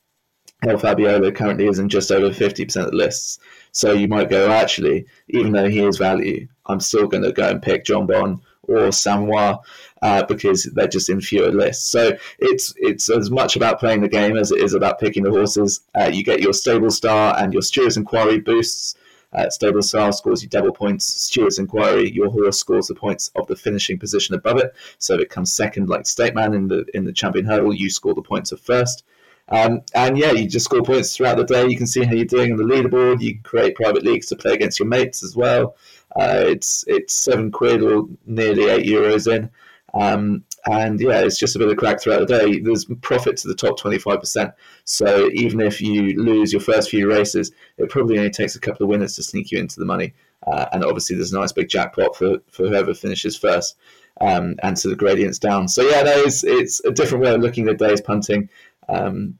El 0.68 0.78
Fabiolo 0.78 1.34
currently 1.34 1.68
is 1.68 1.80
in 1.80 1.88
just 1.88 2.12
over 2.12 2.30
50% 2.30 2.76
of 2.84 2.92
the 2.92 2.98
lists. 2.98 3.40
So 3.72 3.94
you 3.94 4.08
might 4.08 4.30
go, 4.30 4.52
actually, 4.52 5.06
even 5.30 5.54
though 5.54 5.70
he 5.70 5.80
is 5.80 5.98
value, 5.98 6.48
I'm 6.66 6.80
still 6.80 7.08
going 7.08 7.24
to 7.24 7.32
go 7.32 7.50
and 7.50 7.62
pick 7.62 7.86
Jonbon 7.86 8.42
or 8.64 8.92
Saint 8.92 9.28
Roi 9.28 9.56
uh, 10.02 10.24
because 10.26 10.66
they're 10.76 10.88
just 10.88 11.10
in 11.10 11.22
fewer 11.22 11.52
lists. 11.52 11.90
So 11.90 12.18
it's 12.40 12.74
it's 12.78 13.10
as 13.10 13.32
much 13.32 13.56
about 13.56 13.80
playing 13.80 14.02
the 14.02 14.10
game 14.10 14.38
as 14.38 14.52
it 14.52 14.62
is 14.62 14.74
about 14.74 15.00
picking 15.00 15.24
the 15.24 15.32
horses. 15.32 15.82
Uh, 16.00 16.10
you 16.14 16.24
get 16.24 16.42
your 16.42 16.54
stable 16.54 16.92
star 16.92 17.36
and 17.40 17.54
your 17.54 17.62
Stewards 17.62 17.98
Inquiry 17.98 18.40
boosts. 18.40 18.96
Uh, 19.32 19.50
stable 19.50 19.82
star 19.82 20.12
scores 20.12 20.42
you 20.42 20.50
double 20.50 20.72
points. 20.72 21.06
Stewards 21.06 21.60
Inquiry, 21.60 22.12
your 22.12 22.30
horse 22.30 22.58
scores 22.58 22.88
the 22.88 22.96
points 22.96 23.32
of 23.36 23.46
the 23.48 23.56
finishing 23.56 24.00
position 24.00 24.34
above 24.36 24.58
it. 24.58 24.74
So 24.98 25.14
if 25.16 25.22
it 25.22 25.30
comes 25.30 25.54
second, 25.54 25.88
like 25.88 26.08
State 26.08 26.34
Man 26.34 26.54
in 26.54 26.68
the 26.68 26.86
in 26.94 27.06
the 27.06 27.14
champion 27.14 27.46
hurdle, 27.46 27.74
you 27.74 27.90
score 27.90 28.16
the 28.16 28.22
points 28.22 28.52
of 28.52 28.60
first. 28.60 29.04
Um, 29.50 29.82
and 29.96 30.18
yeah, 30.18 30.32
you 30.32 30.48
just 30.48 30.66
score 30.66 30.84
points 30.84 31.16
throughout 31.16 31.38
the 31.38 31.44
day. 31.44 31.68
You 31.68 31.78
can 31.78 31.88
see 31.88 32.04
how 32.04 32.14
you're 32.14 32.26
doing 32.26 32.52
on 32.52 32.58
the 32.58 32.64
leaderboard. 32.64 33.22
You 33.22 33.40
create 33.42 33.76
private 33.76 34.04
leagues 34.04 34.28
to 34.28 34.36
play 34.36 34.54
against 34.54 34.80
your 34.80 34.88
mates 34.88 35.24
as 35.24 35.36
well. 35.36 35.76
Uh, 36.16 36.44
it's 36.46 36.84
it's 36.88 37.14
seven 37.14 37.52
quid 37.52 37.82
or 37.82 38.08
nearly 38.26 38.66
eight 38.66 38.86
euros 38.86 39.32
in. 39.32 39.50
Um, 39.94 40.44
and 40.66 41.00
yeah, 41.00 41.22
it's 41.22 41.38
just 41.38 41.56
a 41.56 41.60
bit 41.60 41.70
of 41.70 41.78
crack 41.78 42.02
throughout 42.02 42.28
the 42.28 42.38
day. 42.38 42.60
There's 42.60 42.86
profit 43.02 43.38
to 43.38 43.48
the 43.48 43.56
top 43.56 43.80
25%. 43.80 44.54
So 44.84 45.30
even 45.34 45.62
if 45.62 45.82
you 45.82 46.22
lose 46.22 46.52
your 46.52 46.62
first 46.62 46.90
few 46.90 47.10
races, 47.10 47.52
it 47.78 47.90
probably 47.90 48.18
only 48.18 48.30
takes 48.30 48.56
a 48.56 48.60
couple 48.60 48.84
of 48.84 48.90
winners 48.90 49.16
to 49.16 49.24
sneak 49.24 49.52
you 49.52 49.60
into 49.60 49.80
the 49.80 49.86
money. 49.86 50.14
Uh, 50.48 50.66
and 50.72 50.84
obviously, 50.84 51.16
there's 51.16 51.34
a 51.34 51.40
nice 51.40 51.52
big 51.52 51.70
jackpot 51.70 52.16
for, 52.16 52.40
for 52.50 52.68
whoever 52.68 52.94
finishes 52.94 53.38
first. 53.38 53.78
Um, 54.22 54.56
and 54.64 54.78
so 54.78 54.90
the 54.90 54.96
gradient's 54.96 55.40
down. 55.40 55.68
So 55.68 55.82
yeah, 55.82 56.02
no, 56.04 56.12
it's, 56.18 56.44
it's 56.44 56.84
a 56.84 56.92
different 56.92 57.24
way 57.24 57.34
of 57.34 57.42
looking 57.42 57.68
at 57.70 57.78
days 57.78 58.02
punting. 58.02 58.50
Um, 58.88 59.38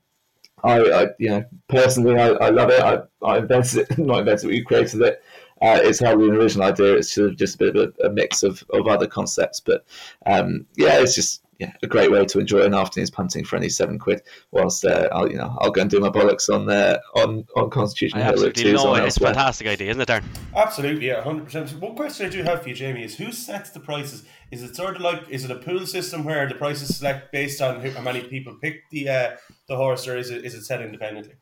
I, 0.64 0.80
I, 0.80 1.08
you 1.20 1.30
know, 1.30 1.46
personally, 1.68 2.20
I, 2.20 2.30
I 2.30 2.50
love 2.50 2.70
it. 2.70 2.82
I, 2.82 3.00
I 3.26 3.38
invented 3.38 3.90
it, 3.90 3.98
not 3.98 4.20
invented 4.20 4.52
it, 4.52 4.66
created 4.66 5.02
it. 5.02 5.24
Uh, 5.62 5.80
it's 5.82 6.00
hardly 6.00 6.30
an 6.30 6.36
original 6.36 6.68
idea. 6.68 6.96
It's 6.96 7.14
sort 7.14 7.32
of 7.32 7.38
just 7.38 7.56
a 7.56 7.58
bit 7.58 7.76
of 7.76 7.94
a, 8.00 8.08
a 8.08 8.10
mix 8.10 8.44
of, 8.44 8.64
of 8.72 8.88
other 8.88 9.08
concepts. 9.08 9.60
But 9.60 9.86
um, 10.26 10.66
yeah, 10.78 11.00
it's 11.00 11.16
just 11.16 11.44
yeah, 11.60 11.74
a 11.84 11.88
great 11.88 12.10
way 12.10 12.24
to 12.24 12.40
enjoy 12.40 12.62
an 12.62 12.74
afternoon's 12.74 13.10
punting 13.10 13.44
for 13.44 13.58
only 13.58 13.68
seven 13.68 14.00
quid. 14.00 14.22
Whilst 14.52 14.86
uh, 14.86 15.10
I'll 15.12 15.30
you 15.30 15.38
know 15.38 15.58
I'll 15.60 15.72
go 15.72 15.82
and 15.82 15.90
do 15.90 16.00
my 16.00 16.08
bollocks 16.10 16.48
on 16.48 16.70
uh, 16.70 16.98
on 17.16 17.46
on 17.58 17.70
Constitution 17.70 18.20
I 18.20 18.24
Hill 18.24 18.30
at 18.30 18.34
absolutely 18.36 18.72
know 18.72 18.78
Tuesday 18.78 19.04
it. 19.04 19.08
It's 19.08 19.18
a 19.18 19.20
fantastic 19.20 19.68
idea, 19.68 19.90
isn't 19.92 20.02
it, 20.02 20.08
Darren? 20.08 20.24
Absolutely, 20.56 21.08
yeah, 21.08 21.22
hundred 21.22 21.46
percent. 21.46 21.72
One 21.82 21.96
question 21.96 22.28
I 22.28 22.30
do 22.30 22.44
have 22.44 22.64
for 22.64 22.70
you, 22.70 22.76
Jamie, 22.76 23.04
is 23.04 23.18
who 23.18 23.34
sets 23.34 23.72
the 23.72 23.82
prices? 23.82 24.24
Is 24.52 24.64
it 24.64 24.76
sort 24.76 24.96
of 24.96 25.02
like 25.02 25.30
is 25.30 25.44
it 25.44 25.52
a 25.52 25.56
pool 25.56 25.86
system 25.86 26.24
where 26.24 26.48
the 26.48 26.56
prices 26.56 26.96
select 26.96 27.34
based 27.34 27.62
on 27.62 27.82
how 27.82 28.02
many 28.02 28.22
people 28.22 28.56
pick 28.62 28.90
the 28.90 29.10
uh, 29.10 29.32
the 29.68 29.76
horse, 29.76 30.08
or 30.08 30.18
is 30.18 30.30
it 30.30 30.46
is 30.46 30.56
it 30.56 30.64
set 30.64 30.82
independently? 30.82 31.36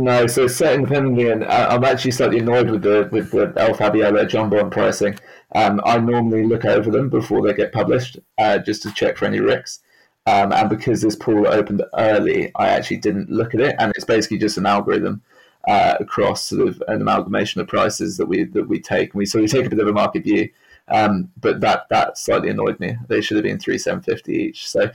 No, 0.00 0.26
so 0.26 0.46
set 0.46 0.74
independently, 0.74 1.28
and 1.30 1.44
I- 1.44 1.74
I'm 1.74 1.84
actually 1.84 2.12
slightly 2.12 2.38
annoyed 2.38 2.70
with 2.70 2.82
the 2.82 3.08
with 3.12 3.30
the 3.32 3.52
El 3.56 3.74
Fabiolo 3.74 4.26
John 4.26 4.48
Bond 4.48 4.72
pricing. 4.72 5.18
Um, 5.54 5.80
I 5.84 5.98
normally 5.98 6.44
look 6.44 6.64
over 6.64 6.90
them 6.90 7.08
before 7.10 7.42
they 7.42 7.52
get 7.54 7.72
published, 7.72 8.18
uh, 8.38 8.58
just 8.58 8.82
to 8.84 8.92
check 8.94 9.16
for 9.18 9.26
any 9.26 9.40
risks. 9.40 9.80
Um, 10.26 10.52
and 10.52 10.68
because 10.70 11.02
this 11.02 11.16
pool 11.16 11.46
opened 11.46 11.82
early, 11.98 12.52
I 12.56 12.68
actually 12.68 12.98
didn't 12.98 13.30
look 13.30 13.54
at 13.54 13.60
it, 13.60 13.76
and 13.78 13.92
it's 13.94 14.04
basically 14.04 14.38
just 14.38 14.58
an 14.58 14.66
algorithm 14.66 15.22
uh, 15.68 15.96
across 16.00 16.46
sort 16.46 16.66
of 16.68 16.82
an 16.88 17.02
amalgamation 17.02 17.60
of 17.60 17.68
prices 17.68 18.16
that 18.16 18.26
we 18.26 18.44
that 18.44 18.68
we 18.68 18.80
take. 18.80 19.12
And 19.12 19.18
we 19.18 19.26
so 19.26 19.38
we 19.40 19.48
take 19.48 19.66
a 19.66 19.70
bit 19.70 19.80
of 19.80 19.88
a 19.88 19.92
market 19.92 20.24
view, 20.24 20.48
um, 20.88 21.30
but 21.40 21.60
that 21.60 21.86
that 21.90 22.16
slightly 22.16 22.48
annoyed 22.48 22.80
me. 22.80 22.96
They 23.08 23.20
should 23.20 23.36
have 23.36 23.44
been 23.44 23.58
three 23.58 23.78
seven 23.78 24.02
fifty 24.02 24.34
each. 24.34 24.68
So. 24.68 24.90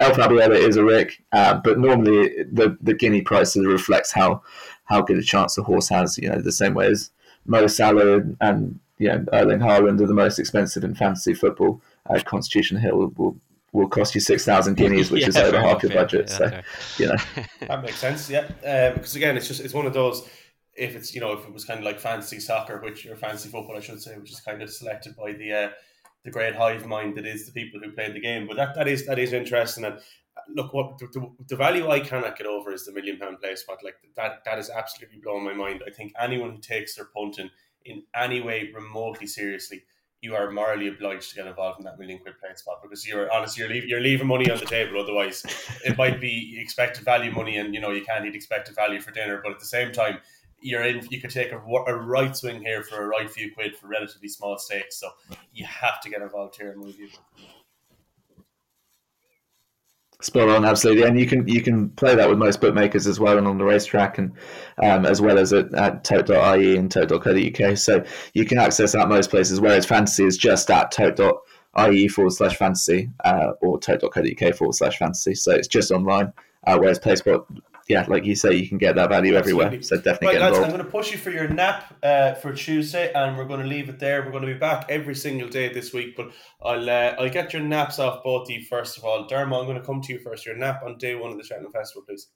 El 0.00 0.12
Fabiolo 0.12 0.54
is 0.54 0.76
a 0.76 0.84
Rick, 0.84 1.22
uh, 1.32 1.54
but 1.62 1.78
normally 1.78 2.44
the 2.44 2.76
the 2.80 2.94
guinea 2.94 3.22
price 3.22 3.56
reflects 3.56 4.12
how 4.12 4.42
how 4.84 5.02
good 5.02 5.18
a 5.18 5.22
chance 5.22 5.54
the 5.54 5.62
horse 5.62 5.88
has. 5.88 6.18
You 6.18 6.30
know, 6.30 6.40
the 6.40 6.52
same 6.52 6.74
way 6.74 6.86
as 6.86 7.10
Mo 7.46 7.66
Salah 7.66 8.22
and 8.40 8.78
you 8.98 9.08
know 9.08 9.24
Erling 9.32 9.60
Haaland 9.60 10.00
are 10.00 10.06
the 10.06 10.14
most 10.14 10.38
expensive 10.38 10.84
in 10.84 10.94
fantasy 10.94 11.34
football. 11.34 11.80
Uh, 12.08 12.20
Constitution 12.24 12.78
Hill 12.78 13.12
will 13.16 13.36
will 13.72 13.88
cost 13.88 14.14
you 14.14 14.20
six 14.20 14.44
thousand 14.44 14.76
guineas, 14.76 15.10
which 15.10 15.26
is 15.28 15.36
over 15.36 15.60
half 15.60 15.82
your 15.82 15.92
yeah, 15.92 16.02
budget. 16.02 16.26
yeah, 16.28 16.36
so 16.36 17.02
you 17.02 17.08
know, 17.08 17.44
That 17.66 17.82
makes 17.82 17.96
sense, 17.98 18.30
yeah. 18.30 18.48
Uh, 18.64 18.94
because 18.94 19.16
again, 19.16 19.36
it's 19.36 19.48
just 19.48 19.60
it's 19.60 19.74
one 19.74 19.86
of 19.86 19.92
those. 19.92 20.28
If 20.74 20.94
it's 20.94 21.12
you 21.14 21.20
know 21.20 21.32
if 21.32 21.44
it 21.44 21.52
was 21.52 21.64
kind 21.64 21.78
of 21.78 21.84
like 21.84 21.98
fantasy 21.98 22.38
soccer, 22.38 22.80
which 22.80 23.06
or 23.06 23.16
fantasy 23.16 23.48
football, 23.48 23.76
I 23.76 23.80
should 23.80 24.00
say, 24.00 24.16
which 24.16 24.30
is 24.30 24.40
kind 24.40 24.62
of 24.62 24.70
selected 24.70 25.16
by 25.16 25.32
the 25.32 25.52
uh, 25.52 25.68
the 26.24 26.30
great 26.30 26.54
hive 26.54 26.86
mind 26.86 27.16
that 27.16 27.26
is 27.26 27.46
the 27.46 27.52
people 27.52 27.80
who 27.80 27.92
play 27.92 28.10
the 28.12 28.20
game. 28.20 28.46
But 28.46 28.56
that, 28.56 28.74
that 28.74 28.88
is 28.88 29.06
that 29.06 29.18
is 29.18 29.32
interesting. 29.32 29.84
And 29.84 29.96
uh, 29.96 30.40
look, 30.54 30.74
what 30.74 30.98
the, 30.98 31.30
the, 31.48 31.56
value 31.56 31.88
I 31.88 32.00
cannot 32.00 32.36
get 32.36 32.46
over 32.46 32.72
is 32.72 32.84
the 32.84 32.92
million 32.92 33.18
pound 33.18 33.38
Placepot. 33.42 33.82
Like 33.82 33.96
that 34.16 34.44
that 34.44 34.58
is 34.58 34.70
absolutely 34.70 35.20
blowing 35.22 35.44
my 35.44 35.54
mind. 35.54 35.82
I 35.86 35.90
think 35.90 36.12
anyone 36.20 36.50
who 36.52 36.58
takes 36.58 36.96
their 36.96 37.06
punting 37.06 37.50
in 37.84 38.02
any 38.14 38.40
way 38.40 38.70
remotely 38.74 39.26
seriously. 39.26 39.82
You 40.20 40.34
are 40.34 40.50
morally 40.50 40.88
obliged 40.88 41.30
to 41.30 41.36
get 41.36 41.46
involved 41.46 41.78
in 41.78 41.84
that 41.84 41.96
million 41.96 42.18
quid 42.18 42.34
Placepot 42.42 42.82
because 42.82 43.06
you're 43.06 43.32
honestly 43.32 43.62
you're, 43.62 43.72
leave, 43.72 43.84
you're 43.84 44.00
leaving 44.00 44.26
money 44.26 44.50
on 44.50 44.58
the 44.58 44.66
table. 44.66 45.00
Otherwise, 45.00 45.44
it 45.84 45.96
might 45.96 46.20
be 46.20 46.58
expected 46.60 47.04
value 47.04 47.30
money, 47.30 47.58
and 47.58 47.72
you 47.72 47.80
know 47.80 47.92
you 47.92 48.04
can't 48.04 48.26
eat 48.26 48.34
expected 48.34 48.74
value 48.74 49.00
for 49.00 49.12
dinner. 49.12 49.40
But 49.42 49.52
at 49.52 49.60
the 49.60 49.66
same 49.66 49.92
time, 49.92 50.18
you're 50.60 50.82
in. 50.82 51.06
You 51.10 51.20
could 51.20 51.30
take 51.30 51.52
a, 51.52 51.58
a 51.58 51.94
right 51.94 52.36
swing 52.36 52.60
here 52.60 52.82
for 52.82 53.02
a 53.02 53.06
right 53.06 53.30
few 53.30 53.52
quid 53.52 53.76
for 53.76 53.88
relatively 53.88 54.28
small 54.28 54.58
stakes. 54.58 54.96
So 54.96 55.10
you 55.52 55.64
have 55.66 56.00
to 56.02 56.10
get 56.10 56.22
involved 56.22 56.56
here 56.56 56.72
in 56.72 56.80
my 56.80 56.90
view. 56.92 57.08
spot 60.20 60.48
on, 60.48 60.64
absolutely. 60.64 61.04
And 61.04 61.18
you 61.18 61.26
can 61.26 61.46
you 61.46 61.62
can 61.62 61.90
play 61.90 62.14
that 62.14 62.28
with 62.28 62.38
most 62.38 62.60
bookmakers 62.60 63.06
as 63.06 63.20
well, 63.20 63.38
and 63.38 63.46
on 63.46 63.58
the 63.58 63.64
racetrack, 63.64 64.18
and 64.18 64.32
um, 64.82 65.06
as 65.06 65.20
well 65.20 65.38
as 65.38 65.52
at, 65.52 65.72
at 65.74 66.04
tote.ie 66.04 66.76
and 66.76 66.90
tote.co.uk. 66.90 67.78
So 67.78 68.04
you 68.34 68.44
can 68.44 68.58
access 68.58 68.92
that 68.92 69.08
most 69.08 69.30
places. 69.30 69.60
Whereas 69.60 69.86
fantasy 69.86 70.24
is 70.24 70.36
just 70.36 70.70
at 70.70 70.90
tote.ie 70.90 72.08
forward 72.08 72.32
slash 72.32 72.56
fantasy 72.56 73.10
uh, 73.24 73.52
or 73.60 73.78
tote.co.uk 73.78 74.54
forward 74.54 74.74
slash 74.74 74.98
fantasy. 74.98 75.34
So 75.34 75.52
it's 75.52 75.68
just 75.68 75.90
online. 75.90 76.32
Uh, 76.66 76.76
whereas 76.76 76.98
Placepot, 76.98 77.46
yeah, 77.88 78.04
like 78.06 78.24
you 78.24 78.34
say, 78.34 78.54
you 78.54 78.68
can 78.68 78.78
get 78.78 78.96
that 78.96 79.08
value 79.08 79.34
everywhere. 79.34 79.80
So 79.82 79.96
definitely 79.96 80.28
Right, 80.28 80.32
get 80.34 80.52
lads, 80.52 80.58
I'm 80.58 80.70
going 80.70 80.84
to 80.84 80.90
push 80.90 81.10
you 81.10 81.18
for 81.18 81.30
your 81.30 81.48
nap 81.48 81.94
uh, 82.02 82.34
for 82.34 82.52
Tuesday, 82.52 83.10
and 83.14 83.36
we're 83.36 83.46
going 83.46 83.60
to 83.60 83.66
leave 83.66 83.88
it 83.88 83.98
there. 83.98 84.22
We're 84.22 84.30
going 84.30 84.46
to 84.46 84.52
be 84.52 84.58
back 84.58 84.86
every 84.90 85.14
single 85.14 85.48
day 85.48 85.72
this 85.72 85.92
week, 85.94 86.14
but 86.14 86.30
I'll 86.62 86.88
uh, 86.88 87.16
I'll 87.18 87.30
get 87.30 87.52
your 87.52 87.62
naps 87.62 87.98
off 87.98 88.22
both 88.22 88.48
of 88.48 88.50
you 88.50 88.64
first 88.64 88.98
of 88.98 89.04
all. 89.04 89.26
Dermo, 89.26 89.60
I'm 89.60 89.66
going 89.66 89.80
to 89.80 89.84
come 89.84 90.02
to 90.02 90.12
you 90.12 90.20
first. 90.20 90.44
Your 90.44 90.56
nap 90.56 90.82
on 90.84 90.98
day 90.98 91.14
one 91.14 91.32
of 91.32 91.38
the 91.38 91.44
Cheltenham 91.44 91.72
Festival, 91.72 92.02
please. 92.06 92.28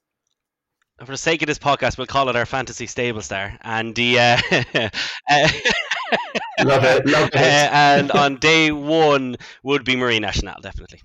And 0.99 1.07
For 1.07 1.13
the 1.13 1.19
sake 1.19 1.43
of 1.43 1.49
this 1.49 1.59
podcast, 1.59 1.99
we'll 1.99 2.07
call 2.07 2.29
it 2.29 2.37
our 2.37 2.47
fantasy 2.47 2.87
stable 2.87 3.23
star. 3.23 3.59
And 3.63 3.95
the 3.95 4.19
uh, 4.19 4.41
uh, 5.31 5.49
Love 6.65 6.85
it, 6.85 7.07
love 7.07 7.31
it. 7.33 7.35
uh, 7.35 7.71
and 7.73 8.11
on 8.13 8.37
day 8.37 8.71
one 8.71 9.37
would 9.63 9.85
be 9.85 9.97
Marine 9.97 10.23
Nationale, 10.23 10.61
definitely. 10.63 11.01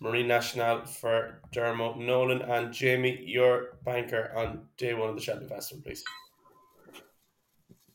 Marine 0.00 0.28
Nationale 0.28 0.86
for 0.86 1.40
Dermo, 1.52 1.96
Nolan, 1.96 2.40
and 2.42 2.72
Jamie. 2.72 3.22
Your 3.26 3.78
banker 3.84 4.32
on 4.34 4.62
day 4.78 4.94
one 4.94 5.10
of 5.10 5.14
the 5.14 5.20
Cheltenham 5.20 5.48
Festival, 5.48 5.82
please. 5.84 6.02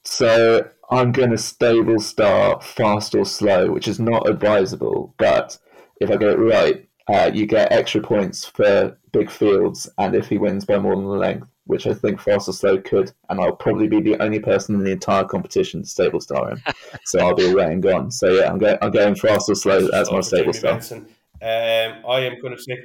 So 0.04 0.70
I'm 0.92 1.12
going 1.12 1.32
to 1.32 1.38
stable 1.38 2.00
star 2.00 2.60
Fastorslow, 2.60 3.74
which 3.74 3.88
is 3.88 4.00
not 4.00 4.30
advisable. 4.30 5.16
But 5.18 5.58
if 6.00 6.12
I 6.12 6.18
get 6.18 6.30
it 6.30 6.38
right, 6.38 6.88
uh, 7.12 7.32
you 7.34 7.48
get 7.48 7.72
extra 7.72 8.02
points 8.02 8.46
for 8.46 8.98
big 9.12 9.32
fields, 9.32 9.90
and 9.98 10.16
if 10.16 10.28
he 10.28 10.38
wins 10.38 10.66
by 10.66 10.78
more 10.78 10.96
than 10.96 11.06
the 11.06 11.12
length, 11.12 11.48
which 11.66 11.88
I 11.88 11.94
think 11.96 12.22
Fastorslow 12.22 12.86
could, 12.86 13.12
and 13.30 13.40
I'll 13.40 13.56
probably 13.56 13.88
be 13.88 14.00
the 14.00 14.22
only 14.22 14.40
person 14.40 14.76
in 14.76 14.84
the 14.84 14.92
entire 14.92 15.24
competition 15.24 15.82
to 15.82 15.88
stable 15.88 16.22
star 16.22 16.52
him. 16.52 16.62
so 17.06 17.20
I'll 17.20 17.36
be 17.36 17.50
away 17.50 17.74
and 17.74 17.82
gone. 17.82 18.12
So 18.12 18.30
yeah, 18.30 18.52
I'm 18.52 18.60
going. 18.60 18.78
I'm 18.84 18.92
going 18.92 19.16
Fastorslow 19.16 19.92
as 19.92 20.12
my 20.12 20.22
stable 20.22 20.54
star. 20.54 20.74
Benson. 20.74 21.08
Um, 21.42 22.04
I 22.08 22.20
am 22.22 22.40
going 22.42 22.56
to 22.56 22.64
take. 22.64 22.80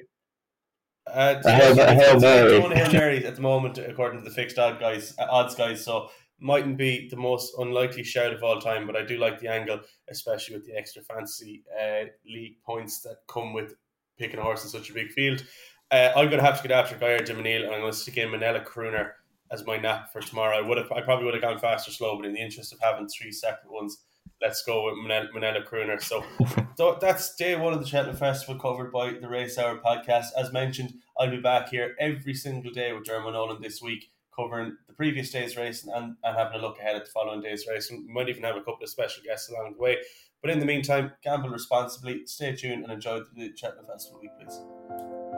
Uh, 1.07 1.41
Hail- 1.45 1.81
a 1.81 1.95
Hail 1.95 2.21
Mary. 2.21 2.61
Hail 2.61 3.27
at 3.27 3.37
the 3.37 3.43
moment, 3.43 3.79
according 3.79 4.23
to 4.23 4.29
the 4.29 4.35
fixed 4.35 4.59
odd 4.59 4.79
guys, 4.79 5.15
uh, 5.19 5.27
odds 5.31 5.55
guys. 5.55 5.85
So 5.85 6.11
mightn't 6.41 6.77
be 6.77 7.09
the 7.09 7.17
most 7.17 7.55
unlikely 7.59 8.03
shout 8.03 8.33
of 8.33 8.43
all 8.43 8.61
time, 8.61 8.87
but 8.87 8.97
I 8.97 9.05
do 9.05 9.19
like 9.19 9.39
the 9.39 9.49
angle, 9.49 9.81
especially 10.09 10.57
with 10.57 10.67
the 10.67 10.77
extra 10.77 11.03
fancy 11.03 11.63
uh, 11.79 12.05
league 12.27 12.61
points 12.65 13.01
that 13.03 13.17
come 13.29 13.53
with 13.53 13.75
picking 14.19 14.39
a 14.39 14.43
horse 14.43 14.65
in 14.65 14.71
such 14.71 14.91
a 14.91 14.95
big 14.95 15.11
field. 15.13 15.45
Uh, 15.91 16.11
I'm 16.15 16.27
going 16.27 16.39
to 16.39 16.45
have 16.45 16.63
to 16.63 16.69
get 16.69 16.77
after 16.77 16.97
Gaillard 16.97 17.25
du 17.25 17.35
Mesnil, 17.35 17.65
and 17.65 17.75
I'm 17.75 17.81
going 17.81 17.93
to 17.93 17.99
stick 17.99 18.17
in 18.17 18.29
Minella 18.29 18.65
Crooner 18.65 19.13
as 19.51 19.67
my 19.67 19.77
nap 19.77 20.13
for 20.13 20.21
tomorrow. 20.21 20.57
I 20.57 20.61
would 20.61 20.79
have, 20.79 20.91
I 20.93 21.01
probably 21.01 21.25
would 21.25 21.35
have 21.35 21.43
gone 21.43 21.59
Fastorslow, 21.59 22.19
but 22.19 22.27
in 22.27 22.33
the 22.33 22.41
interest 22.41 22.73
of 22.73 22.79
having 22.81 23.09
three 23.09 23.33
separate 23.33 23.73
ones, 23.73 24.05
let's 24.41 24.63
go 24.63 24.87
with 24.87 24.95
Minella, 24.95 25.67
Crooner. 25.67 26.03
So 26.03 26.25
so 26.77 26.99
that's 27.01 27.35
day 27.37 27.57
one 27.57 27.73
of 27.73 27.81
the 27.81 27.87
Cheltenham 27.87 28.17
Festival 28.17 28.61
covered 28.61 28.93
by 28.93 29.13
the 29.13 29.29
Race 29.29 29.59
Hour 29.59 29.81
podcast. 29.85 30.27
As 30.37 30.53
mentioned, 30.53 30.95
I'll 31.19 31.31
be 31.31 31.41
back 31.41 31.69
here 31.69 31.95
every 31.99 32.35
single 32.35 32.73
day 32.73 32.93
with 32.93 33.05
Dermot 33.05 33.33
Nolan 33.33 33.61
this 33.61 33.83
week, 33.83 34.11
covering 34.35 34.77
the 34.87 34.95
previous 34.95 35.31
day's 35.31 35.57
race 35.57 35.85
and, 35.85 36.17
and 36.23 36.37
having 36.37 36.59
a 36.59 36.63
look 36.63 36.79
ahead 36.79 36.97
at 36.97 37.05
the 37.05 37.11
following 37.11 37.41
day's 37.43 37.67
race. 37.69 37.91
We 37.91 38.01
might 38.13 38.29
even 38.29 38.45
have 38.45 38.57
a 38.57 38.61
couple 38.61 38.83
of 38.83 38.89
special 38.89 39.23
guests 39.25 39.51
along 39.51 39.75
the 39.75 39.83
way. 39.83 39.99
But 40.43 40.51
in 40.51 40.59
the 40.59 40.67
meantime, 40.67 41.13
gamble 41.23 41.51
responsibly, 41.51 42.27
stay 42.27 42.57
tuned, 42.57 42.85
and 42.85 42.93
enjoy 42.93 43.21
the 43.35 43.53
Cheltenham 43.55 43.87
Festival 43.87 44.21
week, 44.21 44.31
please. 44.39 45.30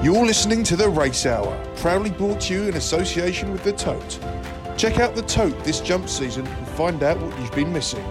You're 0.00 0.24
listening 0.24 0.62
to 0.62 0.76
The 0.76 0.88
Race 0.88 1.26
Hour, 1.26 1.60
proudly 1.74 2.10
brought 2.10 2.42
to 2.42 2.54
you 2.54 2.68
in 2.68 2.76
association 2.76 3.50
with 3.50 3.64
The 3.64 3.72
Tote. 3.72 4.20
Check 4.78 5.00
out 5.00 5.16
The 5.16 5.22
Tote 5.22 5.64
this 5.64 5.80
jump 5.80 6.08
season 6.08 6.46
and 6.46 6.68
find 6.68 7.02
out 7.02 7.18
what 7.20 7.36
you've 7.40 7.50
been 7.50 7.72
missing. 7.72 8.04